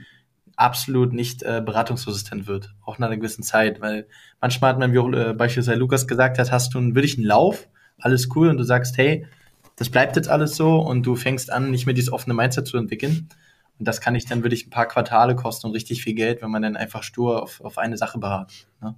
absolut 0.55 1.13
nicht 1.13 1.43
äh, 1.43 1.61
beratungsresistent 1.63 2.47
wird, 2.47 2.73
auch 2.83 2.97
nach 2.97 3.09
einer 3.09 3.17
gewissen 3.17 3.43
Zeit, 3.43 3.81
weil 3.81 4.07
manchmal 4.41 4.71
hat 4.71 4.79
man, 4.79 4.93
wie 4.93 5.15
äh, 5.15 5.33
beispielsweise 5.33 5.77
Lukas 5.77 6.07
gesagt 6.07 6.39
hat, 6.39 6.51
hast 6.51 6.73
du 6.73 6.79
einen 6.79 6.95
wirklichen 6.95 7.23
Lauf, 7.23 7.67
alles 7.99 8.29
cool 8.35 8.49
und 8.49 8.57
du 8.57 8.63
sagst, 8.63 8.97
hey, 8.97 9.27
das 9.75 9.89
bleibt 9.89 10.15
jetzt 10.15 10.27
alles 10.27 10.55
so 10.55 10.79
und 10.79 11.05
du 11.05 11.15
fängst 11.15 11.51
an, 11.51 11.69
nicht 11.69 11.85
mehr 11.85 11.93
dieses 11.93 12.11
offene 12.11 12.33
Mindset 12.33 12.65
zu 12.65 12.77
entwickeln 12.77 13.29
und 13.79 13.87
das 13.87 14.01
kann 14.01 14.13
ich 14.13 14.25
dann 14.25 14.43
wirklich 14.43 14.67
ein 14.67 14.69
paar 14.69 14.85
Quartale 14.85 15.35
kosten 15.35 15.67
und 15.67 15.73
richtig 15.73 16.03
viel 16.03 16.13
Geld, 16.13 16.41
wenn 16.41 16.51
man 16.51 16.61
dann 16.61 16.75
einfach 16.75 17.01
stur 17.01 17.41
auf, 17.41 17.61
auf 17.61 17.77
eine 17.77 17.97
Sache 17.97 18.19
beharrt. 18.19 18.67
Ne? 18.81 18.95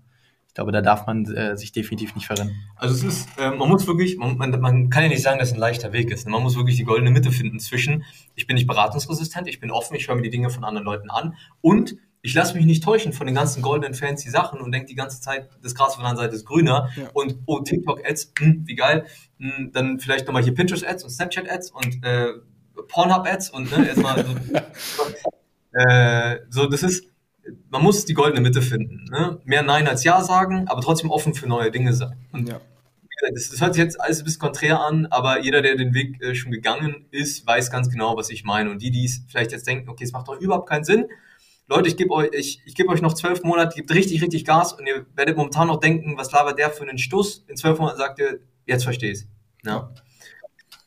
Ich 0.48 0.56
glaube, 0.56 0.74
da 0.74 0.82
darf 0.82 1.06
man 1.06 1.24
äh, 1.34 1.56
sich 1.56 1.72
definitiv 1.72 2.13
nicht 2.15 2.26
verrennen. 2.26 2.54
Also 2.76 2.94
es 2.96 3.04
ist, 3.04 3.30
äh, 3.39 3.52
man 3.52 3.70
muss 3.70 3.88
wirklich, 3.88 4.17
man, 4.17 4.38
man, 4.38 4.60
man 4.60 4.89
kann 4.89 5.04
ja 5.04 5.10
nicht 5.10 5.22
sagen, 5.22 5.39
dass 5.39 5.50
es 5.50 5.54
ein 5.54 5.60
leichter 5.60 5.94
Weg 5.94 6.12
ist. 6.12 6.26
Ne? 6.26 6.32
Man 6.34 6.44
muss 6.44 6.58
wirklich 6.58 6.76
die 6.76 6.84
goldene 6.84 7.12
Mitte 7.12 7.32
finden 7.32 7.60
zwischen, 7.60 8.04
ich 8.36 8.48
bin 8.48 8.56
nicht 8.56 8.67
beratungsresistent, 8.67 9.48
ich 9.48 9.60
bin 9.60 9.72
offen, 9.72 9.96
ich 9.96 10.08
höre 10.08 10.15
mir 10.15 10.24
die 10.24 10.30
Dinge 10.30 10.50
von 10.50 10.65
anderen 10.65 10.84
Leuten 10.84 11.10
an 11.10 11.36
und 11.62 11.96
ich 12.24 12.34
lasse 12.34 12.56
mich 12.56 12.65
nicht 12.65 12.84
täuschen 12.84 13.13
von 13.13 13.28
den 13.28 13.36
ganzen 13.36 13.62
goldenen 13.62 13.94
fancy 13.94 14.30
Sachen 14.30 14.62
und 14.62 14.72
denke 14.72 14.88
die 14.88 14.96
ganze 14.96 15.22
Zeit, 15.22 15.50
das 15.63 15.74
Gras 15.74 15.96
von 15.96 16.04
der 16.04 16.12
anderen 16.12 16.28
Seite 16.28 16.36
ist 16.36 16.46
grüner 16.46 16.89
ja. 16.96 17.10
und 17.13 17.39
oh, 17.46 17.62
TikTok-Ads, 17.62 18.34
hm, 18.38 18.63
wie 18.65 18.76
geil, 18.76 19.06
hm, 19.39 19.72
dann 19.74 20.00
vielleicht 20.00 20.28
nochmal 20.28 20.44
hier 20.44 20.54
Pinterest-Ads 20.54 21.04
und 21.04 21.10
Snapchat-Ads 21.12 21.72
und 21.72 22.04
äh, 22.04 22.34
Pornhub-Ads 22.88 23.50
und 23.52 23.72
ne, 23.76 23.88
erstmal 23.88 24.26
so, 24.26 24.36
äh, 25.80 26.39
so, 26.50 26.67
das 26.67 26.84
ist, 26.84 27.06
man 27.70 27.84
muss 27.84 28.06
die 28.06 28.13
goldene 28.13 28.41
Mitte 28.41 28.62
finden. 28.62 29.06
Ne? 29.12 29.39
Mehr 29.44 29.63
Nein 29.63 29.88
als 29.88 30.04
Ja 30.04 30.22
sagen, 30.22 30.67
aber 30.67 30.82
trotzdem 30.82 31.10
offen 31.10 31.34
für 31.34 31.48
neue 31.48 31.72
Dinge 31.72 31.94
sein. 31.94 32.17
Und 32.32 32.50
ja. 32.50 32.60
das, 33.34 33.50
das, 33.50 33.62
hört 33.62 33.74
sich 33.74 33.84
jetzt 33.84 34.00
alles 34.00 34.20
ein 34.20 34.26
bisschen 34.26 34.41
konträr 34.41 34.82
an, 34.82 35.08
aber 35.08 35.41
jeder, 35.41 35.62
der 35.62 35.76
den 35.76 35.94
Weg 35.94 36.22
äh, 36.22 36.36
schon 36.36 36.52
gegangen 36.52 37.06
ist, 37.12 37.46
weiß 37.48 37.72
ganz 37.72 37.89
genau, 37.89 38.17
was 38.17 38.30
ich 38.30 38.44
meine. 38.44 38.70
Und 38.70 38.82
die, 38.82 38.91
die 38.91 39.06
es 39.06 39.22
vielleicht 39.28 39.52
jetzt 39.52 39.67
denken, 39.67 39.89
okay, 39.89 40.04
es 40.04 40.12
macht 40.12 40.28
doch 40.28 40.39
überhaupt 40.39 40.70
keinen 40.70 40.84
Sinn, 40.84 41.06
Leute, 41.72 41.88
ich 41.88 41.96
gebe 41.96 42.13
euch, 42.13 42.30
ich, 42.34 42.62
ich 42.65 42.76
gebe 42.76 42.89
euch 42.89 43.02
noch 43.02 43.13
zwölf 43.13 43.44
Monate, 43.44 43.78
gebt 43.78 43.94
richtig, 43.94 44.22
richtig 44.22 44.44
Gas 44.44 44.74
und 44.74 44.86
ihr 44.88 45.06
werdet 45.15 45.38
momentan 45.38 45.70
noch 45.70 45.80
denken, 45.80 46.17
was 46.17 46.30
labert 46.34 46.60
der 46.60 46.70
für 46.70 46.84
einen 46.84 46.98
Stuss? 46.98 47.46
In 47.48 47.56
zwölf 47.56 47.80
Monaten 47.80 47.98
sagt 47.98 48.20
ihr, 48.20 48.41
jetzt 48.65 48.84
verstehe 48.84 49.13
ich 49.13 49.26
Ja. 49.63 49.94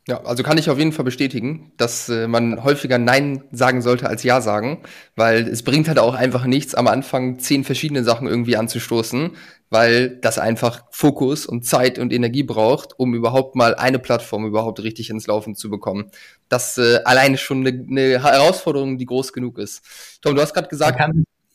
Ja, 0.06 0.22
also 0.24 0.42
kann 0.42 0.58
ich 0.58 0.68
auf 0.68 0.76
jeden 0.76 0.92
Fall 0.92 1.06
bestätigen, 1.06 1.72
dass 1.78 2.10
äh, 2.10 2.28
man 2.28 2.62
häufiger 2.62 2.98
Nein 2.98 3.44
sagen 3.52 3.80
sollte 3.80 4.06
als 4.06 4.22
Ja 4.22 4.42
sagen, 4.42 4.82
weil 5.16 5.48
es 5.48 5.62
bringt 5.62 5.88
halt 5.88 5.98
auch 5.98 6.14
einfach 6.14 6.44
nichts, 6.44 6.74
am 6.74 6.88
Anfang 6.88 7.38
zehn 7.38 7.64
verschiedene 7.64 8.04
Sachen 8.04 8.28
irgendwie 8.28 8.58
anzustoßen, 8.58 9.30
weil 9.70 10.18
das 10.20 10.38
einfach 10.38 10.84
Fokus 10.90 11.46
und 11.46 11.64
Zeit 11.64 11.98
und 11.98 12.12
Energie 12.12 12.42
braucht, 12.42 12.98
um 12.98 13.14
überhaupt 13.14 13.56
mal 13.56 13.74
eine 13.76 13.98
Plattform 13.98 14.44
überhaupt 14.44 14.82
richtig 14.82 15.08
ins 15.08 15.26
Laufen 15.26 15.54
zu 15.54 15.70
bekommen. 15.70 16.10
Das 16.50 16.76
äh, 16.76 17.00
alleine 17.06 17.38
schon 17.38 17.66
eine, 17.66 17.70
eine 17.70 18.22
Herausforderung, 18.22 18.98
die 18.98 19.06
groß 19.06 19.32
genug 19.32 19.58
ist. 19.58 20.18
Tom, 20.20 20.34
du 20.34 20.42
hast 20.42 20.52
gerade 20.52 20.68
gesagt, 20.68 21.00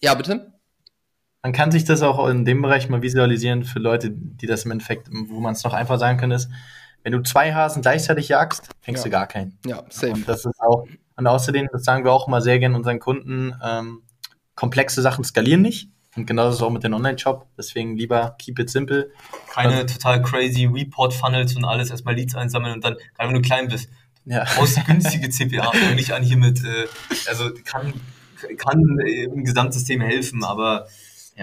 ja 0.02 0.16
bitte. 0.16 0.54
Man 1.44 1.54
kann 1.54 1.72
sich 1.72 1.86
das 1.86 2.02
auch 2.02 2.28
in 2.28 2.46
dem 2.46 2.64
Bereich 2.64 2.90
mal 2.90 3.04
visualisieren 3.04 3.64
für 3.64 3.80
Leute, 3.80 4.10
die 4.12 4.48
das 4.48 4.66
im 4.66 4.72
Endeffekt, 4.72 5.08
wo 5.12 5.40
man 5.40 5.54
es 5.54 5.64
noch 5.64 5.74
einfach 5.74 6.00
sagen 6.00 6.18
kann, 6.18 6.32
ist, 6.32 6.50
wenn 7.04 7.14
du 7.14 7.22
zwei 7.22 7.54
Hasen 7.54 7.82
gleichzeitig 7.82 8.30
jagst, 8.30 8.70
fängst 8.82 9.04
ja. 9.04 9.10
du 9.10 9.12
gar 9.12 9.28
keinen. 9.28 9.58
Ja, 9.66 9.84
safe. 9.90 10.14
Und 10.14 10.28
das 10.28 10.46
ist 10.46 10.60
auch, 10.60 10.86
und 11.16 11.28
außerdem, 11.28 11.68
das 11.72 11.84
sagen 11.84 12.04
wir 12.04 12.12
auch 12.12 12.28
immer 12.28 12.42
sehr 12.42 12.60
gerne 12.60 12.76
unseren 12.76 13.00
Kunden, 13.00 13.54
ähm, 13.64 14.04
komplexe 14.56 15.02
Sachen 15.02 15.24
skalieren 15.24 15.62
nicht. 15.62 15.90
Und 16.16 16.26
genauso 16.26 16.50
ist 16.50 16.56
es 16.56 16.62
auch 16.64 16.72
mit 16.72 16.84
dem 16.84 16.94
Online-Shop. 16.94 17.48
Deswegen 17.58 17.96
lieber 17.96 18.36
keep 18.40 18.60
it 18.60 18.70
simple. 18.70 19.12
Keine 19.54 19.76
also, 19.76 19.94
total 19.94 20.22
crazy 20.22 20.66
Report-Funnels 20.66 21.56
und 21.56 21.66
alles 21.66 21.92
erstmal 21.92 22.16
Leads 22.16 22.36
einsammeln 22.36 22.74
und 22.74 22.84
dann, 22.84 22.96
gerade 23.16 23.30
wenn 23.30 23.36
du 23.36 23.42
klein 23.42 23.68
bist, 23.68 23.90
ja. 24.26 24.44
brauchst 24.56 24.84
günstige 24.88 25.30
CPA 25.30 25.72
nicht 25.96 26.12
an 26.12 26.24
hier 26.24 26.38
mit, 26.38 26.64
äh, 26.64 26.88
also 27.28 27.52
kann, 27.64 27.94
kann 28.58 28.82
im 29.34 29.44
Gesamtsystem 29.44 30.02
helfen, 30.02 30.44
aber 30.44 30.88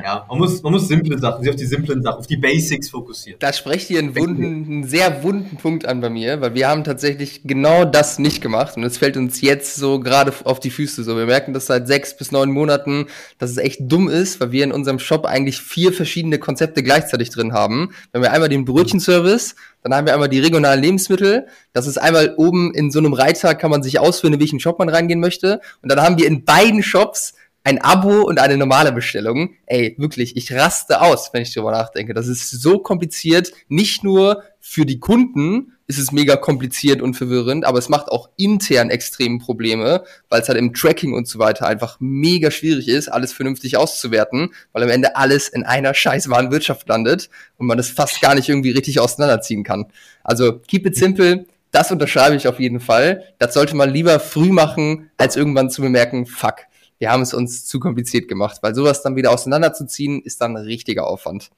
ja, 0.02 0.26
man 0.28 0.38
muss, 0.38 0.62
man 0.62 0.72
muss 0.72 0.88
simple 0.88 1.18
Sachen, 1.18 1.42
sich 1.42 1.50
auf 1.50 1.56
die 1.56 1.64
simplen 1.64 2.02
Sachen, 2.02 2.18
auf 2.18 2.26
die 2.26 2.36
Basics 2.36 2.90
fokussieren. 2.90 3.38
Da 3.38 3.52
sprecht 3.52 3.88
ihr 3.90 3.98
einen, 3.98 4.14
wunden, 4.14 4.44
einen 4.44 4.84
sehr 4.84 5.22
wunden 5.22 5.56
Punkt 5.56 5.86
an 5.86 6.00
bei 6.00 6.10
mir, 6.10 6.40
weil 6.40 6.54
wir 6.54 6.68
haben 6.68 6.84
tatsächlich 6.84 7.42
genau 7.44 7.84
das 7.84 8.18
nicht 8.18 8.42
gemacht 8.42 8.76
und 8.76 8.84
es 8.84 8.98
fällt 8.98 9.16
uns 9.16 9.40
jetzt 9.40 9.76
so 9.76 9.98
gerade 9.98 10.32
auf 10.44 10.60
die 10.60 10.70
Füße 10.70 11.02
so. 11.02 11.16
Wir 11.16 11.26
merken 11.26 11.54
das 11.54 11.66
seit 11.66 11.86
sechs 11.86 12.16
bis 12.16 12.30
neun 12.30 12.50
Monaten, 12.50 13.06
dass 13.38 13.50
es 13.50 13.56
echt 13.56 13.80
dumm 13.82 14.08
ist, 14.08 14.40
weil 14.40 14.52
wir 14.52 14.64
in 14.64 14.72
unserem 14.72 14.98
Shop 14.98 15.24
eigentlich 15.24 15.60
vier 15.60 15.92
verschiedene 15.92 16.38
Konzepte 16.38 16.82
gleichzeitig 16.82 17.30
drin 17.30 17.54
haben. 17.54 17.90
Wir 18.12 18.18
haben 18.18 18.24
ja 18.24 18.32
einmal 18.32 18.48
den 18.50 18.64
Brötchenservice, 18.64 19.54
dann 19.82 19.94
haben 19.94 20.06
wir 20.06 20.14
einmal 20.14 20.28
die 20.28 20.40
regionalen 20.40 20.82
Lebensmittel. 20.82 21.46
Das 21.72 21.86
ist 21.86 21.96
einmal 21.96 22.34
oben 22.36 22.74
in 22.74 22.90
so 22.90 22.98
einem 22.98 23.12
Reiter 23.12 23.54
kann 23.54 23.70
man 23.70 23.82
sich 23.82 23.98
ausführen, 23.98 24.34
in 24.34 24.40
welchen 24.40 24.60
Shop 24.60 24.78
man 24.78 24.88
reingehen 24.88 25.20
möchte. 25.20 25.60
Und 25.80 25.90
dann 25.90 26.02
haben 26.02 26.18
wir 26.18 26.26
in 26.26 26.44
beiden 26.44 26.82
Shops 26.82 27.34
ein 27.66 27.80
Abo 27.82 28.22
und 28.22 28.38
eine 28.38 28.56
normale 28.56 28.92
Bestellung. 28.92 29.50
Ey, 29.66 29.96
wirklich, 29.98 30.36
ich 30.36 30.52
raste 30.52 31.00
aus, 31.00 31.30
wenn 31.32 31.42
ich 31.42 31.52
darüber 31.52 31.72
nachdenke. 31.72 32.14
Das 32.14 32.28
ist 32.28 32.48
so 32.48 32.78
kompliziert. 32.78 33.50
Nicht 33.66 34.04
nur 34.04 34.44
für 34.60 34.86
die 34.86 35.00
Kunden 35.00 35.72
ist 35.88 35.98
es 35.98 36.12
mega 36.12 36.36
kompliziert 36.36 37.02
und 37.02 37.14
verwirrend, 37.14 37.64
aber 37.64 37.80
es 37.80 37.88
macht 37.88 38.06
auch 38.06 38.28
intern 38.36 38.88
extreme 38.88 39.40
Probleme, 39.40 40.04
weil 40.28 40.42
es 40.42 40.48
halt 40.48 40.58
im 40.58 40.74
Tracking 40.74 41.12
und 41.12 41.26
so 41.26 41.40
weiter 41.40 41.66
einfach 41.66 41.96
mega 41.98 42.52
schwierig 42.52 42.86
ist, 42.86 43.08
alles 43.08 43.32
vernünftig 43.32 43.76
auszuwerten, 43.76 44.54
weil 44.72 44.84
am 44.84 44.90
Ende 44.90 45.16
alles 45.16 45.48
in 45.48 45.64
einer 45.64 45.92
scheiß 45.92 46.28
Wirtschaft 46.28 46.88
landet 46.88 47.30
und 47.56 47.66
man 47.66 47.76
das 47.76 47.90
fast 47.90 48.20
gar 48.20 48.36
nicht 48.36 48.48
irgendwie 48.48 48.70
richtig 48.70 49.00
auseinanderziehen 49.00 49.64
kann. 49.64 49.86
Also 50.22 50.60
keep 50.68 50.86
it 50.86 50.94
simple. 50.94 51.46
Das 51.72 51.90
unterschreibe 51.90 52.36
ich 52.36 52.46
auf 52.46 52.60
jeden 52.60 52.78
Fall. 52.78 53.24
Das 53.38 53.54
sollte 53.54 53.74
man 53.74 53.90
lieber 53.90 54.20
früh 54.20 54.52
machen, 54.52 55.10
als 55.16 55.34
irgendwann 55.34 55.68
zu 55.68 55.82
bemerken, 55.82 56.26
fuck, 56.26 56.58
wir 56.98 57.10
haben 57.10 57.22
es 57.22 57.34
uns 57.34 57.66
zu 57.66 57.80
kompliziert 57.80 58.28
gemacht, 58.28 58.58
weil 58.62 58.74
sowas 58.74 59.02
dann 59.02 59.16
wieder 59.16 59.30
auseinanderzuziehen, 59.32 60.20
ist 60.22 60.40
dann 60.40 60.56
ein 60.56 60.64
richtiger 60.64 61.06
Aufwand. 61.06 61.50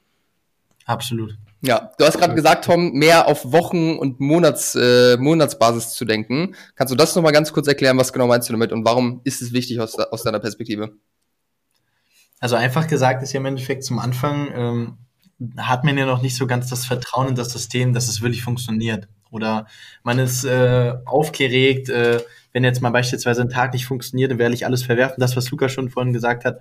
Absolut. 0.85 1.37
Ja, 1.61 1.93
du 1.99 2.05
hast 2.07 2.19
gerade 2.19 2.35
gesagt, 2.35 2.65
Tom, 2.65 2.93
mehr 2.93 3.27
auf 3.27 3.53
Wochen- 3.53 3.99
und 3.99 4.21
Monats, 4.21 4.75
äh, 4.75 5.17
Monatsbasis 5.19 5.91
zu 5.91 6.05
denken. 6.05 6.55
Kannst 6.77 6.93
du 6.93 6.97
das 6.97 7.15
nochmal 7.15 7.33
ganz 7.33 7.53
kurz 7.53 7.67
erklären, 7.67 7.99
was 7.99 8.13
genau 8.13 8.27
meinst 8.27 8.49
du 8.49 8.53
damit 8.53 8.73
und 8.73 8.85
warum 8.85 9.21
ist 9.25 9.43
es 9.43 9.53
wichtig 9.53 9.81
aus, 9.81 9.99
aus 9.99 10.23
deiner 10.23 10.39
Perspektive? 10.39 10.93
Also 12.41 12.57
einfach 12.57 12.87
gesagt 12.87 13.23
ist 13.23 13.33
ja 13.33 13.41
im 13.41 13.47
Endeffekt 13.47 13.85
zum 13.85 13.99
Anfang, 13.99 14.49
ähm, 14.55 14.99
hat 15.57 15.85
man 15.85 15.99
ja 15.99 16.07
noch 16.07 16.23
nicht 16.23 16.37
so 16.37 16.47
ganz 16.47 16.69
das 16.71 16.87
Vertrauen 16.87 17.29
in 17.29 17.35
das 17.35 17.51
System, 17.51 17.93
dass 17.93 18.09
es 18.09 18.23
wirklich 18.23 18.43
funktioniert. 18.43 19.09
Oder 19.31 19.67
man 20.03 20.19
ist 20.19 20.45
äh, 20.45 20.95
aufgeregt, 21.05 21.89
äh, 21.91 22.21
wenn 22.53 22.65
jetzt 22.65 22.81
mal 22.81 22.91
beispielsweise 22.91 23.43
ein 23.43 23.51
Tag 23.51 23.73
nicht 23.73 23.87
funktioniert, 23.87 24.31
dann 24.31 24.39
werde 24.39 24.55
ich 24.55 24.67
alles 24.67 24.83
verwerfen. 24.83 25.21
Das, 25.21 25.37
was 25.37 25.51
Luca 25.51 25.69
schon 25.69 25.91
vorhin 25.91 26.13
gesagt 26.13 26.45
hat, 26.45 26.59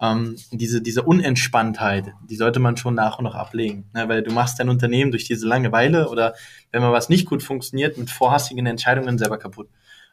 ähm, 0.00 0.36
diese, 0.52 0.80
diese 0.80 1.02
Unentspanntheit, 1.02 2.12
die 2.28 2.36
sollte 2.36 2.60
man 2.60 2.76
schon 2.76 2.94
nach 2.94 3.18
und 3.18 3.24
nach 3.24 3.34
ablegen. 3.34 3.90
Ne? 3.94 4.08
Weil 4.08 4.22
du 4.22 4.32
machst 4.32 4.60
dein 4.60 4.68
Unternehmen 4.68 5.10
durch 5.10 5.24
diese 5.24 5.46
Langeweile 5.46 6.08
oder 6.08 6.34
wenn 6.70 6.82
mal 6.82 6.92
was 6.92 7.08
nicht 7.08 7.26
gut 7.26 7.42
funktioniert, 7.42 7.98
mit 7.98 8.10
vorhastigen 8.10 8.66
Entscheidungen 8.66 9.18
selber 9.18 9.38
kaputt. 9.38 9.68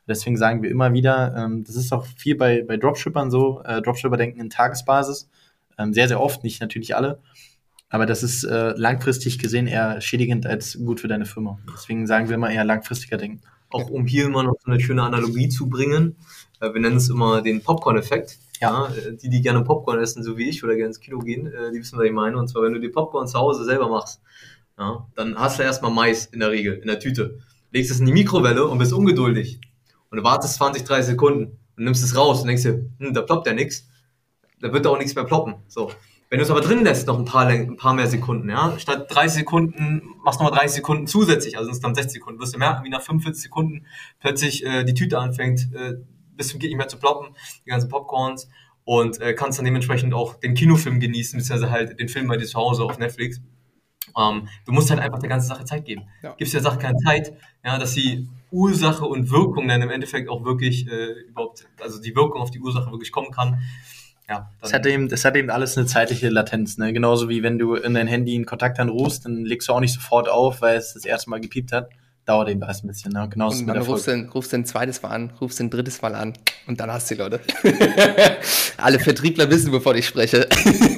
Deswegen 0.07 0.38
sagen 0.38 0.61
wir 0.61 0.70
immer 0.70 0.93
wieder, 0.93 1.36
ähm, 1.38 1.63
das 1.63 1.76
ist 1.76 1.91
auch 1.91 2.05
viel 2.05 2.36
bei, 2.36 2.63
bei 2.63 2.78
Dropshippern 2.78 3.32
so, 3.32 3.61
äh, 3.63 3.82
Dropshipper 3.82 4.18
denken 4.18 4.39
in 4.39 4.49
Tagesbasis, 4.49 5.30
ähm, 5.78 5.93
sehr, 5.93 6.07
sehr 6.07 6.22
oft, 6.22 6.43
nicht 6.43 6.61
natürlich 6.61 6.95
alle. 6.95 7.20
Aber 7.89 8.05
das 8.05 8.24
ist 8.24 8.43
äh, 8.43 8.74
langfristig 8.76 9.39
gesehen 9.39 9.68
eher 9.68 10.01
schädigend 10.01 10.45
als 10.45 10.78
gut 10.78 10.99
für 10.99 11.07
deine 11.07 11.26
Firma. 11.26 11.59
Deswegen 11.74 12.07
sagen 12.07 12.28
wir 12.28 12.36
immer 12.36 12.49
eher 12.49 12.66
langfristiger 12.66 13.18
denken. 13.18 13.41
Auch 13.76 13.89
um 13.89 14.05
hier 14.05 14.26
immer 14.26 14.43
noch 14.43 14.55
so 14.63 14.71
eine 14.71 14.80
schöne 14.80 15.03
Analogie 15.03 15.49
zu 15.49 15.67
bringen. 15.67 16.15
Äh, 16.61 16.73
wir 16.73 16.80
nennen 16.80 16.95
es 16.95 17.09
immer 17.09 17.41
den 17.41 17.61
Popcorn-Effekt. 17.61 18.38
Ja, 18.61 18.88
äh, 18.88 19.17
die, 19.17 19.30
die 19.30 19.41
gerne 19.41 19.63
Popcorn 19.63 19.99
essen, 19.99 20.23
so 20.23 20.38
wie 20.38 20.47
ich, 20.47 20.63
oder 20.63 20.76
gerne 20.76 20.88
ins 20.88 21.01
Kino 21.01 21.19
gehen, 21.19 21.47
äh, 21.47 21.71
die 21.73 21.80
wissen, 21.80 21.97
was 21.97 22.05
ich 22.05 22.13
meine. 22.13 22.38
Und 22.38 22.47
zwar, 22.47 22.63
wenn 22.63 22.73
du 22.73 22.80
dir 22.80 22.91
Popcorn 22.91 23.28
zu 23.28 23.38
Hause 23.38 23.65
selber 23.65 23.89
machst, 23.89 24.21
ja, 24.78 25.05
dann 25.15 25.38
hast 25.38 25.59
du 25.59 25.63
erstmal 25.63 25.91
Mais 25.91 26.26
in 26.28 26.39
der 26.39 26.51
Regel, 26.51 26.76
in 26.76 26.88
der 26.88 26.99
Tüte. 26.99 27.39
Legst 27.71 27.91
es 27.91 27.99
in 27.99 28.05
die 28.05 28.13
Mikrowelle 28.13 28.65
und 28.65 28.78
bist 28.78 28.93
ungeduldig. 28.93 29.59
Und 30.09 30.19
du 30.19 30.23
wartest 30.23 30.55
20, 30.55 30.86
30 30.86 31.05
Sekunden 31.11 31.57
und 31.76 31.84
nimmst 31.84 32.03
es 32.03 32.15
raus 32.15 32.41
und 32.41 32.47
denkst 32.47 32.63
dir, 32.63 32.89
hm, 32.99 33.13
da 33.13 33.21
ploppt 33.21 33.47
ja 33.47 33.53
nichts. 33.53 33.89
Da 34.61 34.71
wird 34.71 34.86
da 34.86 34.91
auch 34.91 34.97
nichts 34.97 35.15
mehr 35.15 35.26
ploppen. 35.26 35.55
So. 35.67 35.91
Wenn 36.30 36.39
du 36.39 36.43
es 36.43 36.49
aber 36.49 36.61
drin 36.61 36.84
lässt, 36.84 37.07
noch 37.07 37.19
ein 37.19 37.26
paar, 37.26 37.45
ein 37.47 37.78
paar 37.78 37.93
mehr 37.93 38.07
Sekunden, 38.07 38.49
ja, 38.49 38.78
statt 38.80 39.07
30 39.09 39.39
Sekunden, 39.39 40.01
machst 40.23 40.39
du 40.39 40.43
nochmal 40.43 40.59
30 40.59 40.78
Sekunden 40.78 41.07
zusätzlich, 41.07 41.57
also 41.57 41.71
dann 41.80 41.93
60 41.93 42.13
Sekunden, 42.13 42.39
wirst 42.39 42.55
du 42.55 42.59
merken, 42.59 42.84
wie 42.84 42.89
nach 42.89 43.01
45 43.01 43.43
Sekunden 43.43 43.86
plötzlich 44.19 44.65
äh, 44.65 44.84
die 44.84 44.95
Tüte 44.95 45.19
anfängt, 45.19 45.69
äh, 45.76 45.93
bis 46.36 46.49
zum 46.49 46.59
geht 46.59 46.69
nicht 46.69 46.78
mehr 46.78 46.88
zu 46.88 46.97
ploppen, 46.97 47.36
die 47.65 47.69
ganzen 47.69 47.89
Popcorns 47.89 48.49
und 48.86 49.21
äh, 49.21 49.34
kannst 49.34 49.59
dann 49.59 49.65
dementsprechend 49.65 50.13
auch 50.13 50.36
den 50.36 50.55
Kinofilm 50.55 50.99
genießen, 50.99 51.38
beziehungsweise 51.38 51.71
halt 51.71 51.99
den 51.99 52.09
Film 52.09 52.28
bei 52.28 52.38
dir 52.38 52.45
zu 52.45 52.57
Hause 52.59 52.84
auf 52.84 52.97
Netflix. 52.97 53.39
Ähm, 54.17 54.47
du 54.65 54.71
musst 54.71 54.89
halt 54.89 55.01
einfach 55.01 55.19
der 55.19 55.30
ganzen 55.30 55.47
Sache 55.47 55.65
Zeit 55.65 55.86
geben. 55.86 56.03
Ja. 56.23 56.34
Gibst 56.38 56.53
der 56.53 56.61
Sache 56.61 56.80
keine 56.80 56.97
Zeit, 56.97 57.34
ja, 57.63 57.78
dass 57.78 57.93
die 57.93 58.28
Ursache 58.51 59.05
und 59.05 59.30
Wirkung 59.30 59.67
dann 59.67 59.82
im 59.82 59.89
Endeffekt 59.89 60.30
auch 60.30 60.43
wirklich 60.43 60.88
äh, 60.88 61.11
überhaupt, 61.28 61.67
also 61.82 62.01
die 62.01 62.15
Wirkung 62.15 62.41
auf 62.41 62.51
die 62.51 62.59
Ursache 62.59 62.91
wirklich 62.91 63.11
kommen 63.11 63.32
kann 63.32 63.59
ja. 64.28 64.51
Das 64.61 64.73
hat, 64.73 64.86
eben, 64.86 65.07
das 65.09 65.23
hat 65.26 65.36
eben 65.36 65.49
alles 65.49 65.78
eine 65.78 65.86
zeitliche 65.86 66.30
Latenz, 66.30 66.78
ne? 66.78 66.93
Genauso 66.93 67.30
wie 67.30 67.43
wenn 67.43 67.59
du 67.59 67.76
in 67.76 67.93
dein 67.93 68.07
Handy 68.07 68.36
einen 68.36 68.45
Kontakt 68.45 68.80
anrufst, 68.80 69.26
dann 69.26 69.45
legst 69.45 69.67
du 69.69 69.73
auch 69.73 69.80
nicht 69.80 69.93
sofort 69.93 70.30
auf, 70.30 70.61
weil 70.61 70.78
es 70.78 70.93
das 70.93 71.05
erste 71.05 71.30
Mal 71.30 71.39
gepiept 71.39 71.71
hat 71.71 71.89
dauert 72.26 72.49
eben 72.49 72.61
erst 72.63 72.84
ein 72.84 72.88
bisschen. 72.88 73.11
Ne? 73.11 73.28
Genau 73.32 73.51
und 73.51 73.67
dann 73.67 73.78
rufst 73.78 74.07
du, 74.07 74.11
ein, 74.11 74.30
rufst 74.30 74.51
du 74.51 74.57
ein 74.57 74.65
zweites 74.65 75.01
Mal 75.01 75.09
an, 75.09 75.32
rufst 75.39 75.59
ein 75.59 75.69
drittes 75.69 76.01
Mal 76.01 76.15
an 76.15 76.34
und 76.65 76.80
dann 76.80 76.91
hast 76.91 77.09
du 77.09 77.15
die 77.15 77.21
Leute. 77.21 77.39
Alle 78.78 78.99
Vertriebler 78.99 79.49
wissen, 79.49 79.71
wovon 79.71 79.95
ich 79.95 80.07
spreche. 80.07 80.47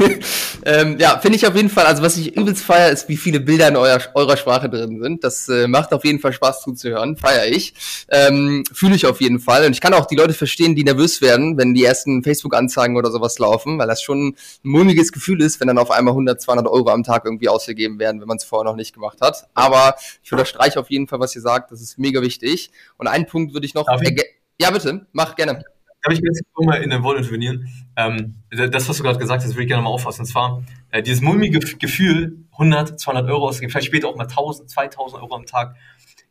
ähm, 0.66 0.98
ja, 1.00 1.20
finde 1.20 1.36
ich 1.36 1.46
auf 1.46 1.56
jeden 1.56 1.70
Fall, 1.70 1.86
also 1.86 2.02
was 2.02 2.18
ich 2.18 2.36
übelst 2.36 2.64
feier, 2.64 2.92
ist, 2.92 3.10
wie 3.10 3.18
viele 3.18 3.42
Bilder 3.42 3.68
in 3.68 3.76
eurer, 3.76 4.02
eurer 4.14 4.38
Sprache 4.38 4.70
drin 4.70 5.02
sind. 5.02 5.24
Das 5.24 5.50
äh, 5.50 5.68
macht 5.68 5.94
auf 5.94 6.06
jeden 6.06 6.20
Fall 6.20 6.32
Spaß 6.32 6.62
zuzuhören, 6.62 7.18
feier 7.18 7.46
ich. 7.48 7.74
Ähm, 8.08 8.64
Fühle 8.72 8.96
ich 8.96 9.06
auf 9.06 9.20
jeden 9.20 9.40
Fall. 9.40 9.66
Und 9.66 9.74
ich 9.74 9.82
kann 9.82 9.94
auch 9.94 10.06
die 10.06 10.16
Leute 10.16 10.34
verstehen, 10.34 10.76
die 10.76 10.86
nervös 10.86 11.22
werden, 11.22 11.58
wenn 11.58 11.74
die 11.74 11.84
ersten 11.84 12.24
Facebook-Anzeigen 12.24 12.96
oder 12.96 13.12
sowas 13.12 13.38
laufen, 13.38 13.78
weil 13.78 13.88
das 13.88 14.02
schon 14.02 14.30
ein 14.30 14.38
mulmiges 14.64 15.12
Gefühl 15.12 15.42
ist, 15.42 15.60
wenn 15.60 15.68
dann 15.68 15.78
auf 15.78 15.92
einmal 15.92 16.14
100, 16.14 16.42
200 16.42 16.68
Euro 16.68 16.90
am 16.90 17.04
Tag 17.04 17.26
irgendwie 17.26 17.50
ausgegeben 17.50 18.00
werden, 18.00 18.22
wenn 18.22 18.28
man 18.28 18.38
es 18.38 18.46
vorher 18.46 18.70
noch 18.70 18.78
nicht 18.78 18.94
gemacht 18.94 19.20
hat. 19.20 19.48
Aber 19.54 19.96
ich 20.24 20.32
unterstreiche 20.32 20.80
auf 20.80 20.90
jeden 20.90 21.08
Fall, 21.08 21.17
was 21.20 21.36
ihr 21.36 21.42
sagt. 21.42 21.72
Das 21.72 21.82
ist 21.82 21.98
mega 21.98 22.22
wichtig. 22.22 22.72
Und 22.98 23.08
einen 23.08 23.26
Punkt 23.26 23.54
würde 23.54 23.66
ich 23.66 23.74
noch. 23.74 23.88
Ich? 24.02 24.24
Ja, 24.60 24.72
bitte, 24.72 25.08
mach 25.12 25.36
gerne. 25.36 25.64
Darf 26.04 26.14
ich 26.14 26.22
jetzt 26.24 26.44
mal 26.60 26.82
in 26.82 26.90
den 26.90 27.04
Wort 27.04 27.18
intervenieren? 27.18 27.70
Ähm, 27.96 28.36
das, 28.50 28.88
was 28.88 28.98
du 28.98 29.04
gerade 29.04 29.20
gesagt 29.20 29.44
hast, 29.44 29.52
würde 29.52 29.64
ich 29.64 29.68
gerne 29.68 29.84
mal 29.84 29.90
auffassen. 29.90 30.22
Und 30.22 30.28
zwar, 30.28 30.64
äh, 30.92 31.02
dieses 31.02 31.22
mulmige 31.22 31.60
Gefühl, 31.60 32.46
100, 32.54 33.00
200 33.00 33.30
Euro 33.30 33.48
ausgeben, 33.48 33.72
vielleicht 33.72 33.88
später 33.88 34.08
auch 34.08 34.16
mal 34.16 34.28
1000, 34.28 34.70
2000 34.70 35.22
Euro 35.22 35.36
am 35.36 35.46
Tag. 35.46 35.76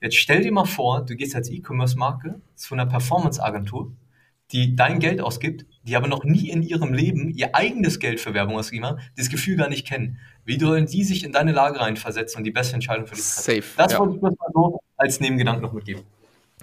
Jetzt 0.01 0.17
stell 0.17 0.43
dir 0.43 0.53
mal 0.53 0.65
vor, 0.65 1.05
du 1.05 1.17
gehst 1.17 1.35
als 1.35 1.51
E-Commerce-Marke 1.51 2.41
zu 2.55 2.75
einer 2.75 2.87
Performance-Agentur, 2.87 3.93
die 4.53 4.77
dein 4.77 5.01
Geld 5.01 5.21
ausgibt, 5.21 5.67
die 5.83 5.97
aber 5.97 6.09
noch 6.09 6.25
nie 6.25 6.51
in 6.51 6.63
ihrem 6.63 6.93
Leben 6.93 7.31
ihr 7.31 7.55
eigenes 7.55 7.99
Geld 7.99 8.21
für 8.21 8.35
Werbung 8.35 8.57
ausgegeben 8.57 8.87
haben, 8.87 9.01
das 9.17 9.29
Gefühl 9.29 9.57
gar 9.57 9.69
nicht 9.69 9.87
kennen. 9.87 10.19
Wie 10.45 10.59
sollen 10.59 10.87
die 10.87 11.05
sich 11.05 11.25
in 11.25 11.33
deine 11.33 11.53
Lage 11.53 11.81
reinversetzen 11.81 12.39
und 12.39 12.45
die 12.45 12.53
beste 12.53 12.75
Entscheidung 12.75 13.07
für 13.07 13.15
dich 13.15 13.25
treffen? 13.25 13.63
Safe. 13.63 13.75
Das 13.77 13.93
ja. 13.93 13.99
wollte 13.99 14.17
ich 14.17 14.23
mir 14.23 14.31
mal 14.31 14.51
so 14.53 14.81
als 14.97 15.21
Nebengedanken 15.21 15.63
noch 15.63 15.73
mitgeben. 15.73 16.03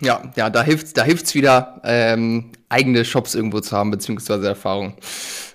Ja, 0.01 0.31
ja, 0.35 0.49
da 0.49 0.63
hilft's, 0.63 0.93
da 0.93 1.03
hilft's 1.03 1.35
wieder, 1.35 1.79
ähm, 1.83 2.51
eigene 2.67 3.05
Shops 3.05 3.35
irgendwo 3.35 3.59
zu 3.59 3.77
haben, 3.77 3.91
beziehungsweise 3.91 4.47
Erfahrung. 4.47 4.95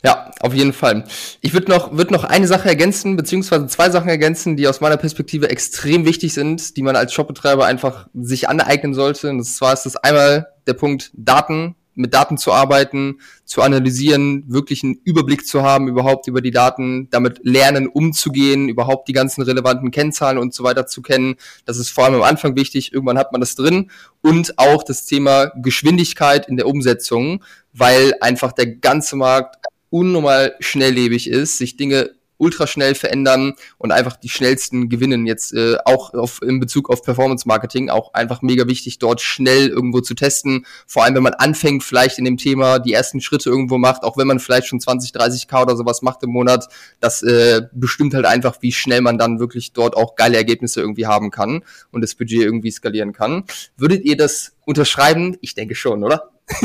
Ja, 0.05 0.31
auf 0.41 0.55
jeden 0.55 0.73
Fall. 0.73 1.05
Ich 1.41 1.53
würde 1.53 1.71
noch, 1.71 1.97
würd 1.97 2.13
noch 2.13 2.23
eine 2.23 2.47
Sache 2.47 2.69
ergänzen, 2.69 3.17
beziehungsweise 3.17 3.67
zwei 3.67 3.91
Sachen 3.91 4.09
ergänzen, 4.09 4.57
die 4.57 4.69
aus 4.69 4.81
meiner 4.81 4.97
Perspektive 4.97 5.51
extrem 5.51 6.05
wichtig 6.05 6.35
sind, 6.35 6.77
die 6.77 6.83
man 6.83 6.95
als 6.95 7.13
Shopbetreiber 7.13 7.67
einfach 7.67 8.09
sich 8.15 8.49
aneignen 8.49 8.95
sollte. 8.95 9.29
Und 9.31 9.43
zwar 9.43 9.73
ist 9.73 9.87
das 9.87 9.97
einmal 9.97 10.47
der 10.69 10.75
Punkt 10.75 11.11
Daten, 11.15 11.75
mit 11.99 12.15
Daten 12.15 12.39
zu 12.39 12.53
arbeiten, 12.53 13.21
zu 13.45 13.63
analysieren, 13.63 14.45
wirklich 14.47 14.83
einen 14.83 15.01
Überblick 15.05 15.47
zu 15.47 15.63
haben 15.63 15.89
überhaupt 15.89 16.29
über 16.29 16.41
die 16.41 16.51
Daten, 16.51 17.09
damit 17.11 17.41
lernen, 17.43 17.89
umzugehen, 17.89 18.69
überhaupt 18.69 19.09
die 19.09 19.13
ganzen 19.13 19.43
relevanten 19.43 19.91
Kennzahlen 19.91 20.39
und 20.39 20.55
so 20.55 20.65
weiter 20.65 20.87
zu 20.87 21.03
kennen. 21.03 21.37
Das 21.65 21.79
ist 21.79 21.91
vor 21.91 22.05
allem 22.05 22.15
am 22.15 22.23
Anfang 22.23 22.57
wichtig. 22.57 22.93
Irgendwann 22.93 23.19
hat 23.19 23.33
man 23.33 23.41
das 23.41 23.55
drin. 23.55 23.91
Und 24.23 24.59
auch 24.59 24.83
das 24.83 25.07
Thema 25.07 25.53
Geschwindigkeit 25.57 26.49
in 26.49 26.57
der 26.57 26.67
Umsetzung, 26.67 27.43
weil 27.73 28.15
einfach 28.21 28.53
der 28.53 28.67
ganze 28.67 29.17
Markt 29.17 29.57
unnormal 29.91 30.55
schnelllebig 30.61 31.29
ist, 31.29 31.59
sich 31.59 31.77
Dinge 31.77 32.11
ultraschnell 32.39 32.95
verändern 32.95 33.55
und 33.77 33.93
einfach 33.93 34.17
die 34.17 34.29
schnellsten 34.29 34.89
gewinnen. 34.89 35.27
Jetzt 35.27 35.53
äh, 35.53 35.77
auch 35.85 36.15
auf, 36.15 36.41
in 36.43 36.61
Bezug 36.61 36.89
auf 36.91 37.03
Performance 37.03 37.47
Marketing 37.47 37.91
auch 37.91 38.15
einfach 38.15 38.43
mega 38.43 38.67
wichtig, 38.67 38.99
dort 38.99 39.21
schnell 39.21 39.69
irgendwo 39.69 40.01
zu 40.01 40.15
testen. 40.15 40.65
Vor 40.87 41.05
allem, 41.05 41.15
wenn 41.15 41.23
man 41.23 41.35
anfängt, 41.35 41.85
vielleicht 41.85 42.19
in 42.19 42.25
dem 42.25 42.37
Thema 42.37 42.79
die 42.79 42.93
ersten 42.93 43.21
Schritte 43.21 43.51
irgendwo 43.51 43.79
macht, 43.79 44.03
auch 44.03 44.17
wenn 44.17 44.27
man 44.27 44.39
vielleicht 44.39 44.69
schon 44.69 44.81
20, 44.81 45.11
30k 45.11 45.63
oder 45.63 45.77
sowas 45.77 46.03
macht 46.03 46.23
im 46.23 46.31
Monat, 46.31 46.69
das 47.01 47.23
äh, 47.23 47.63
bestimmt 47.73 48.15
halt 48.15 48.27
einfach, 48.27 48.57
wie 48.61 48.73
schnell 48.73 49.01
man 49.01 49.19
dann 49.19 49.41
wirklich 49.41 49.73
dort 49.73 49.97
auch 49.97 50.15
geile 50.15 50.37
Ergebnisse 50.37 50.81
irgendwie 50.81 51.07
haben 51.07 51.31
kann 51.31 51.65
und 51.91 52.01
das 52.01 52.15
Budget 52.15 52.43
irgendwie 52.43 52.71
skalieren 52.71 53.13
kann. 53.13 53.45
Würdet 53.77 54.05
ihr 54.05 54.17
das 54.17 54.53
unterschreiben? 54.65 55.37
Ich 55.41 55.55
denke 55.55 55.75
schon, 55.75 56.05
oder? 56.05 56.31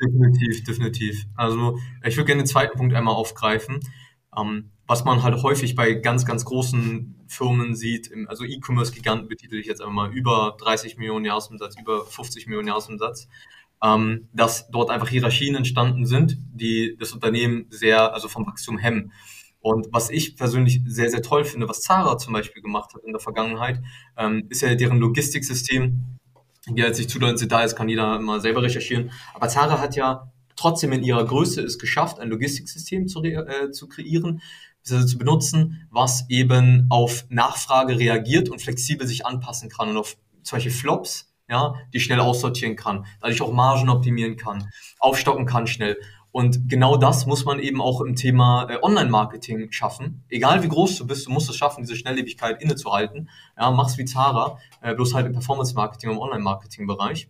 definitiv, 0.00 0.64
definitiv. 0.64 1.26
Also 1.34 1.78
ich 2.04 2.16
würde 2.16 2.26
gerne 2.26 2.42
den 2.42 2.46
zweiten 2.46 2.76
Punkt 2.78 2.94
einmal 2.94 3.14
aufgreifen. 3.14 3.80
Ähm, 4.36 4.70
was 4.86 5.04
man 5.04 5.22
halt 5.22 5.42
häufig 5.42 5.74
bei 5.74 5.92
ganz, 5.92 6.24
ganz 6.24 6.44
großen 6.44 7.14
Firmen 7.28 7.74
sieht, 7.74 8.06
im, 8.08 8.28
also 8.28 8.44
E-Commerce-Giganten 8.44 9.28
betitel 9.28 9.56
ich 9.56 9.66
jetzt 9.66 9.82
einmal 9.82 10.12
über 10.12 10.56
30 10.58 10.96
Millionen 10.96 11.26
Jahresumsatz, 11.26 11.78
über 11.78 12.04
50 12.04 12.46
Millionen 12.46 12.68
Jahresumsatz, 12.68 13.28
ähm, 13.82 14.28
dass 14.32 14.70
dort 14.70 14.90
einfach 14.90 15.08
Hierarchien 15.08 15.54
entstanden 15.54 16.06
sind, 16.06 16.38
die 16.52 16.96
das 16.98 17.12
Unternehmen 17.12 17.66
sehr, 17.68 18.14
also 18.14 18.28
vom 18.28 18.46
Wachstum 18.46 18.78
hemmen. 18.78 19.12
Und 19.60 19.88
was 19.92 20.08
ich 20.08 20.36
persönlich 20.36 20.80
sehr, 20.86 21.10
sehr 21.10 21.22
toll 21.22 21.44
finde, 21.44 21.68
was 21.68 21.82
Zara 21.82 22.16
zum 22.16 22.32
Beispiel 22.32 22.62
gemacht 22.62 22.94
hat 22.94 23.02
in 23.04 23.12
der 23.12 23.20
Vergangenheit, 23.20 23.80
ähm, 24.16 24.46
ist 24.48 24.62
ja 24.62 24.74
deren 24.74 24.98
Logistiksystem. 24.98 26.18
Die 26.68 26.80
jetzt 26.80 26.98
nicht 26.98 27.10
zu 27.10 27.18
ins 27.18 27.40
Detail 27.40 27.64
ist, 27.64 27.76
kann 27.76 27.88
jeder 27.88 28.18
mal 28.20 28.40
selber 28.40 28.62
recherchieren. 28.62 29.10
Aber 29.34 29.48
Zara 29.48 29.80
hat 29.80 29.96
ja 29.96 30.30
trotzdem 30.58 30.92
in 30.92 31.04
ihrer 31.04 31.24
Größe 31.24 31.62
es 31.62 31.78
geschafft, 31.78 32.18
ein 32.18 32.28
Logistiksystem 32.28 33.08
zu, 33.08 33.22
äh, 33.22 33.70
zu 33.70 33.88
kreieren, 33.88 34.42
also 34.90 35.06
zu 35.06 35.18
benutzen, 35.18 35.86
was 35.90 36.28
eben 36.28 36.86
auf 36.90 37.24
Nachfrage 37.28 37.98
reagiert 37.98 38.48
und 38.48 38.60
flexibel 38.60 39.06
sich 39.06 39.24
anpassen 39.24 39.68
kann 39.68 39.90
und 39.90 39.96
auf 39.96 40.16
solche 40.42 40.70
Flops, 40.70 41.32
ja, 41.48 41.74
die 41.94 42.00
schnell 42.00 42.20
aussortieren 42.20 42.76
kann, 42.76 43.06
dadurch 43.20 43.40
auch 43.40 43.52
Margen 43.52 43.88
optimieren 43.88 44.36
kann, 44.36 44.68
aufstocken 44.98 45.46
kann 45.46 45.66
schnell. 45.66 45.96
Und 46.30 46.68
genau 46.68 46.96
das 46.96 47.24
muss 47.26 47.44
man 47.44 47.58
eben 47.58 47.80
auch 47.80 48.00
im 48.00 48.14
Thema 48.14 48.68
äh, 48.68 48.78
Online-Marketing 48.82 49.72
schaffen. 49.72 50.24
Egal 50.28 50.62
wie 50.62 50.68
groß 50.68 50.96
du 50.96 51.06
bist, 51.06 51.26
du 51.26 51.30
musst 51.30 51.48
es 51.48 51.56
schaffen, 51.56 51.82
diese 51.82 51.96
Schnelllebigkeit 51.96 52.62
innezuhalten. 52.62 53.30
Ja, 53.56 53.70
mach's 53.70 53.96
wie 53.96 54.04
Zara, 54.04 54.58
äh, 54.82 54.94
bloß 54.94 55.14
halt 55.14 55.26
im 55.26 55.32
Performance-Marketing, 55.32 56.10
im 56.10 56.18
Online-Marketing-Bereich 56.18 57.28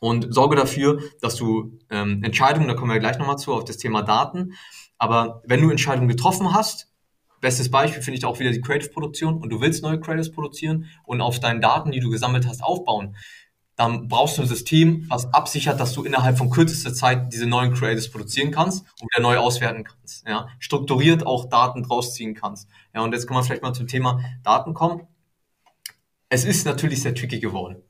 und 0.00 0.34
sorge 0.34 0.56
dafür, 0.56 1.00
dass 1.20 1.36
du 1.36 1.78
ähm, 1.90 2.24
Entscheidungen, 2.24 2.66
da 2.66 2.74
kommen 2.74 2.92
wir 2.92 2.98
gleich 2.98 3.18
nochmal 3.18 3.38
zu, 3.38 3.54
auf 3.54 3.64
das 3.64 3.76
Thema 3.76 4.02
Daten, 4.02 4.54
aber 4.98 5.42
wenn 5.46 5.62
du 5.62 5.70
Entscheidungen 5.70 6.08
getroffen 6.08 6.52
hast, 6.52 6.88
bestes 7.40 7.70
Beispiel 7.70 8.02
finde 8.02 8.18
ich 8.18 8.24
auch 8.24 8.38
wieder 8.38 8.50
die 8.50 8.60
Creative-Produktion 8.60 9.38
und 9.38 9.50
du 9.50 9.60
willst 9.60 9.82
neue 9.82 10.00
Creatives 10.00 10.32
produzieren 10.32 10.86
und 11.04 11.20
auf 11.20 11.40
deinen 11.40 11.60
Daten, 11.60 11.90
die 11.90 12.00
du 12.00 12.10
gesammelt 12.10 12.46
hast, 12.46 12.62
aufbauen, 12.62 13.16
dann 13.76 14.08
brauchst 14.08 14.36
du 14.36 14.42
ein 14.42 14.48
System, 14.48 15.06
was 15.08 15.32
absichert, 15.32 15.80
dass 15.80 15.94
du 15.94 16.04
innerhalb 16.04 16.36
von 16.36 16.50
kürzester 16.50 16.92
Zeit 16.92 17.32
diese 17.32 17.46
neuen 17.46 17.72
Creatives 17.72 18.10
produzieren 18.10 18.50
kannst 18.50 18.84
und 19.00 19.08
wieder 19.10 19.22
neu 19.22 19.38
auswerten 19.38 19.84
kannst. 19.84 20.28
Ja? 20.28 20.48
Strukturiert 20.58 21.26
auch 21.26 21.48
Daten 21.48 21.82
draus 21.82 22.12
ziehen 22.12 22.34
kannst. 22.34 22.68
Ja, 22.94 23.00
und 23.00 23.12
jetzt 23.14 23.26
kann 23.26 23.34
man 23.34 23.42
vielleicht 23.42 23.62
mal 23.62 23.72
zum 23.72 23.86
Thema 23.86 24.20
Daten 24.42 24.74
kommen. 24.74 25.06
Es 26.28 26.44
ist 26.44 26.66
natürlich 26.66 27.00
sehr 27.00 27.14
tricky 27.14 27.40
geworden. 27.40 27.82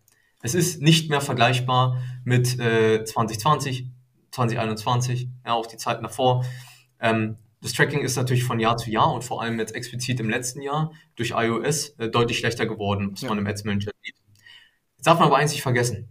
Es 0.42 0.54
ist 0.54 0.80
nicht 0.80 1.10
mehr 1.10 1.20
vergleichbar 1.20 2.00
mit 2.24 2.58
äh, 2.58 3.04
2020, 3.04 3.86
2021, 4.30 5.28
ja, 5.44 5.52
auch 5.52 5.66
die 5.66 5.76
Zeiten 5.76 6.02
davor. 6.02 6.44
Ähm, 6.98 7.36
das 7.62 7.74
Tracking 7.74 8.00
ist 8.00 8.16
natürlich 8.16 8.44
von 8.44 8.58
Jahr 8.58 8.76
zu 8.78 8.90
Jahr 8.90 9.12
und 9.12 9.22
vor 9.22 9.42
allem 9.42 9.58
jetzt 9.58 9.74
explizit 9.74 10.18
im 10.20 10.30
letzten 10.30 10.62
Jahr 10.62 10.92
durch 11.16 11.32
iOS 11.36 11.90
äh, 11.98 12.08
deutlich 12.08 12.38
schlechter 12.38 12.66
geworden, 12.66 13.10
was 13.12 13.20
ja. 13.20 13.28
man 13.28 13.38
im 13.38 13.46
Ads 13.46 13.64
Manager 13.64 13.90
sieht. 14.02 14.14
Jetzt 14.96 15.06
darf 15.06 15.18
man 15.18 15.28
aber 15.28 15.36
eins 15.36 15.52
nicht 15.52 15.62
vergessen. 15.62 16.08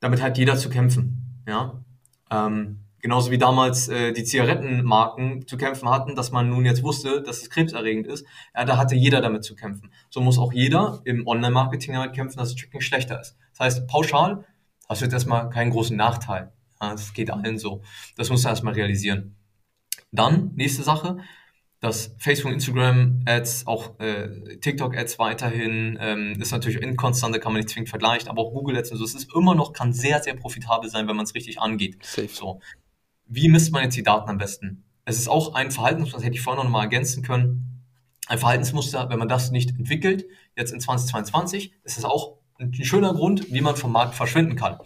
Damit 0.00 0.20
hat 0.22 0.38
jeder 0.38 0.56
zu 0.56 0.68
kämpfen. 0.68 1.42
Ja? 1.46 1.84
Ähm, 2.30 2.85
Genauso 3.06 3.30
wie 3.30 3.38
damals 3.38 3.86
äh, 3.86 4.12
die 4.12 4.24
Zigarettenmarken 4.24 5.46
zu 5.46 5.56
kämpfen 5.56 5.88
hatten, 5.88 6.16
dass 6.16 6.32
man 6.32 6.48
nun 6.48 6.64
jetzt 6.64 6.82
wusste, 6.82 7.22
dass 7.22 7.40
es 7.40 7.50
krebserregend 7.50 8.08
ist. 8.08 8.26
Ja, 8.52 8.64
da 8.64 8.78
hatte 8.78 8.96
jeder 8.96 9.20
damit 9.20 9.44
zu 9.44 9.54
kämpfen. 9.54 9.92
So 10.10 10.20
muss 10.20 10.40
auch 10.40 10.52
jeder 10.52 11.02
im 11.04 11.24
Online-Marketing 11.24 11.94
damit 11.94 12.14
kämpfen, 12.14 12.36
dass 12.38 12.48
das 12.48 12.60
Tracking 12.60 12.80
schlechter 12.80 13.20
ist. 13.20 13.36
Das 13.52 13.60
heißt, 13.60 13.86
pauschal 13.86 14.44
hast 14.88 15.02
du 15.02 15.04
jetzt 15.04 15.12
erstmal 15.12 15.48
keinen 15.50 15.70
großen 15.70 15.96
Nachteil. 15.96 16.52
Ja, 16.82 16.90
das 16.90 17.12
geht 17.12 17.30
allen 17.30 17.58
so. 17.58 17.82
Das 18.16 18.28
musst 18.28 18.44
du 18.44 18.48
erstmal 18.48 18.74
realisieren. 18.74 19.36
Dann, 20.10 20.50
nächste 20.56 20.82
Sache, 20.82 21.18
dass 21.78 22.16
Facebook, 22.18 22.50
Instagram 22.50 23.22
Ads, 23.24 23.68
auch 23.68 24.00
äh, 24.00 24.56
TikTok 24.58 24.96
Ads 24.96 25.20
weiterhin 25.20 25.96
ähm, 26.00 26.40
ist 26.40 26.50
natürlich 26.50 26.82
inkonstant, 26.82 27.32
da 27.32 27.38
kann 27.38 27.52
man 27.52 27.60
nicht 27.60 27.70
zwingend 27.70 27.88
vergleichen, 27.88 28.28
aber 28.28 28.42
auch 28.42 28.52
Google 28.52 28.76
Ads 28.76 28.90
und 28.90 28.98
so, 28.98 29.04
es 29.04 29.14
ist 29.14 29.32
immer 29.32 29.54
noch, 29.54 29.72
kann 29.72 29.92
sehr, 29.92 30.20
sehr 30.24 30.34
profitabel 30.34 30.90
sein, 30.90 31.06
wenn 31.06 31.14
man 31.14 31.24
es 31.24 31.36
richtig 31.36 31.60
angeht. 31.60 31.98
Safe. 32.02 32.26
So. 32.26 32.60
Wie 33.28 33.48
misst 33.48 33.72
man 33.72 33.82
jetzt 33.82 33.96
die 33.96 34.04
Daten 34.04 34.30
am 34.30 34.38
besten? 34.38 34.84
Es 35.04 35.18
ist 35.18 35.28
auch 35.28 35.54
ein 35.54 35.72
Verhaltensmuster, 35.72 36.18
das 36.18 36.24
hätte 36.24 36.36
ich 36.36 36.42
vorhin 36.42 36.62
noch 36.62 36.70
mal 36.70 36.82
ergänzen 36.82 37.22
können. 37.22 37.82
Ein 38.28 38.38
Verhaltensmuster, 38.38 39.08
wenn 39.08 39.18
man 39.18 39.28
das 39.28 39.50
nicht 39.50 39.70
entwickelt, 39.70 40.26
jetzt 40.56 40.72
in 40.72 40.80
2022, 40.80 41.72
ist 41.82 41.98
es 41.98 42.04
auch 42.04 42.38
ein 42.58 42.72
schöner 42.72 43.14
Grund, 43.14 43.52
wie 43.52 43.60
man 43.60 43.76
vom 43.76 43.92
Markt 43.92 44.14
verschwinden 44.14 44.56
kann. 44.56 44.78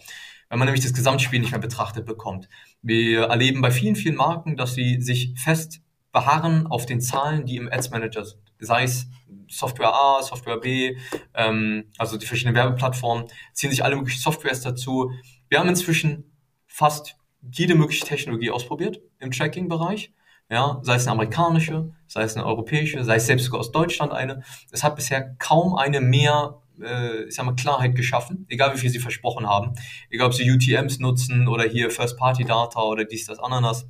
Wenn 0.49 0.59
man 0.59 0.65
nämlich 0.65 0.83
das 0.83 0.93
Gesamtspiel 0.93 1.39
nicht 1.39 1.51
mehr 1.51 1.59
betrachtet 1.59 2.05
bekommt. 2.05 2.49
Wir 2.81 3.25
erleben 3.25 3.61
bei 3.61 3.71
vielen, 3.71 3.95
vielen 3.95 4.15
Marken, 4.15 4.57
dass 4.57 4.73
sie 4.73 5.01
sich 5.01 5.33
fest 5.37 5.81
beharren 6.11 6.67
auf 6.67 6.85
den 6.85 6.99
Zahlen, 6.99 7.45
die 7.45 7.55
im 7.55 7.71
Ads 7.71 7.91
Manager 7.91 8.25
sind. 8.25 8.41
Sei 8.59 8.83
es 8.83 9.07
Software 9.47 9.93
A, 9.93 10.21
Software 10.23 10.57
B, 10.57 10.97
ähm, 11.35 11.85
also 11.97 12.17
die 12.17 12.25
verschiedenen 12.25 12.55
Werbeplattformen, 12.55 13.27
ziehen 13.53 13.69
sich 13.69 13.83
alle 13.83 13.95
möglichen 13.95 14.19
Softwares 14.19 14.61
dazu. 14.61 15.11
Wir 15.47 15.59
haben 15.59 15.69
inzwischen 15.69 16.31
fast 16.67 17.15
jede 17.49 17.75
mögliche 17.75 18.05
Technologie 18.05 18.51
ausprobiert 18.51 19.01
im 19.19 19.31
Tracking-Bereich. 19.31 20.13
Ja, 20.49 20.79
sei 20.83 20.95
es 20.95 21.03
eine 21.03 21.13
amerikanische, 21.13 21.93
sei 22.07 22.23
es 22.23 22.35
eine 22.35 22.45
europäische, 22.45 23.03
sei 23.05 23.15
es 23.15 23.25
selbst 23.25 23.45
sogar 23.45 23.61
aus 23.61 23.71
Deutschland 23.71 24.11
eine. 24.11 24.43
Es 24.71 24.83
hat 24.83 24.97
bisher 24.97 25.35
kaum 25.39 25.75
eine 25.75 26.01
mehr, 26.01 26.61
äh, 26.81 27.23
ich 27.23 27.35
sag 27.35 27.45
mal, 27.45 27.55
Klarheit 27.55 27.95
geschaffen, 27.95 28.45
egal 28.49 28.73
wie 28.73 28.77
viel 28.77 28.89
sie 28.89 28.99
versprochen 28.99 29.47
haben. 29.47 29.73
Egal 30.09 30.27
ob 30.27 30.33
sie 30.33 30.51
UTMs 30.51 30.99
nutzen 30.99 31.47
oder 31.47 31.63
hier 31.63 31.89
First-Party-Data 31.89 32.81
oder 32.81 33.05
dies, 33.05 33.27
das, 33.27 33.39
Ananas. 33.39 33.87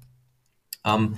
Ähm, 0.85 1.17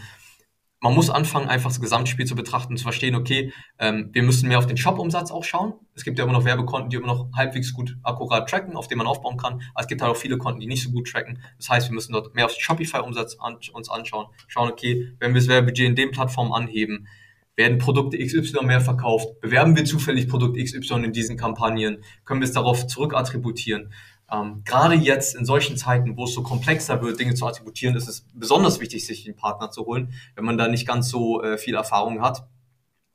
man 0.84 0.96
muss 0.96 1.10
anfangen, 1.10 1.48
einfach 1.48 1.70
das 1.70 1.80
Gesamtspiel 1.80 2.26
zu 2.26 2.36
betrachten, 2.36 2.76
zu 2.76 2.84
verstehen, 2.84 3.16
okay, 3.16 3.54
ähm, 3.80 4.10
wir 4.12 4.22
müssen 4.22 4.50
mehr 4.50 4.60
auf 4.60 4.68
den 4.68 4.76
Shop-Umsatz 4.76 5.32
auch 5.32 5.46
schauen. 5.46 5.76
Es 5.96 6.04
gibt 6.04 6.20
ja 6.20 6.26
immer 6.26 6.34
noch 6.34 6.44
Werbekonten, 6.44 6.90
die 6.90 6.98
immer 6.98 7.08
noch 7.08 7.30
halbwegs 7.34 7.74
gut 7.74 7.96
akkurat 8.04 8.50
tracken, 8.50 8.76
auf 8.76 8.90
denen 8.90 8.98
man 8.98 9.08
aufbauen 9.08 9.38
kann. 9.38 9.62
Aber 9.74 9.82
es 9.82 9.88
gibt 9.88 10.02
halt 10.02 10.12
auch 10.12 10.18
viele 10.18 10.38
Konten, 10.38 10.60
die 10.60 10.68
nicht 10.68 10.84
so 10.84 10.92
gut 10.92 11.10
tracken. 11.10 11.42
Das 11.58 11.70
heißt, 11.70 11.90
wir 11.90 11.96
müssen 11.96 12.12
dort 12.12 12.36
mehr 12.36 12.46
auf 12.46 12.54
den 12.54 12.60
Shopify-Umsatz 12.60 13.38
an, 13.40 13.56
uns 13.72 13.90
anschauen. 13.90 14.28
Schauen, 14.50 14.70
okay, 14.70 15.14
wenn 15.20 15.34
wir 15.34 15.40
das 15.40 15.48
Werbebudget 15.48 15.88
in 15.88 15.96
den 15.96 16.12
Plattformen 16.12 16.52
anheben, 16.52 17.08
werden 17.56 17.78
Produkte 17.78 18.18
XY 18.18 18.66
mehr 18.66 18.82
verkauft? 18.82 19.40
Bewerben 19.40 19.78
wir 19.78 19.86
zufällig 19.86 20.28
Produkt 20.28 20.58
XY 20.58 21.06
in 21.06 21.14
diesen 21.14 21.38
Kampagnen? 21.38 22.04
Können 22.26 22.42
wir 22.42 22.46
es 22.46 22.52
darauf 22.52 22.88
zurückattributieren? 22.88 23.94
Ähm, 24.34 24.64
gerade 24.66 24.96
jetzt 24.96 25.36
in 25.36 25.46
solchen 25.46 25.78
Zeiten, 25.78 26.18
wo 26.18 26.24
es 26.24 26.34
so 26.34 26.42
komplexer 26.42 27.02
wird, 27.02 27.20
Dinge 27.20 27.36
zu 27.36 27.46
attributieren, 27.46 27.96
ist 27.96 28.08
es 28.08 28.26
besonders 28.34 28.80
wichtig, 28.80 29.06
sich 29.06 29.28
einen 29.28 29.36
Partner 29.36 29.70
zu 29.70 29.86
holen, 29.86 30.14
wenn 30.36 30.46
man 30.46 30.58
da 30.58 30.68
nicht 30.68 30.88
ganz 30.88 31.10
so 31.10 31.44
äh, 31.44 31.58
viel 31.58 31.76
Erfahrung 31.76 32.22
hat 32.22 32.48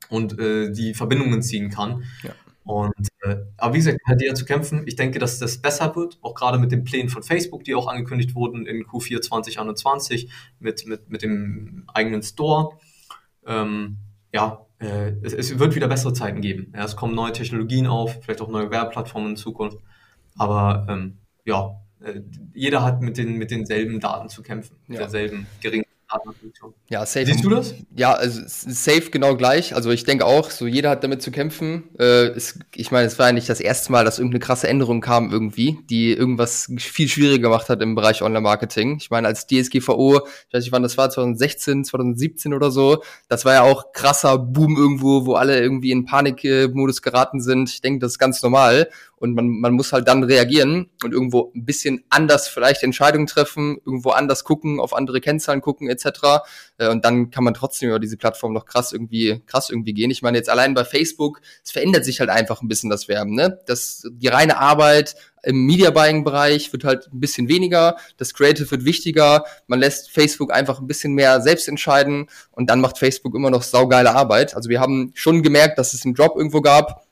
und 0.09 0.39
äh, 0.39 0.71
die 0.71 0.93
Verbindungen 0.93 1.41
ziehen 1.41 1.69
kann. 1.69 2.03
Ja. 2.23 2.31
Und 2.63 3.07
äh, 3.23 3.37
aber 3.57 3.73
wie 3.73 3.79
gesagt, 3.79 3.97
halt 4.07 4.21
eher 4.21 4.35
zu 4.35 4.45
kämpfen. 4.45 4.83
Ich 4.85 4.95
denke, 4.95 5.19
dass 5.19 5.39
das 5.39 5.57
besser 5.57 5.95
wird, 5.95 6.19
auch 6.21 6.35
gerade 6.35 6.59
mit 6.59 6.71
den 6.71 6.83
Plänen 6.83 7.09
von 7.09 7.23
Facebook, 7.23 7.63
die 7.63 7.73
auch 7.75 7.87
angekündigt 7.87 8.35
wurden 8.35 8.65
in 8.65 8.85
Q4 8.85 9.21
2021 9.21 10.29
mit, 10.59 10.85
mit, 10.85 11.09
mit 11.09 11.23
dem 11.23 11.85
eigenen 11.93 12.21
Store. 12.21 12.77
Ähm, 13.45 13.97
ja, 14.31 14.65
äh, 14.79 15.13
es, 15.23 15.33
es, 15.33 15.57
wird 15.57 15.75
wieder 15.75 15.87
bessere 15.87 16.13
Zeiten 16.13 16.41
geben. 16.41 16.71
Ja, 16.75 16.85
es 16.85 16.95
kommen 16.95 17.15
neue 17.15 17.33
Technologien 17.33 17.87
auf, 17.87 18.19
vielleicht 18.21 18.41
auch 18.41 18.49
neue 18.49 18.69
Werbeplattformen 18.69 19.31
in 19.31 19.35
Zukunft. 19.35 19.79
Aber 20.39 20.87
ähm, 20.89 21.17
ja, 21.45 21.75
äh, 22.03 22.21
jeder 22.53 22.83
hat 22.83 23.01
mit, 23.01 23.17
den, 23.17 23.35
mit 23.35 23.51
denselben 23.51 23.99
Daten 23.99 24.29
zu 24.29 24.41
kämpfen, 24.41 24.77
Ja. 24.87 24.99
derselben 24.99 25.45
geringen 25.61 25.85
Datenfunktion. 26.11 26.73
Ja, 26.89 27.05
safe. 27.05 27.25
Siehst 27.27 27.43
du 27.43 27.49
das? 27.49 27.75
Ja, 27.95 28.13
also 28.13 28.41
safe 28.45 29.11
genau 29.11 29.35
gleich. 29.35 29.75
Also 29.75 29.91
ich 29.91 30.05
denke 30.05 30.25
auch, 30.25 30.49
so 30.49 30.65
jeder 30.65 30.89
hat 30.89 31.03
damit 31.03 31.21
zu 31.21 31.29
kämpfen. 31.29 31.83
Äh, 31.99 32.29
es, 32.29 32.59
ich 32.73 32.89
meine, 32.91 33.05
es 33.05 33.19
war 33.19 33.27
ja 33.27 33.31
nicht 33.33 33.47
das 33.47 33.59
erste 33.59 33.91
Mal, 33.91 34.05
dass 34.05 34.17
irgendeine 34.17 34.39
krasse 34.39 34.67
Änderung 34.67 35.01
kam 35.01 35.31
irgendwie, 35.31 35.77
die 35.89 36.11
irgendwas 36.11 36.71
viel 36.79 37.07
schwieriger 37.07 37.43
gemacht 37.43 37.69
hat 37.69 37.81
im 37.81 37.93
Bereich 37.93 38.23
Online-Marketing. 38.23 38.97
Ich 38.99 39.11
meine, 39.11 39.27
als 39.27 39.45
DSGVO, 39.45 40.21
ich 40.47 40.53
weiß 40.53 40.63
nicht 40.63 40.71
wann 40.71 40.83
das 40.83 40.97
war, 40.97 41.11
2016, 41.11 41.85
2017 41.85 42.53
oder 42.55 42.71
so, 42.71 43.03
das 43.27 43.45
war 43.45 43.53
ja 43.53 43.61
auch 43.61 43.93
krasser 43.93 44.39
Boom 44.39 44.77
irgendwo, 44.77 45.27
wo 45.27 45.35
alle 45.35 45.59
irgendwie 45.61 45.91
in 45.91 46.05
Panikmodus 46.05 47.03
geraten 47.03 47.39
sind. 47.39 47.69
Ich 47.69 47.81
denke, 47.81 47.99
das 47.99 48.13
ist 48.13 48.19
ganz 48.19 48.41
normal. 48.41 48.89
Und 49.19 49.33
man, 49.33 49.47
man 49.47 49.73
muss 49.73 49.91
halt 49.91 50.07
dann 50.07 50.23
reagieren 50.23 50.89
und 51.03 51.13
irgendwo 51.13 51.51
ein 51.53 51.65
bisschen 51.65 52.03
anders 52.09 52.47
vielleicht 52.47 52.83
Entscheidungen 52.83 53.27
treffen, 53.27 53.77
irgendwo 53.85 54.11
anders 54.11 54.43
gucken, 54.43 54.79
auf 54.79 54.93
andere 54.93 55.19
Kennzahlen 55.21 55.61
gucken 55.61 55.89
etc. 55.89 56.41
Äh, 56.77 56.89
Und 56.89 57.03
dann 57.05 57.29
kann 57.29 57.43
man 57.43 57.53
trotzdem 57.53 57.89
über 57.89 57.99
diese 57.99 58.17
Plattform 58.17 58.53
noch 58.53 58.65
krass 58.65 58.93
irgendwie, 58.93 59.41
krass 59.45 59.69
irgendwie 59.69 59.93
gehen. 59.93 60.09
Ich 60.11 60.21
meine, 60.21 60.37
jetzt 60.37 60.49
allein 60.49 60.73
bei 60.73 60.85
Facebook, 60.85 61.41
es 61.63 61.71
verändert 61.71 62.05
sich 62.05 62.19
halt 62.19 62.29
einfach 62.29 62.61
ein 62.61 62.67
bisschen 62.67 62.89
das 62.89 63.07
Werben, 63.07 63.35
ne? 63.35 63.59
Das, 63.65 64.07
die 64.11 64.27
reine 64.27 64.57
Arbeit 64.57 65.15
im 65.43 65.65
Media 65.65 65.91
Buying 65.91 66.23
Bereich 66.23 66.71
wird 66.73 66.83
halt 66.83 67.07
ein 67.11 67.19
bisschen 67.19 67.47
weniger, 67.47 67.97
das 68.17 68.33
Creative 68.33 68.69
wird 68.71 68.85
wichtiger, 68.85 69.45
man 69.67 69.79
lässt 69.79 70.11
Facebook 70.11 70.51
einfach 70.51 70.79
ein 70.79 70.87
bisschen 70.87 71.13
mehr 71.13 71.41
selbst 71.41 71.67
entscheiden 71.67 72.27
und 72.51 72.69
dann 72.69 72.81
macht 72.81 72.97
Facebook 72.97 73.35
immer 73.35 73.49
noch 73.49 73.63
saugeile 73.63 74.15
Arbeit. 74.15 74.55
Also 74.55 74.69
wir 74.69 74.79
haben 74.79 75.11
schon 75.15 75.43
gemerkt, 75.43 75.77
dass 75.77 75.93
es 75.93 76.05
einen 76.05 76.15
Drop 76.15 76.35
irgendwo 76.35 76.61
gab, 76.61 77.05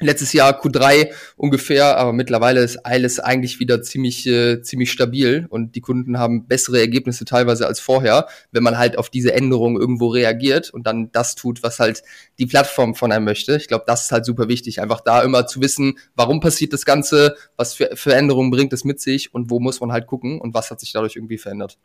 letztes 0.00 0.32
Jahr 0.32 0.60
Q3 0.60 1.10
ungefähr, 1.36 1.96
aber 1.98 2.12
mittlerweile 2.12 2.60
ist 2.60 2.78
alles 2.78 3.20
eigentlich 3.20 3.60
wieder 3.60 3.82
ziemlich, 3.82 4.26
äh, 4.26 4.62
ziemlich 4.62 4.90
stabil 4.90 5.46
und 5.50 5.74
die 5.76 5.80
Kunden 5.80 6.18
haben 6.18 6.46
bessere 6.46 6.80
Ergebnisse 6.80 7.24
teilweise 7.24 7.66
als 7.66 7.80
vorher, 7.80 8.26
wenn 8.50 8.62
man 8.62 8.78
halt 8.78 8.98
auf 8.98 9.10
diese 9.10 9.32
Änderungen 9.32 9.80
irgendwo 9.80 10.08
reagiert 10.08 10.70
und 10.70 10.86
dann 10.86 11.12
das 11.12 11.34
tut, 11.34 11.62
was 11.62 11.78
halt 11.78 12.02
die 12.38 12.46
Plattform 12.46 12.94
von 12.94 13.12
einem 13.12 13.24
möchte. 13.24 13.56
Ich 13.56 13.68
glaube, 13.68 13.84
das 13.86 14.04
ist 14.04 14.12
halt 14.12 14.24
super 14.24 14.48
wichtig, 14.48 14.80
einfach 14.80 15.00
da 15.00 15.22
immer 15.22 15.46
zu 15.46 15.60
wissen, 15.60 15.98
warum 16.14 16.40
passiert 16.40 16.72
das 16.72 16.84
Ganze, 16.84 17.36
was 17.56 17.74
für 17.74 17.90
Veränderungen 17.94 18.50
bringt 18.50 18.72
es 18.72 18.84
mit 18.84 19.00
sich 19.00 19.34
und 19.34 19.50
wo 19.50 19.60
muss 19.60 19.80
man 19.80 19.92
halt 19.92 20.06
gucken 20.06 20.40
und 20.40 20.54
was 20.54 20.70
hat 20.70 20.80
sich 20.80 20.92
dadurch 20.92 21.16
irgendwie 21.16 21.38
verändert. 21.38 21.78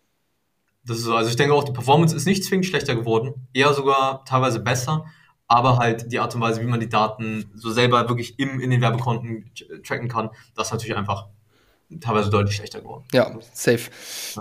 Das 0.86 0.98
ist 0.98 1.04
so. 1.04 1.16
Also 1.16 1.30
ich 1.30 1.36
denke 1.36 1.54
auch, 1.54 1.64
die 1.64 1.72
Performance 1.72 2.16
ist 2.16 2.26
nicht 2.26 2.44
zwingend 2.44 2.68
schlechter 2.68 2.96
geworden, 2.96 3.48
eher 3.54 3.74
sogar 3.74 4.24
teilweise 4.26 4.60
besser, 4.60 5.06
aber 5.48 5.78
halt 5.78 6.12
die 6.12 6.20
Art 6.20 6.34
und 6.36 6.42
Weise, 6.42 6.62
wie 6.62 6.66
man 6.66 6.80
die 6.80 6.90
Daten 6.90 7.52
so 7.56 7.72
selber 7.72 8.10
wirklich 8.10 8.40
im, 8.40 8.60
in 8.60 8.70
den 8.70 8.82
Werbekonten 8.82 9.52
tracken 9.86 10.08
kann, 10.08 10.30
das 10.56 10.68
ist 10.68 10.74
natürlich 10.74 10.98
einfach 10.98 11.28
teilweise 12.02 12.30
deutlich 12.30 12.56
schlechter 12.56 12.82
geworden. 12.82 13.04
Ja, 13.14 13.32
safe. 13.54 13.92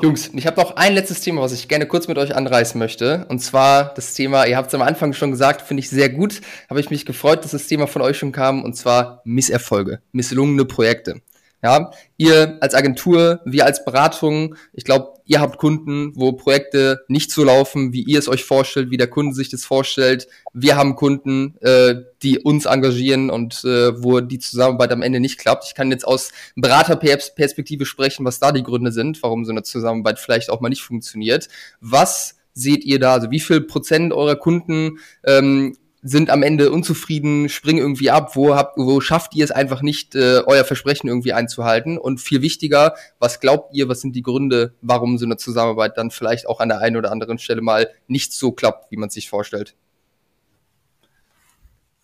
Jungs, 0.01 0.31
ich 0.35 0.47
habe 0.47 0.61
noch 0.61 0.77
ein 0.77 0.95
letztes 0.95 1.21
Thema, 1.21 1.43
was 1.43 1.53
ich 1.53 1.69
gerne 1.69 1.87
kurz 1.87 2.09
mit 2.09 2.17
euch 2.17 2.35
anreißen 2.35 2.79
möchte. 2.79 3.27
Und 3.29 3.41
zwar 3.41 3.93
das 3.95 4.15
Thema, 4.15 4.47
ihr 4.47 4.57
habt 4.57 4.69
es 4.69 4.75
am 4.75 4.83
Anfang 4.83 5.13
schon 5.13 5.31
gesagt, 5.31 5.63
finde 5.63 5.83
ich 5.83 5.91
sehr 5.91 6.09
gut. 6.09 6.41
Habe 6.71 6.81
ich 6.81 6.91
mich 6.91 7.05
gefreut, 7.05 7.45
dass 7.45 7.51
das 7.51 7.67
Thema 7.67 7.87
von 7.87 8.03
euch 8.03 8.17
schon 8.17 8.33
kam. 8.33 8.63
Und 8.63 8.75
zwar 8.75 9.21
Misserfolge, 9.25 10.01
misslungene 10.13 10.65
Projekte. 10.65 11.21
Ja, 11.63 11.91
ihr 12.17 12.59
als 12.61 12.75
Agentur, 12.75 13.41
wir 13.45 13.65
als 13.65 13.85
Beratung, 13.85 14.57
ich 14.73 14.85
glaube, 14.85 15.14
ihr 15.27 15.41
habt 15.41 15.59
Kunden, 15.59 16.12
wo 16.14 16.33
Projekte 16.33 17.05
nicht 17.09 17.31
so 17.31 17.45
laufen, 17.45 17.93
wie 17.93 18.03
ihr 18.03 18.18
es 18.18 18.29
euch 18.29 18.45
vorstellt, 18.45 18.91
wie 18.91 18.97
der 18.97 19.09
Kunde 19.09 19.35
sich 19.35 19.49
das 19.49 19.64
vorstellt. 19.64 20.29
Wir 20.53 20.77
haben 20.77 20.97
Kunden, 20.97 21.57
äh, 21.61 21.97
die 22.22 22.39
uns 22.39 22.66
engagieren 22.66 23.31
und 23.31 23.64
äh, 23.64 24.03
wo 24.03 24.20
die 24.20 24.39
Zusammenarbeit 24.39 24.93
am 24.93 25.03
Ende 25.03 25.20
nicht 25.20 25.39
klappt. 25.39 25.64
Ich 25.66 25.75
kann 25.75 25.91
jetzt 25.91 26.07
aus 26.07 26.33
Beraterperspektive 26.57 27.87
sprechen, 27.87 28.25
was 28.25 28.39
da 28.39 28.53
die 28.53 28.62
Gründe 28.62 28.93
sind, 28.93 29.22
warum 29.22 29.45
so 29.45 29.53
eine 29.53 29.62
Zusammenarbeit 29.62 30.18
vielleicht 30.18 30.51
auch 30.51 30.61
mal 30.61 30.68
nicht 30.68 30.83
funktioniert. 30.83 31.49
Was 31.81 32.37
seht 32.53 32.85
ihr 32.85 32.99
da? 32.99 33.14
Also 33.14 33.31
wie 33.31 33.41
viel 33.41 33.62
Prozent 33.62 34.12
eurer 34.12 34.37
Kunden 34.37 34.99
ähm, 35.25 35.77
sind 36.07 36.29
am 36.29 36.43
Ende 36.43 36.71
unzufrieden, 36.71 37.49
springen 37.49 37.79
irgendwie 37.79 38.11
ab, 38.11 38.37
wo 38.37 38.55
habt, 38.55 38.77
wo 38.77 39.01
schafft 39.01 39.35
ihr 39.35 39.43
es 39.43 39.51
einfach 39.51 39.81
nicht, 39.81 40.15
äh, 40.15 40.43
euer 40.45 40.65
Versprechen 40.65 41.09
irgendwie 41.09 41.33
einzuhalten? 41.33 41.97
Und 41.97 42.21
viel 42.21 42.43
wichtiger, 42.43 42.95
was 43.19 43.41
glaubt 43.41 43.75
ihr, 43.75 43.89
was 43.89 44.03
sind 44.03 44.15
die 44.15 44.23
Gründe, 44.23 44.75
warum 44.83 45.17
so 45.17 45.25
eine 45.25 45.39
Zusammenarbeit 45.39 45.97
dann 45.97 46.11
vielleicht 46.11 46.47
auch 46.47 46.61
an 46.61 46.69
der 46.69 46.81
einen 46.81 46.99
oder 46.99 47.11
anderen 47.11 47.39
Stelle 47.39 47.63
mal 47.63 47.89
nicht 48.07 48.35
so 48.35 48.53
klappt, 48.53 48.93
wie 48.93 48.99
man 48.99 49.09
sich 49.09 49.31
vorstellt? 49.31 49.75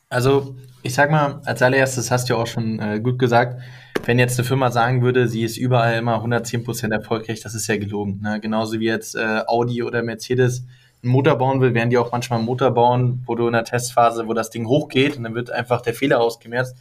Also, 0.09 0.57
ich 0.83 0.95
sag 0.95 1.11
mal, 1.11 1.43
als 1.45 1.61
allererstes 1.61 2.11
hast 2.11 2.29
du 2.29 2.35
ja 2.35 2.41
auch 2.41 2.47
schon 2.47 2.81
äh, 2.81 3.01
gut 3.01 3.19
gesagt, 3.19 3.61
wenn 4.07 4.19
jetzt 4.19 4.39
eine 4.39 4.49
Firma 4.49 4.71
sagen 4.71 5.03
würde, 5.03 5.29
sie 5.29 5.45
ist 5.45 5.59
überall 5.59 5.99
immer 5.99 6.25
110% 6.25 6.91
erfolgreich, 6.91 7.43
das 7.43 7.55
ist 7.55 7.67
ja 7.67 7.77
gelogen. 7.77 8.21
Ne? 8.23 8.41
Genauso 8.41 8.81
wie 8.81 8.87
jetzt 8.87 9.15
äh, 9.15 9.43
Audi 9.47 9.83
oder 9.83 10.03
Mercedes 10.03 10.65
einen 11.03 11.13
Motor 11.13 11.37
bauen 11.37 11.61
will, 11.61 11.75
werden 11.75 11.91
die 11.91 11.99
auch 11.99 12.13
manchmal 12.13 12.39
einen 12.39 12.47
Motor 12.47 12.73
bauen, 12.73 13.23
wo 13.27 13.35
du 13.35 13.47
in 13.47 13.53
der 13.53 13.65
Testphase, 13.65 14.27
wo 14.27 14.35
das 14.35 14.51
Ding 14.51 14.67
hochgeht 14.67 15.17
und 15.17 15.25
dann 15.25 15.35
wird 15.35 15.51
einfach 15.51 15.81
der 15.81 15.95
Fehler 15.95 16.21
ausgemerzt. 16.21 16.77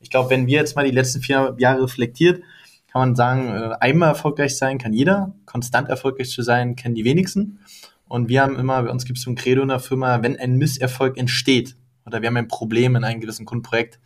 Ich 0.00 0.10
glaube, 0.10 0.30
wenn 0.30 0.46
wir 0.46 0.58
jetzt 0.58 0.76
mal 0.76 0.84
die 0.84 0.90
letzten 0.90 1.20
vier 1.20 1.54
Jahre 1.58 1.84
reflektiert, 1.84 2.42
kann 2.90 3.00
man 3.00 3.16
sagen, 3.16 3.48
äh, 3.48 3.74
einmal 3.80 4.08
erfolgreich 4.10 4.56
sein 4.56 4.78
kann 4.78 4.92
jeder, 4.92 5.34
konstant 5.46 5.88
erfolgreich 5.88 6.30
zu 6.30 6.42
sein, 6.42 6.74
kennen 6.74 6.94
die 6.94 7.04
wenigsten. 7.04 7.60
Und 8.08 8.28
wir 8.28 8.42
haben 8.42 8.58
immer, 8.58 8.82
bei 8.82 8.90
uns 8.90 9.04
gibt 9.04 9.18
es 9.18 9.24
so 9.24 9.30
ein 9.30 9.36
Credo 9.36 9.62
in 9.62 9.68
der 9.68 9.78
Firma, 9.78 10.22
wenn 10.22 10.36
ein 10.36 10.56
Misserfolg 10.56 11.16
entsteht 11.16 11.76
oder 12.04 12.22
wir 12.22 12.26
haben 12.26 12.36
ein 12.36 12.48
Problem 12.48 12.96
in 12.96 13.04
einem 13.04 13.20
gewissen 13.20 13.46
Kundenprojekt, 13.46 14.00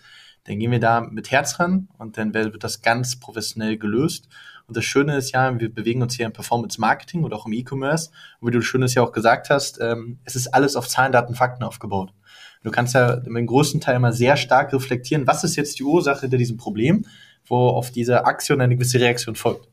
dann 0.45 0.59
gehen 0.59 0.71
wir 0.71 0.81
da 0.81 1.01
mit 1.01 1.31
Herz 1.31 1.59
ran 1.59 1.89
und 1.97 2.19
dann 2.19 2.35
wird 2.35 2.62
das 2.62 2.83
ganz 2.83 3.19
professionell 3.19 3.79
gelöst. 3.79 4.29
Und 4.67 4.77
das 4.77 4.85
Schöne 4.85 5.17
ist 5.17 5.33
ja, 5.33 5.59
wir 5.59 5.73
bewegen 5.73 6.03
uns 6.03 6.15
hier 6.15 6.27
im 6.27 6.33
Performance 6.33 6.81
Marketing 6.81 7.25
oder 7.25 7.37
auch 7.37 7.47
im 7.47 7.53
E-Commerce. 7.53 8.11
Und 8.41 8.49
wie 8.49 8.53
du 8.53 8.62
Schönes 8.62 8.95
ja 8.95 9.03
auch 9.03 9.12
gesagt 9.12 9.51
hast, 9.51 9.81
ähm, 9.81 10.19
es 10.25 10.37
ist 10.37 10.49
alles 10.49 10.77
auf 10.77 10.89
Zahlen, 10.89 11.12
Daten, 11.12 11.35
Fakten 11.35 11.65
aufgebaut. 11.65 12.12
Du 12.62 12.71
kannst 12.71 12.95
ja 12.95 13.15
im 13.15 13.47
größten 13.47 13.81
Teil 13.81 13.97
immer 13.97 14.12
sehr 14.12 14.37
stark 14.37 14.73
reflektieren, 14.73 15.27
was 15.27 15.45
ist 15.45 15.57
jetzt 15.57 15.79
die 15.79 15.85
Ursache 15.85 16.23
hinter 16.23 16.39
diesem 16.39 16.57
Problem, 16.57 17.05
wo 17.47 17.57
auf 17.57 17.91
diese 17.91 18.25
Aktion 18.25 18.62
eine 18.62 18.75
gewisse 18.75 18.99
Reaktion 18.99 19.37
folgt. 19.37 19.69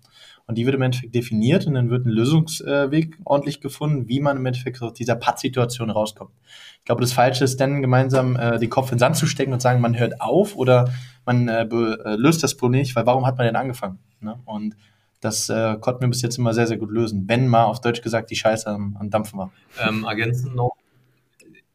Und 0.45 0.57
die 0.57 0.65
wird 0.65 0.75
im 0.75 0.81
Endeffekt 0.81 1.15
definiert 1.15 1.65
und 1.65 1.75
dann 1.75 1.89
wird 1.89 2.05
ein 2.05 2.09
Lösungsweg 2.09 3.17
ordentlich 3.23 3.61
gefunden, 3.61 4.09
wie 4.09 4.19
man 4.19 4.35
im 4.35 4.45
Endeffekt 4.45 4.81
aus 4.81 4.93
dieser 4.93 5.15
Pattsituation 5.15 5.89
rauskommt. 5.89 6.31
Ich 6.79 6.85
glaube, 6.85 6.99
das 6.99 7.13
Falsche 7.13 7.45
ist 7.45 7.61
dann 7.61 7.81
gemeinsam 7.81 8.35
äh, 8.35 8.59
den 8.59 8.69
Kopf 8.69 8.91
in 8.91 8.95
den 8.95 8.99
Sand 8.99 9.15
zu 9.15 9.27
stecken 9.27 9.53
und 9.53 9.61
sagen, 9.61 9.79
man 9.79 9.97
hört 9.97 10.19
auf 10.19 10.57
oder 10.57 10.91
man 11.25 11.47
äh, 11.47 11.63
äh, 11.63 12.15
löst 12.15 12.43
das 12.43 12.55
Problem 12.55 12.81
nicht, 12.81 12.95
weil 12.95 13.05
warum 13.05 13.25
hat 13.25 13.37
man 13.37 13.45
denn 13.45 13.55
angefangen? 13.55 13.99
Ne? 14.19 14.39
Und 14.45 14.75
das 15.19 15.49
äh, 15.49 15.77
konnten 15.79 16.01
wir 16.01 16.07
bis 16.09 16.21
jetzt 16.21 16.37
immer 16.37 16.53
sehr, 16.53 16.67
sehr 16.67 16.77
gut 16.77 16.91
lösen, 16.91 17.25
wenn 17.27 17.47
mal 17.47 17.65
auf 17.65 17.79
Deutsch 17.81 18.01
gesagt 18.01 18.31
die 18.31 18.35
Scheiße 18.35 18.67
am, 18.69 18.97
am 18.99 19.09
Dampfen 19.09 19.39
war. 19.39 19.51
ähm, 19.79 20.03
ergänzend 20.03 20.55
noch. 20.55 20.71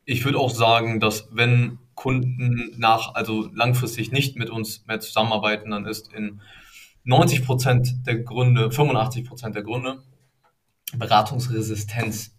Ich 0.04 0.24
würde 0.24 0.38
auch 0.38 0.50
sagen, 0.50 1.00
dass 1.00 1.28
wenn 1.32 1.78
Kunden 1.94 2.72
nach, 2.76 3.14
also 3.14 3.48
langfristig 3.54 4.12
nicht 4.12 4.36
mit 4.36 4.50
uns 4.50 4.86
mehr 4.86 5.00
zusammenarbeiten, 5.00 5.70
dann 5.70 5.86
ist 5.86 6.12
in 6.12 6.40
90 7.04 7.44
Prozent 7.44 8.06
der 8.06 8.16
Gründe, 8.16 8.70
85 8.70 9.24
Prozent 9.24 9.54
der 9.54 9.62
Gründe 9.62 10.02
Beratungsresistenz. 10.94 12.35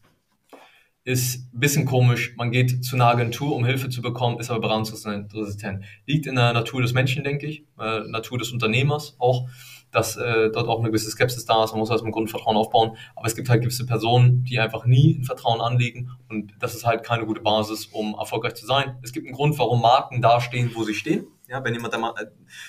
Ist 1.07 1.53
ein 1.53 1.59
bisschen 1.61 1.85
komisch. 1.85 2.35
Man 2.35 2.51
geht 2.51 2.83
zu 2.83 2.97
einer 2.97 3.05
Agentur, 3.05 3.55
um 3.55 3.63
Hilfe 3.63 3.87
zu 3.87 4.01
bekommen, 4.01 4.41
ist 4.41 4.49
aber 4.49 4.59
beratungsresistent. 4.59 5.85
Liegt 6.05 6.27
in 6.27 6.35
der 6.35 6.51
Natur 6.51 6.81
des 6.81 6.91
Menschen, 6.91 7.23
denke 7.23 7.45
ich, 7.47 7.63
äh, 7.79 8.01
Natur 8.09 8.37
des 8.37 8.51
Unternehmers 8.51 9.15
auch, 9.17 9.47
dass 9.89 10.17
äh, 10.17 10.49
dort 10.51 10.67
auch 10.67 10.79
eine 10.79 10.89
gewisse 10.89 11.09
Skepsis 11.09 11.45
da 11.45 11.63
ist. 11.63 11.71
Man 11.71 11.79
muss 11.79 11.89
erstmal 11.89 12.11
Grundvertrauen 12.11 12.57
aufbauen. 12.57 12.97
Aber 13.15 13.25
es 13.25 13.37
gibt 13.37 13.47
halt 13.47 13.61
gewisse 13.61 13.85
Personen, 13.85 14.43
die 14.43 14.59
einfach 14.59 14.85
nie 14.85 15.17
ein 15.17 15.23
Vertrauen 15.23 15.61
anlegen. 15.61 16.11
Und 16.27 16.53
das 16.59 16.75
ist 16.75 16.85
halt 16.85 17.03
keine 17.05 17.25
gute 17.25 17.39
Basis, 17.39 17.85
um 17.85 18.13
erfolgreich 18.19 18.55
zu 18.55 18.65
sein. 18.65 18.97
Es 19.01 19.13
gibt 19.13 19.27
einen 19.27 19.35
Grund, 19.35 19.57
warum 19.59 19.81
Marken 19.81 20.21
da 20.21 20.41
stehen, 20.41 20.71
wo 20.75 20.83
sie 20.83 20.93
stehen. 20.93 21.25
Ja, 21.47 21.63
wenn 21.63 21.73
jemand 21.73 21.93
äh, 21.93 22.25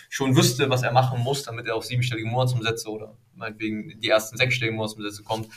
schon 0.08 0.36
wüsste, 0.36 0.70
was 0.70 0.84
er 0.84 0.92
machen 0.92 1.18
muss, 1.24 1.42
damit 1.42 1.66
er 1.66 1.74
auf 1.74 1.84
siebenstellige 1.84 2.28
Monatsumsätze 2.28 2.88
oder 2.88 3.16
meinetwegen 3.34 3.98
die 3.98 4.08
ersten 4.08 4.36
sechsstelligen 4.36 4.76
Monatsumsätze 4.76 5.24
kommt, 5.24 5.48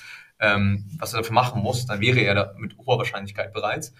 ähm, 0.41 0.89
was 0.99 1.13
er 1.13 1.19
dafür 1.19 1.35
machen 1.35 1.61
muss, 1.61 1.85
dann 1.85 2.01
wäre 2.01 2.19
er 2.19 2.35
da 2.35 2.53
mit 2.57 2.77
hoher 2.77 2.97
Wahrscheinlichkeit 2.97 3.53
bereits. 3.53 3.93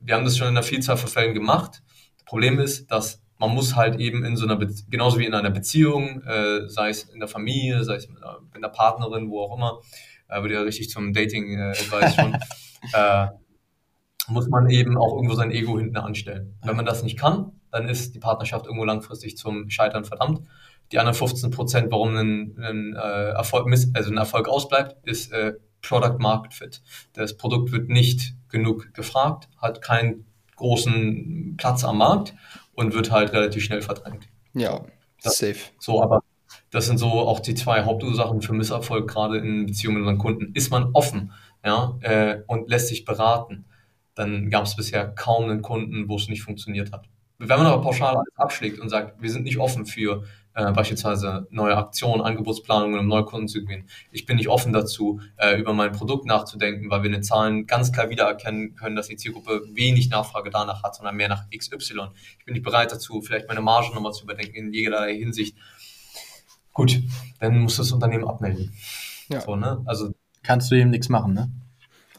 Wir 0.00 0.14
haben 0.14 0.24
das 0.24 0.36
schon 0.36 0.48
in 0.48 0.54
einer 0.54 0.62
Vielzahl 0.62 0.96
von 0.96 1.08
Fällen 1.08 1.34
gemacht. 1.34 1.82
Das 2.16 2.24
Problem 2.26 2.58
ist, 2.58 2.90
dass 2.90 3.22
man 3.38 3.50
muss 3.54 3.74
halt 3.74 3.98
eben 3.98 4.24
in 4.24 4.36
so 4.36 4.44
einer, 4.44 4.56
Be 4.56 4.72
genauso 4.88 5.18
wie 5.18 5.26
in 5.26 5.34
einer 5.34 5.50
Beziehung, 5.50 6.22
äh, 6.22 6.68
sei 6.68 6.90
es 6.90 7.04
in 7.04 7.20
der 7.20 7.28
Familie, 7.28 7.84
sei 7.84 7.96
es 7.96 8.08
mit 8.08 8.22
einer, 8.22 8.40
mit 8.40 8.56
einer 8.56 8.68
Partnerin, 8.68 9.30
wo 9.30 9.42
auch 9.42 9.56
immer, 9.56 9.80
äh, 10.28 10.42
wird 10.42 10.52
ja 10.52 10.62
richtig 10.62 10.90
zum 10.90 11.12
Dating-Advice 11.12 12.14
schon, 12.14 12.36
äh, 12.94 13.26
muss 14.28 14.48
man 14.48 14.70
eben 14.70 14.96
auch 14.96 15.14
irgendwo 15.14 15.34
sein 15.34 15.50
Ego 15.50 15.78
hinten 15.78 15.96
anstellen. 15.96 16.56
Wenn 16.62 16.76
man 16.76 16.86
das 16.86 17.02
nicht 17.02 17.18
kann, 17.18 17.52
dann 17.70 17.88
ist 17.88 18.14
die 18.14 18.20
Partnerschaft 18.20 18.66
irgendwo 18.66 18.84
langfristig 18.84 19.36
zum 19.36 19.68
Scheitern 19.68 20.04
verdammt. 20.04 20.46
Die 20.92 20.98
anderen 20.98 21.16
15 21.16 21.50
Prozent, 21.50 21.90
warum 21.90 22.16
ein, 22.16 22.56
ein, 22.58 22.94
äh, 22.94 23.30
Erfolg, 23.30 23.66
also 23.94 24.10
ein 24.10 24.16
Erfolg 24.16 24.48
ausbleibt, 24.48 24.96
ist 25.06 25.32
äh, 25.32 25.54
Product 25.86 26.18
Market 26.18 26.54
Fit. 26.54 26.82
Das 27.12 27.36
Produkt 27.36 27.72
wird 27.72 27.88
nicht 27.88 28.34
genug 28.48 28.92
gefragt, 28.94 29.48
hat 29.60 29.82
keinen 29.82 30.24
großen 30.56 31.54
Platz 31.58 31.84
am 31.84 31.98
Markt 31.98 32.34
und 32.74 32.94
wird 32.94 33.10
halt 33.10 33.32
relativ 33.32 33.64
schnell 33.64 33.82
verdrängt. 33.82 34.28
Ja, 34.54 34.80
Das- 35.22 35.38
safe. 35.38 35.56
So, 35.78 36.02
aber 36.02 36.22
das 36.70 36.86
sind 36.86 36.98
so 36.98 37.08
auch 37.10 37.40
die 37.40 37.54
zwei 37.54 37.84
Hauptursachen 37.84 38.40
für 38.42 38.52
Misserfolg, 38.52 39.08
gerade 39.08 39.38
in 39.38 39.66
Beziehungen 39.66 39.98
mit 39.98 40.02
unseren 40.08 40.18
Kunden. 40.18 40.52
Ist 40.54 40.70
man 40.70 40.90
offen 40.92 41.32
ja, 41.64 41.96
äh, 42.00 42.42
und 42.46 42.68
lässt 42.68 42.88
sich 42.88 43.04
beraten, 43.04 43.64
dann 44.14 44.50
gab 44.50 44.64
es 44.64 44.76
bisher 44.76 45.08
kaum 45.08 45.44
einen 45.44 45.62
Kunden, 45.62 46.08
wo 46.08 46.16
es 46.16 46.28
nicht 46.28 46.42
funktioniert 46.42 46.92
hat. 46.92 47.06
Wenn 47.38 47.58
man 47.58 47.66
aber 47.66 47.82
pauschal 47.82 48.14
alles 48.16 48.32
abschlägt 48.36 48.78
und 48.78 48.88
sagt, 48.88 49.20
wir 49.20 49.30
sind 49.30 49.42
nicht 49.44 49.58
offen 49.58 49.86
für 49.86 50.24
äh, 50.54 50.72
beispielsweise 50.72 51.46
neue 51.50 51.76
Aktionen, 51.76 52.22
Angebotsplanungen, 52.22 52.98
um 53.00 53.06
neue 53.06 53.24
Kunden 53.24 53.48
zu 53.48 53.60
gewinnen. 53.62 53.88
Ich 54.12 54.24
bin 54.24 54.36
nicht 54.36 54.48
offen 54.48 54.72
dazu, 54.72 55.20
äh, 55.36 55.58
über 55.58 55.72
mein 55.72 55.92
Produkt 55.92 56.26
nachzudenken, 56.26 56.90
weil 56.90 57.02
wir 57.02 57.06
in 57.06 57.12
den 57.12 57.22
Zahlen 57.22 57.66
ganz 57.66 57.92
klar 57.92 58.10
wiedererkennen 58.10 58.76
können, 58.76 58.96
dass 58.96 59.08
die 59.08 59.16
Zielgruppe 59.16 59.62
wenig 59.72 60.10
Nachfrage 60.10 60.50
danach 60.50 60.82
hat, 60.82 60.94
sondern 60.94 61.16
mehr 61.16 61.28
nach 61.28 61.44
XY. 61.50 62.08
Ich 62.38 62.44
bin 62.44 62.54
nicht 62.54 62.64
bereit 62.64 62.92
dazu, 62.92 63.20
vielleicht 63.20 63.48
meine 63.48 63.60
Marge 63.60 63.94
nochmal 63.94 64.12
zu 64.12 64.24
überdenken 64.24 64.56
in 64.56 64.72
jederlei 64.72 65.16
Hinsicht. 65.16 65.56
Gut, 66.72 67.02
dann 67.40 67.58
muss 67.58 67.76
das 67.76 67.92
Unternehmen 67.92 68.26
abmelden. 68.26 68.72
Ja. 69.28 69.40
So, 69.40 69.56
ne? 69.56 69.82
Also 69.86 70.14
kannst 70.42 70.70
du 70.70 70.76
eben 70.76 70.90
nichts 70.90 71.08
machen, 71.08 71.34
ne? 71.34 71.50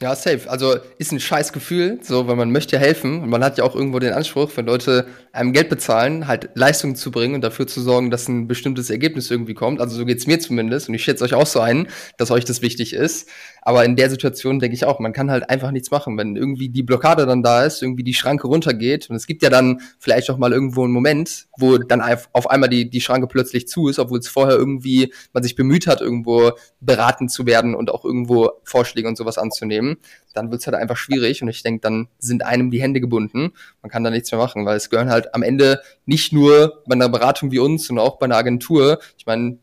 Ja, 0.02 0.14
safe. 0.14 0.50
Also 0.50 0.76
ist 0.98 1.14
ein 1.14 1.22
scheiß 1.22 1.54
Gefühl, 1.54 2.00
so, 2.02 2.28
weil 2.28 2.36
man 2.36 2.52
möchte 2.52 2.76
ja 2.76 2.82
helfen 2.82 3.22
und 3.24 3.30
man 3.30 3.42
hat 3.46 3.58
ja 3.58 3.64
auch 3.64 3.76
irgendwo 3.76 4.00
den 4.00 4.12
Anspruch, 4.12 4.52
wenn 4.56 4.66
Leute 4.66 5.08
einem 5.32 5.54
Geld 5.54 5.70
bezahlen, 5.70 6.28
halt 6.28 6.50
Leistungen 6.54 6.98
zu 6.98 7.12
bringen 7.12 7.36
und 7.36 7.42
dafür 7.42 7.66
zu 7.66 7.80
sorgen, 7.80 8.12
dass 8.12 8.28
ein 8.28 8.46
bestimmtes 8.46 8.90
Ergebnis 8.90 9.32
irgendwie 9.32 9.54
kommt. 9.54 9.80
Also 9.80 9.96
so 9.96 10.04
geht's 10.06 10.28
mir 10.28 10.38
zumindest 10.38 10.90
und 10.90 10.96
ich 10.96 11.04
schätze 11.06 11.24
euch 11.24 11.34
auch 11.34 11.48
so 11.48 11.62
ein, 11.62 11.88
dass 12.18 12.30
euch 12.30 12.44
das 12.44 12.62
wichtig 12.62 12.92
ist. 12.92 13.30
Aber 13.68 13.84
in 13.84 13.96
der 13.96 14.12
Situation 14.12 14.60
denke 14.60 14.76
ich 14.76 14.86
auch, 14.86 15.00
man 15.00 15.12
kann 15.12 15.32
halt 15.32 15.50
einfach 15.50 15.72
nichts 15.72 15.90
machen, 15.90 16.20
wenn 16.20 16.36
irgendwie 16.36 16.70
die 16.70 16.84
Blockade 16.84 17.26
dann 17.26 17.42
da 17.42 17.64
ist, 17.66 17.82
irgendwie 17.82 18.04
die 18.04 18.14
Schranke 18.14 18.46
runtergeht. 18.46 19.10
Und 19.10 19.16
es 19.16 19.26
gibt 19.26 19.42
ja 19.42 19.50
dann 19.50 19.82
vielleicht 19.98 20.30
auch 20.30 20.38
mal 20.38 20.54
irgendwo 20.54 20.84
einen 20.84 20.94
Moment, 20.94 21.48
wo 21.58 21.80
dann 21.80 22.00
auf 22.32 22.50
einmal 22.52 22.70
die, 22.70 22.92
die 22.92 23.02
Schranke 23.02 23.26
plötzlich 23.26 23.68
zu 23.68 23.88
ist, 23.88 23.98
obwohl 23.98 24.20
es 24.20 24.28
vorher 24.28 24.56
irgendwie 24.56 25.12
man 25.34 25.42
sich 25.42 25.56
bemüht 25.56 25.88
hat, 25.88 26.00
irgendwo 26.00 26.52
beraten 26.80 27.28
zu 27.28 27.48
werden 27.48 27.74
und 27.74 27.90
auch 27.90 28.06
irgendwo 28.06 28.52
Vorschläge 28.64 29.08
und 29.08 29.18
sowas 29.18 29.40
anzunehmen. 29.40 29.98
Dann 30.36 30.52
wird 30.52 30.62
es 30.62 30.68
halt 30.68 30.76
einfach 30.76 30.98
schwierig 30.98 31.42
und 31.42 31.48
ich 31.48 31.64
denke, 31.64 31.82
dann 31.82 32.08
sind 32.20 32.46
einem 32.46 32.70
die 32.70 32.84
Hände 32.84 33.02
gebunden. 33.02 33.54
Man 33.82 33.90
kann 33.90 34.04
da 34.04 34.12
nichts 34.12 34.32
mehr 34.32 34.40
machen, 34.40 34.68
weil 34.68 34.78
es 34.78 34.92
gehören 34.92 35.10
halt 35.10 35.34
am 35.34 35.42
Ende 35.42 35.82
nicht 36.06 36.32
nur 36.32 36.84
bei 36.86 36.94
einer 36.94 37.10
Beratung 37.10 37.52
wie 37.52 37.58
uns, 37.58 37.88
sondern 37.88 38.06
auch 38.06 38.20
bei 38.20 38.26
einer 38.26 38.38
Agentur. 38.38 39.00
Ich 39.18 39.26
meine, 39.26 39.58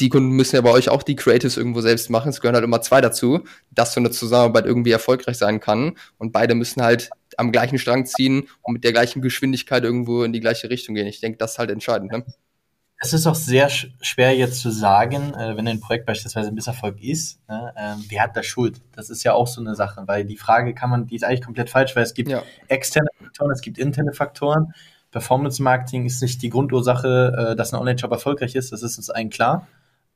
die 0.00 0.08
Kunden 0.08 0.30
müssen 0.30 0.56
ja 0.56 0.62
bei 0.62 0.70
euch 0.70 0.88
auch 0.88 1.02
die 1.02 1.16
Creatives 1.16 1.56
irgendwo 1.56 1.80
selbst 1.80 2.10
machen. 2.10 2.30
Es 2.30 2.40
gehören 2.40 2.54
halt 2.54 2.64
immer 2.64 2.80
zwei 2.80 3.00
dazu, 3.00 3.44
dass 3.70 3.94
so 3.94 4.00
eine 4.00 4.10
Zusammenarbeit 4.10 4.66
irgendwie 4.66 4.90
erfolgreich 4.90 5.38
sein 5.38 5.60
kann. 5.60 5.96
Und 6.18 6.32
beide 6.32 6.54
müssen 6.54 6.82
halt 6.82 7.10
am 7.36 7.52
gleichen 7.52 7.78
Strang 7.78 8.06
ziehen 8.06 8.48
und 8.62 8.74
mit 8.74 8.84
der 8.84 8.92
gleichen 8.92 9.22
Geschwindigkeit 9.22 9.84
irgendwo 9.84 10.24
in 10.24 10.32
die 10.32 10.40
gleiche 10.40 10.70
Richtung 10.70 10.94
gehen. 10.94 11.06
Ich 11.06 11.20
denke, 11.20 11.38
das 11.38 11.52
ist 11.52 11.58
halt 11.58 11.70
entscheidend. 11.70 12.12
Ne? 12.12 12.24
Es 12.98 13.12
ist 13.12 13.26
auch 13.26 13.34
sehr 13.34 13.68
schwer 13.68 14.34
jetzt 14.36 14.60
zu 14.60 14.70
sagen, 14.70 15.34
äh, 15.34 15.56
wenn 15.56 15.68
ein 15.68 15.80
Projekt 15.80 16.06
beispielsweise 16.06 16.48
ein 16.48 16.54
Misserfolg 16.54 17.02
ist, 17.02 17.38
ne, 17.48 17.72
äh, 17.76 17.94
wer 18.08 18.22
hat 18.22 18.36
da 18.36 18.42
Schuld? 18.42 18.80
Das 18.92 19.10
ist 19.10 19.24
ja 19.24 19.34
auch 19.34 19.46
so 19.46 19.60
eine 19.60 19.74
Sache, 19.74 20.04
weil 20.06 20.24
die 20.24 20.36
Frage 20.36 20.74
kann 20.74 20.90
man, 20.90 21.06
die 21.06 21.16
ist 21.16 21.24
eigentlich 21.24 21.42
komplett 21.42 21.70
falsch, 21.70 21.94
weil 21.96 22.04
es 22.04 22.14
gibt 22.14 22.30
ja. 22.30 22.42
externe 22.68 23.08
Faktoren, 23.18 23.50
es 23.50 23.60
gibt 23.60 23.78
interne 23.78 24.12
Faktoren. 24.12 24.72
Performance 25.10 25.62
Marketing 25.62 26.06
ist 26.06 26.22
nicht 26.22 26.40
die 26.40 26.50
Grundursache, 26.50 27.50
äh, 27.50 27.56
dass 27.56 27.74
ein 27.74 27.80
Online-Shop 27.80 28.10
erfolgreich 28.10 28.54
ist, 28.54 28.72
das 28.72 28.82
ist 28.82 28.96
uns 28.96 29.10
allen 29.10 29.28
klar. 29.28 29.66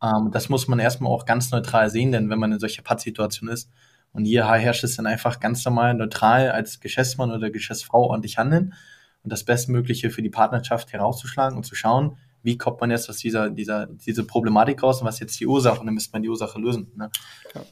Ähm, 0.02 0.30
das 0.32 0.48
muss 0.48 0.68
man 0.68 0.78
erstmal 0.78 1.12
auch 1.12 1.26
ganz 1.26 1.50
neutral 1.50 1.90
sehen, 1.90 2.12
denn 2.12 2.30
wenn 2.30 2.38
man 2.38 2.52
in 2.52 2.58
solcher 2.58 2.82
Pattsituation 2.82 3.48
ist 3.48 3.70
und 4.12 4.24
hier 4.24 4.46
herrscht 4.46 4.84
es 4.84 4.96
dann 4.96 5.06
einfach 5.06 5.40
ganz 5.40 5.64
normal 5.64 5.94
neutral 5.94 6.50
als 6.50 6.80
Geschäftsmann 6.80 7.30
oder 7.30 7.50
Geschäftsfrau 7.50 8.04
ordentlich 8.04 8.38
handeln 8.38 8.74
und 9.22 9.32
das 9.32 9.44
Bestmögliche 9.44 10.10
für 10.10 10.22
die 10.22 10.30
Partnerschaft 10.30 10.92
herauszuschlagen 10.92 11.56
und 11.56 11.64
zu 11.64 11.74
schauen, 11.74 12.16
wie 12.42 12.56
kommt 12.56 12.80
man 12.80 12.90
jetzt 12.90 13.10
aus 13.10 13.18
dieser, 13.18 13.50
dieser, 13.50 13.86
diese 13.86 14.24
Problematik 14.24 14.82
raus 14.82 15.00
und 15.00 15.06
was 15.06 15.16
ist 15.16 15.20
jetzt 15.20 15.40
die 15.40 15.46
Ursache 15.46 15.80
und 15.80 15.86
dann 15.86 15.94
müsste 15.94 16.12
man 16.12 16.22
die 16.22 16.28
Ursache 16.28 16.58
lösen. 16.60 16.90
Ne? 16.96 17.10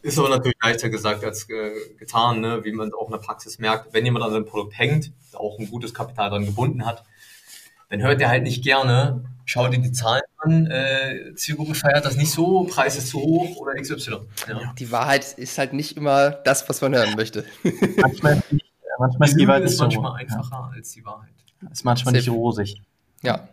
Ist 0.02 0.18
aber 0.18 0.28
natürlich 0.28 0.56
leichter 0.62 0.90
gesagt 0.90 1.24
als 1.24 1.48
äh, 1.48 1.70
getan, 1.96 2.40
ne? 2.40 2.64
wie 2.64 2.72
man 2.72 2.92
auch 2.92 3.06
in 3.06 3.12
der 3.12 3.18
Praxis 3.18 3.58
merkt. 3.58 3.94
Wenn 3.94 4.04
jemand 4.04 4.24
an 4.24 4.32
seinem 4.32 4.44
Produkt 4.44 4.76
hängt, 4.76 5.12
auch 5.34 5.58
ein 5.58 5.70
gutes 5.70 5.94
Kapital 5.94 6.30
dran 6.30 6.44
gebunden 6.44 6.84
hat, 6.84 7.04
dann 7.89 8.03
hört 8.03 8.20
er 8.20 8.28
halt 8.28 8.43
nicht 8.43 8.62
gerne, 8.64 9.24
schau 9.45 9.68
dir 9.68 9.78
die 9.78 9.93
Zahlen 9.93 10.22
an, 10.39 10.66
äh, 10.70 11.34
Zielgruppe 11.34 11.74
feiert 11.74 12.05
das 12.05 12.16
nicht 12.16 12.30
so, 12.30 12.64
Preis 12.64 12.97
ist 12.97 13.09
zu 13.09 13.20
hoch 13.20 13.57
oder 13.57 13.74
XY. 13.74 14.18
Ja. 14.49 14.74
Die 14.78 14.91
Wahrheit 14.91 15.34
ist 15.34 15.57
halt 15.59 15.72
nicht 15.72 15.97
immer 15.97 16.30
das, 16.30 16.68
was 16.68 16.80
man 16.80 16.95
hören 16.95 17.14
möchte. 17.16 17.45
manchmal, 17.97 18.43
manchmal 18.99 19.28
ist 19.28 19.41
die 19.41 19.49
Wahrheit 19.49 19.64
ist 19.64 19.78
manchmal 19.78 20.12
so, 20.12 20.16
einfacher 20.16 20.70
ja. 20.70 20.70
als 20.74 20.93
die 20.93 21.05
Wahrheit. 21.05 21.30
Ist 21.70 21.84
manchmal 21.84 22.14
safe. 22.14 22.30
nicht 22.30 22.30
rosig. 22.30 22.82
Ja. 23.22 23.49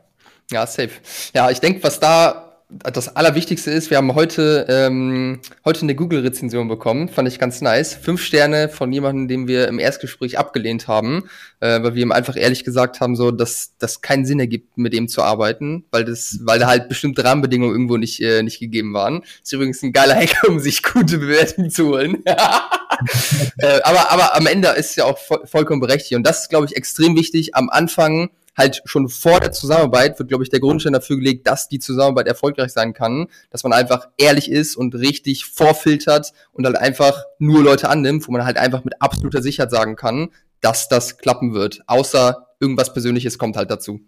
Ja, 0.52 0.68
safe. 0.68 0.92
Ja, 1.34 1.50
ich 1.50 1.60
denke, 1.60 1.84
was 1.84 2.00
da 2.00 2.53
das 2.80 3.16
Allerwichtigste 3.16 3.72
ist, 3.72 3.90
wir 3.90 3.98
haben 3.98 4.16
heute, 4.16 4.66
ähm, 4.70 5.40
heute 5.66 5.82
eine 5.82 5.96
Google-Rezension 5.96 6.68
bekommen, 6.68 7.10
fand 7.10 7.28
ich 7.28 7.40
ganz 7.40 7.62
nice. 7.62 7.94
Fünf 7.94 8.22
Sterne 8.22 8.70
von 8.70 8.92
jemandem, 8.92 9.28
den 9.28 9.48
wir 9.48 9.68
im 9.68 9.80
Erstgespräch 9.80 10.38
abgelehnt 10.40 10.88
haben, 10.88 11.24
äh, 11.60 11.84
weil 11.84 11.96
wir 11.96 12.02
ihm 12.02 12.12
einfach 12.12 12.36
ehrlich 12.36 12.64
gesagt 12.64 13.00
haben, 13.00 13.16
so, 13.16 13.32
dass 13.32 13.74
das 13.78 14.02
keinen 14.02 14.26
Sinn 14.26 14.40
ergibt, 14.40 14.78
mit 14.78 14.94
dem 14.94 15.08
zu 15.08 15.22
arbeiten, 15.22 15.86
weil 15.92 16.06
das, 16.06 16.40
weil 16.44 16.60
da 16.60 16.68
halt 16.68 16.90
bestimmte 16.90 17.24
Rahmenbedingungen 17.24 17.74
irgendwo 17.74 17.98
nicht, 17.98 18.20
äh, 18.22 18.42
nicht 18.44 18.60
gegeben 18.60 18.94
waren. 18.94 19.24
Ist 19.42 19.54
übrigens 19.54 19.84
ein 19.84 19.94
geiler 19.94 20.16
Hacker, 20.16 20.50
um 20.50 20.60
sich 20.60 20.82
gute 20.84 21.18
Bewertungen 21.18 21.70
zu 21.70 21.88
holen. 21.88 22.24
äh, 22.26 23.82
aber, 23.84 24.12
aber 24.12 24.36
am 24.36 24.48
Ende 24.48 24.70
ist 24.70 24.96
ja 24.96 25.06
auch 25.06 25.18
voll, 25.18 25.46
vollkommen 25.46 25.82
berechtigt. 25.82 26.16
Und 26.16 26.26
das 26.26 26.44
ist, 26.44 26.50
glaube 26.50 26.66
ich, 26.66 26.76
extrem 26.76 27.16
wichtig, 27.16 27.56
am 27.56 27.70
Anfang 27.70 28.30
halt 28.58 28.82
schon 28.86 29.10
vor 29.10 29.40
der 29.40 29.52
Zusammenarbeit 29.52 30.20
wird, 30.20 30.30
glaube 30.30 30.44
ich, 30.44 30.50
der 30.50 30.60
Grundstein 30.60 30.94
dafür 30.94 31.18
gelegt, 31.18 31.48
dass 31.48 31.68
die 31.68 31.80
Zusammenarbeit 31.80 32.28
erfolgreich 32.28 32.72
sein 32.72 32.94
kann, 32.94 33.28
dass 33.50 33.64
man 33.64 33.74
einfach 33.74 34.08
ehrlich 34.18 34.50
ist 34.50 34.76
und 34.76 34.96
richtig 34.96 35.46
vorfiltert 35.46 36.34
und 36.52 36.66
halt 36.66 36.78
einfach 36.78 37.24
nur 37.40 37.64
Leute 37.64 37.90
annimmt, 37.90 38.28
wo 38.28 38.32
man 38.32 38.46
halt 38.46 38.58
einfach 38.58 38.84
mit 38.84 39.02
absoluter 39.02 39.42
Sicherheit 39.42 39.72
sagen 39.72 39.96
kann, 39.96 40.30
dass 40.62 40.88
das 40.88 41.18
klappen 41.18 41.54
wird. 41.54 41.82
Außer 41.88 42.48
irgendwas 42.60 42.94
Persönliches 42.94 43.38
kommt 43.38 43.58
halt 43.58 43.70
dazu. 43.70 44.02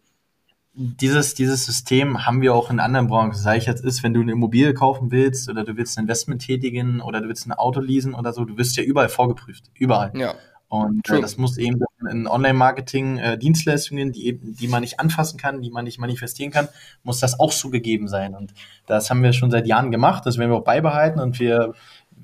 Dieses, 0.77 1.35
dieses 1.35 1.65
System 1.65 2.25
haben 2.25 2.41
wir 2.41 2.53
auch 2.53 2.69
in 2.69 2.81
anderen 2.81 3.07
Branchen. 3.07 3.33
Sei 3.33 3.57
ich 3.57 3.65
jetzt 3.65 3.83
ist, 3.83 4.03
wenn 4.03 4.13
du 4.13 4.21
eine 4.21 4.33
Immobilie 4.33 4.73
kaufen 4.73 5.09
willst 5.09 5.49
oder 5.49 5.63
du 5.63 5.77
willst 5.77 5.97
ein 5.97 6.01
Investment 6.01 6.41
tätigen 6.41 6.99
oder 6.99 7.21
du 7.21 7.29
willst 7.29 7.47
ein 7.47 7.53
Auto 7.53 7.79
leasen 7.79 8.13
oder 8.13 8.33
so, 8.33 8.43
du 8.43 8.57
wirst 8.57 8.75
ja 8.75 8.83
überall 8.83 9.07
vorgeprüft. 9.07 9.71
Überall. 9.73 10.11
Ja. 10.15 10.35
Und 10.81 11.09
äh, 11.09 11.21
das 11.21 11.37
muss 11.37 11.57
eben 11.57 11.81
in 12.11 12.27
Online-Marketing 12.27 13.17
äh, 13.17 13.37
die 13.37 14.25
eben, 14.25 14.55
die 14.55 14.67
man 14.67 14.81
nicht 14.81 14.99
anfassen 14.99 15.37
kann, 15.37 15.61
die 15.61 15.71
man 15.71 15.85
nicht 15.85 15.99
manifestieren 15.99 16.51
kann, 16.51 16.67
muss 17.03 17.19
das 17.19 17.39
auch 17.39 17.51
so 17.51 17.69
gegeben 17.69 18.07
sein. 18.07 18.35
Und 18.35 18.53
das 18.85 19.09
haben 19.09 19.23
wir 19.23 19.33
schon 19.33 19.51
seit 19.51 19.67
Jahren 19.67 19.91
gemacht, 19.91 20.25
das 20.25 20.37
werden 20.37 20.51
wir 20.51 20.57
auch 20.57 20.63
beibehalten 20.63 21.19
und 21.19 21.39
wir 21.39 21.73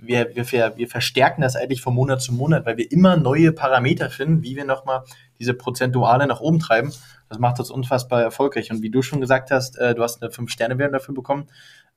wir, 0.01 0.35
wir, 0.35 0.77
wir 0.77 0.87
verstärken 0.87 1.41
das 1.41 1.55
eigentlich 1.55 1.81
von 1.81 1.93
Monat 1.93 2.21
zu 2.21 2.33
Monat, 2.33 2.65
weil 2.65 2.77
wir 2.77 2.91
immer 2.91 3.17
neue 3.17 3.51
Parameter 3.51 4.09
finden, 4.09 4.41
wie 4.41 4.55
wir 4.55 4.65
nochmal 4.65 5.03
diese 5.39 5.53
Prozentuale 5.53 6.27
nach 6.27 6.41
oben 6.41 6.59
treiben. 6.59 6.91
Das 7.29 7.39
macht 7.39 7.59
uns 7.59 7.69
unfassbar 7.69 8.21
erfolgreich. 8.21 8.71
Und 8.71 8.81
wie 8.81 8.89
du 8.89 9.01
schon 9.01 9.21
gesagt 9.21 9.51
hast, 9.51 9.77
äh, 9.77 9.93
du 9.93 10.03
hast 10.03 10.21
eine 10.21 10.31
Fünf-Sterne-Wertung 10.31 10.93
dafür 10.93 11.15
bekommen. 11.15 11.47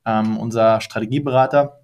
Ähm, 0.05 0.37
unser 0.37 0.81
Strategieberater, 0.81 1.79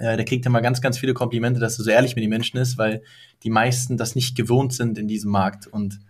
äh, 0.00 0.16
der 0.16 0.24
kriegt 0.24 0.46
immer 0.46 0.62
ganz, 0.62 0.80
ganz 0.80 0.98
viele 0.98 1.14
Komplimente, 1.14 1.60
dass 1.60 1.78
er 1.78 1.84
so 1.84 1.90
ehrlich 1.90 2.16
mit 2.16 2.24
den 2.24 2.30
Menschen 2.30 2.56
ist, 2.58 2.78
weil 2.78 3.02
die 3.42 3.50
meisten 3.50 3.96
das 3.96 4.14
nicht 4.14 4.34
gewohnt 4.34 4.72
sind 4.72 4.98
in 4.98 5.06
diesem 5.06 5.30
Markt. 5.30 5.66
Und 5.66 6.00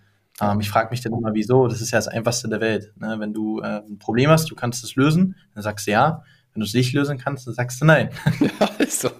ähm, 0.40 0.60
ich 0.60 0.70
frage 0.70 0.90
mich 0.90 1.00
dann 1.00 1.12
immer, 1.12 1.34
wieso? 1.34 1.66
Das 1.66 1.80
ist 1.80 1.90
ja 1.90 1.98
das 1.98 2.08
Einfachste 2.08 2.48
der 2.48 2.60
Welt. 2.60 2.92
Ne? 2.96 3.16
Wenn 3.18 3.34
du 3.34 3.60
äh, 3.60 3.82
ein 3.86 3.98
Problem 3.98 4.30
hast, 4.30 4.50
du 4.50 4.54
kannst 4.54 4.84
es 4.84 4.94
lösen, 4.94 5.34
dann 5.54 5.62
sagst 5.64 5.88
du 5.88 5.90
ja. 5.90 6.22
Wenn 6.52 6.62
du 6.62 6.66
es 6.66 6.74
nicht 6.74 6.92
lösen 6.94 7.16
kannst, 7.16 7.46
dann 7.46 7.54
sagst 7.54 7.80
du 7.80 7.84
nein. 7.84 8.10
Ja, 8.40 8.66
ist 8.78 9.00
so. 9.00 9.10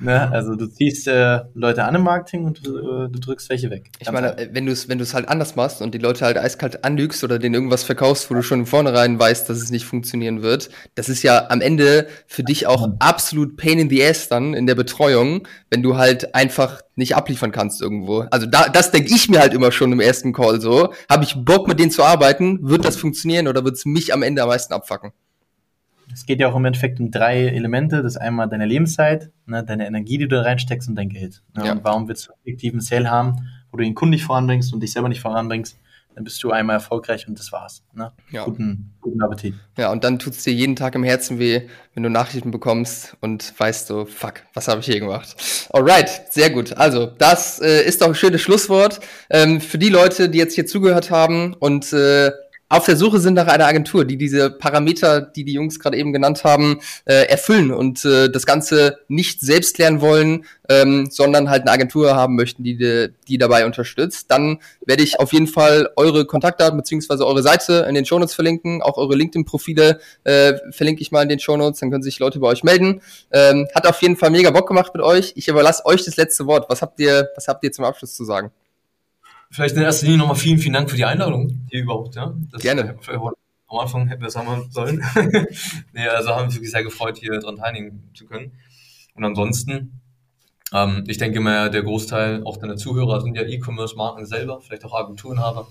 ne? 0.00 0.30
Also 0.32 0.56
du 0.56 0.66
ziehst 0.66 1.06
äh, 1.06 1.40
Leute 1.54 1.84
an 1.84 1.94
im 1.94 2.02
Marketing 2.02 2.44
und 2.44 2.66
du, 2.66 2.78
äh, 2.78 3.08
du 3.08 3.20
drückst 3.20 3.48
welche 3.50 3.70
weg. 3.70 3.90
Ich 4.00 4.10
meine, 4.10 4.36
äh, 4.36 4.48
wenn 4.52 4.66
du 4.66 4.72
es 4.72 4.88
wenn 4.88 5.00
halt 5.00 5.28
anders 5.28 5.54
machst 5.54 5.82
und 5.82 5.94
die 5.94 5.98
Leute 5.98 6.24
halt 6.24 6.38
eiskalt 6.38 6.84
anlügst 6.84 7.22
oder 7.22 7.38
denen 7.38 7.54
irgendwas 7.54 7.84
verkaufst, 7.84 8.28
wo 8.30 8.34
du 8.34 8.42
schon 8.42 8.66
vornherein 8.66 9.18
weißt, 9.18 9.48
dass 9.48 9.58
es 9.58 9.70
nicht 9.70 9.84
funktionieren 9.84 10.42
wird, 10.42 10.70
das 10.96 11.08
ist 11.08 11.22
ja 11.22 11.50
am 11.50 11.60
Ende 11.60 12.08
für 12.26 12.42
dich 12.42 12.66
auch 12.66 12.88
mhm. 12.88 12.96
absolut 12.98 13.56
pain 13.56 13.78
in 13.78 13.88
the 13.88 14.04
ass 14.04 14.28
dann 14.28 14.54
in 14.54 14.66
der 14.66 14.74
Betreuung, 14.74 15.46
wenn 15.70 15.82
du 15.82 15.96
halt 15.96 16.34
einfach 16.34 16.80
nicht 16.96 17.14
abliefern 17.14 17.52
kannst 17.52 17.80
irgendwo. 17.80 18.26
Also 18.30 18.46
da, 18.46 18.68
das 18.68 18.90
denke 18.90 19.14
ich 19.14 19.28
mir 19.28 19.38
halt 19.38 19.54
immer 19.54 19.70
schon 19.70 19.92
im 19.92 20.00
ersten 20.00 20.32
Call 20.32 20.60
so. 20.60 20.92
Habe 21.08 21.24
ich 21.24 21.36
Bock 21.36 21.68
mit 21.68 21.78
denen 21.78 21.90
zu 21.92 22.02
arbeiten? 22.02 22.58
Wird 22.68 22.84
das 22.84 22.96
funktionieren 22.96 23.46
oder 23.46 23.64
wird 23.64 23.76
es 23.76 23.84
mich 23.84 24.12
am 24.12 24.22
Ende 24.22 24.42
am 24.42 24.48
meisten 24.48 24.72
abfacken? 24.72 25.12
Es 26.16 26.24
geht 26.24 26.40
ja 26.40 26.48
auch 26.48 26.56
im 26.56 26.64
Endeffekt 26.64 26.98
um 26.98 27.10
drei 27.10 27.44
Elemente. 27.44 28.02
Das 28.02 28.14
ist 28.14 28.16
einmal 28.16 28.48
deine 28.48 28.64
Lebenszeit, 28.64 29.30
ne, 29.44 29.62
deine 29.62 29.86
Energie, 29.86 30.16
die 30.16 30.26
du 30.26 30.36
da 30.36 30.42
reinsteckst 30.42 30.88
und 30.88 30.94
dein 30.94 31.10
Geld. 31.10 31.42
Ne? 31.54 31.66
Ja. 31.66 31.72
Und 31.72 31.84
warum 31.84 32.08
willst 32.08 32.26
du 32.26 32.32
einen 32.32 32.40
effektiven 32.42 32.80
Sale 32.80 33.10
haben, 33.10 33.36
wo 33.70 33.76
du 33.76 33.84
den 33.84 33.94
Kunden 33.94 34.12
nicht 34.12 34.24
voranbringst 34.24 34.72
und 34.72 34.82
dich 34.82 34.92
selber 34.92 35.10
nicht 35.10 35.20
voranbringst? 35.20 35.78
Dann 36.14 36.24
bist 36.24 36.42
du 36.42 36.50
einmal 36.50 36.76
erfolgreich 36.76 37.28
und 37.28 37.38
das 37.38 37.52
war's. 37.52 37.84
Ne? 37.92 38.12
Ja. 38.30 38.46
Guten, 38.46 38.94
guten 39.02 39.20
Appetit. 39.20 39.56
Ja, 39.76 39.92
und 39.92 40.04
dann 40.04 40.18
tut's 40.18 40.42
dir 40.42 40.54
jeden 40.54 40.74
Tag 40.74 40.94
im 40.94 41.04
Herzen 41.04 41.38
weh, 41.38 41.68
wenn 41.92 42.02
du 42.02 42.08
Nachrichten 42.08 42.50
bekommst 42.50 43.18
und 43.20 43.52
weißt 43.60 43.86
so, 43.86 44.06
fuck, 44.06 44.36
was 44.54 44.68
habe 44.68 44.80
ich 44.80 44.86
hier 44.86 45.00
gemacht? 45.00 45.36
Alright, 45.68 46.32
sehr 46.32 46.48
gut. 46.48 46.74
Also, 46.78 47.04
das 47.04 47.60
äh, 47.60 47.82
ist 47.82 48.00
doch 48.00 48.08
ein 48.08 48.14
schönes 48.14 48.40
Schlusswort. 48.40 49.00
Ähm, 49.28 49.60
für 49.60 49.76
die 49.76 49.90
Leute, 49.90 50.30
die 50.30 50.38
jetzt 50.38 50.54
hier 50.54 50.64
zugehört 50.64 51.10
haben 51.10 51.52
und 51.52 51.92
äh, 51.92 52.32
auf 52.68 52.84
der 52.84 52.96
Suche 52.96 53.20
sind 53.20 53.34
nach 53.34 53.46
einer 53.46 53.66
Agentur, 53.66 54.04
die 54.04 54.16
diese 54.16 54.50
Parameter, 54.50 55.20
die 55.20 55.44
die 55.44 55.52
Jungs 55.52 55.78
gerade 55.78 55.96
eben 55.96 56.12
genannt 56.12 56.42
haben, 56.42 56.80
äh, 57.04 57.26
erfüllen 57.26 57.70
und 57.70 58.04
äh, 58.04 58.28
das 58.28 58.44
Ganze 58.44 58.98
nicht 59.06 59.40
selbst 59.40 59.78
lernen 59.78 60.00
wollen, 60.00 60.44
ähm, 60.68 61.06
sondern 61.08 61.48
halt 61.48 61.62
eine 61.62 61.70
Agentur 61.70 62.16
haben 62.16 62.34
möchten, 62.34 62.64
die, 62.64 63.08
die 63.28 63.38
dabei 63.38 63.66
unterstützt, 63.66 64.32
dann 64.32 64.58
werde 64.84 65.04
ich 65.04 65.20
auf 65.20 65.32
jeden 65.32 65.46
Fall 65.46 65.90
eure 65.94 66.26
Kontaktdaten 66.26 66.76
beziehungsweise 66.76 67.24
eure 67.24 67.42
Seite 67.42 67.86
in 67.88 67.94
den 67.94 68.04
Shownotes 68.04 68.34
verlinken, 68.34 68.82
auch 68.82 68.96
eure 68.96 69.14
LinkedIn-Profile 69.14 70.00
äh, 70.24 70.54
verlinke 70.72 71.02
ich 71.02 71.12
mal 71.12 71.22
in 71.22 71.28
den 71.28 71.38
Shownotes, 71.38 71.78
dann 71.80 71.92
können 71.92 72.02
sich 72.02 72.18
Leute 72.18 72.40
bei 72.40 72.48
euch 72.48 72.64
melden. 72.64 73.00
Ähm, 73.30 73.68
hat 73.76 73.86
auf 73.86 74.02
jeden 74.02 74.16
Fall 74.16 74.30
mega 74.30 74.50
Bock 74.50 74.66
gemacht 74.66 74.92
mit 74.92 75.04
euch. 75.04 75.32
Ich 75.36 75.46
überlasse 75.46 75.86
euch 75.86 76.04
das 76.04 76.16
letzte 76.16 76.46
Wort. 76.46 76.68
Was 76.68 76.82
habt 76.82 76.98
ihr, 76.98 77.28
was 77.36 77.46
habt 77.46 77.62
ihr 77.62 77.70
zum 77.70 77.84
Abschluss 77.84 78.14
zu 78.14 78.24
sagen? 78.24 78.50
Vielleicht 79.56 79.74
in 79.74 79.82
erster 79.84 80.04
Linie 80.04 80.18
nochmal 80.18 80.36
vielen, 80.36 80.58
vielen 80.58 80.74
Dank 80.74 80.90
für 80.90 80.96
die 80.96 81.06
Einladung 81.06 81.66
hier 81.70 81.80
überhaupt. 81.80 82.14
Ja? 82.14 82.34
Das 82.52 82.60
Gerne. 82.60 82.94
Am 83.68 83.78
Anfang 83.78 84.06
hätten 84.06 84.20
wir 84.20 84.28
es 84.28 84.34
sagen 84.34 84.66
sollen. 84.70 85.02
nee, 85.94 86.06
also 86.06 86.28
haben 86.28 86.40
wir 86.40 86.44
uns 86.44 86.54
wirklich 86.56 86.70
sehr 86.70 86.84
gefreut, 86.84 87.16
hier 87.16 87.40
dran 87.40 87.56
teilnehmen 87.56 88.10
zu 88.12 88.26
können. 88.26 88.52
Und 89.14 89.24
ansonsten, 89.24 90.02
ähm, 90.74 91.04
ich 91.06 91.16
denke 91.16 91.40
mal, 91.40 91.70
der 91.70 91.82
Großteil 91.84 92.44
auch 92.44 92.58
deiner 92.58 92.76
Zuhörer 92.76 93.22
sind 93.22 93.34
ja 93.34 93.44
E-Commerce-Marken 93.44 94.26
selber, 94.26 94.60
vielleicht 94.60 94.84
auch 94.84 94.92
Agenturenhaber. 94.92 95.66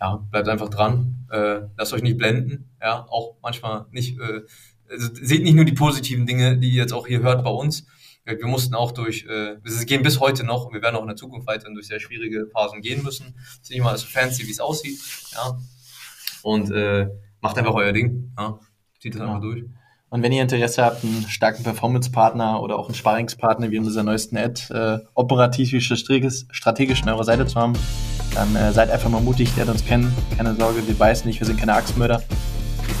Ja, 0.00 0.16
bleibt 0.30 0.48
einfach 0.48 0.70
dran. 0.70 1.26
Äh, 1.30 1.60
lasst 1.76 1.92
euch 1.92 2.02
nicht 2.02 2.16
blenden. 2.16 2.70
Ja, 2.80 3.04
auch 3.10 3.34
manchmal 3.42 3.84
nicht. 3.90 4.18
Äh, 4.18 4.40
also 4.88 5.10
seht 5.12 5.42
nicht 5.42 5.56
nur 5.56 5.66
die 5.66 5.72
positiven 5.72 6.24
Dinge, 6.24 6.56
die 6.56 6.70
ihr 6.70 6.82
jetzt 6.82 6.94
auch 6.94 7.06
hier 7.06 7.20
hört 7.20 7.44
bei 7.44 7.50
uns, 7.50 7.86
wir 8.24 8.46
mussten 8.46 8.74
auch 8.74 8.92
durch, 8.92 9.24
äh, 9.24 9.56
wir 9.62 9.84
gehen 9.86 10.02
bis 10.02 10.20
heute 10.20 10.44
noch 10.44 10.66
und 10.66 10.74
wir 10.74 10.82
werden 10.82 10.96
auch 10.96 11.02
in 11.02 11.08
der 11.08 11.16
Zukunft 11.16 11.46
weiterhin 11.46 11.74
durch 11.74 11.86
sehr 11.86 12.00
schwierige 12.00 12.46
Phasen 12.52 12.80
gehen 12.80 13.02
müssen. 13.02 13.34
Es 13.38 13.62
ist 13.62 13.70
nicht 13.70 13.82
mal 13.82 13.96
so 13.96 14.06
fancy, 14.06 14.46
wie 14.46 14.50
es 14.50 14.60
aussieht. 14.60 15.00
Ja. 15.32 15.58
Und 16.42 16.70
äh, 16.70 17.08
macht 17.40 17.58
einfach 17.58 17.74
euer 17.74 17.92
Ding. 17.92 18.32
Ja. 18.38 18.58
Zieht 19.00 19.14
das 19.14 19.22
einfach 19.22 19.40
durch. 19.40 19.64
Und 20.10 20.24
wenn 20.24 20.32
ihr 20.32 20.42
Interesse 20.42 20.84
habt, 20.84 21.04
einen 21.04 21.22
starken 21.28 21.62
Performance-Partner 21.62 22.60
oder 22.60 22.76
auch 22.76 22.86
einen 22.86 22.96
Sparringspartner 22.96 23.70
wie 23.70 23.78
unser 23.78 24.02
neuesten 24.02 24.36
Ad, 24.36 24.62
äh, 24.70 24.98
operativ 25.14 25.70
wie 25.70 25.80
strategisch 25.80 27.02
an 27.02 27.08
eurer 27.08 27.24
Seite 27.24 27.46
zu 27.46 27.54
haben, 27.54 27.74
dann 28.34 28.54
äh, 28.56 28.72
seid 28.72 28.90
einfach 28.90 29.08
mal 29.08 29.20
mutig, 29.20 29.54
lernt 29.56 29.70
uns 29.70 29.84
kennen. 29.84 30.12
Keine 30.36 30.54
Sorge, 30.56 30.86
wir 30.86 30.94
beißen 30.94 31.28
nicht, 31.28 31.38
wir 31.38 31.46
sind 31.46 31.60
keine 31.60 31.74
Axtmörder. 31.74 32.22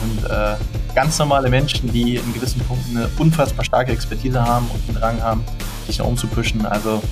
Sind 0.00 0.30
äh, 0.30 0.56
ganz 0.94 1.18
normale 1.18 1.48
Menschen, 1.50 1.92
die 1.92 2.16
in 2.16 2.34
gewissen 2.34 2.60
Punkten 2.62 2.96
eine 2.96 3.08
unfassbar 3.18 3.64
starke 3.64 3.92
Expertise 3.92 4.42
haben 4.42 4.66
und 4.72 4.86
den 4.88 4.94
Drang 4.96 5.20
haben, 5.22 5.44
dich 5.86 5.98
nach 5.98 6.06
oben 6.06 6.16
zu 6.16 6.26
pushen. 6.26 6.64
Also 6.66 7.02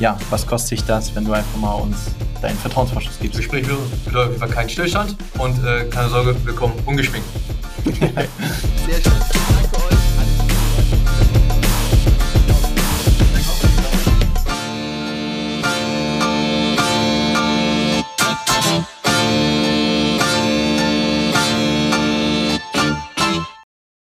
ja, 0.00 0.18
was 0.30 0.46
kostet 0.46 0.70
sich 0.70 0.84
das, 0.84 1.14
wenn 1.14 1.24
du 1.24 1.32
einfach 1.32 1.56
mal 1.58 1.74
uns 1.74 1.96
deinen 2.40 2.58
Vertrauensvorschuss 2.58 3.18
gibst? 3.20 3.42
Sprich, 3.42 3.66
wir 3.68 3.76
bedeutet 4.04 4.16
auf 4.16 4.28
jeden 4.28 4.40
Fall 4.40 4.48
keinen 4.48 4.68
Stillstand 4.68 5.16
und 5.38 5.64
äh, 5.64 5.84
keine 5.84 6.08
Sorge, 6.08 6.34
wir 6.44 6.54
kommen 6.54 6.74
ungeschminkt. 6.86 7.28
Sehr 7.84 9.02
schön. 9.02 9.71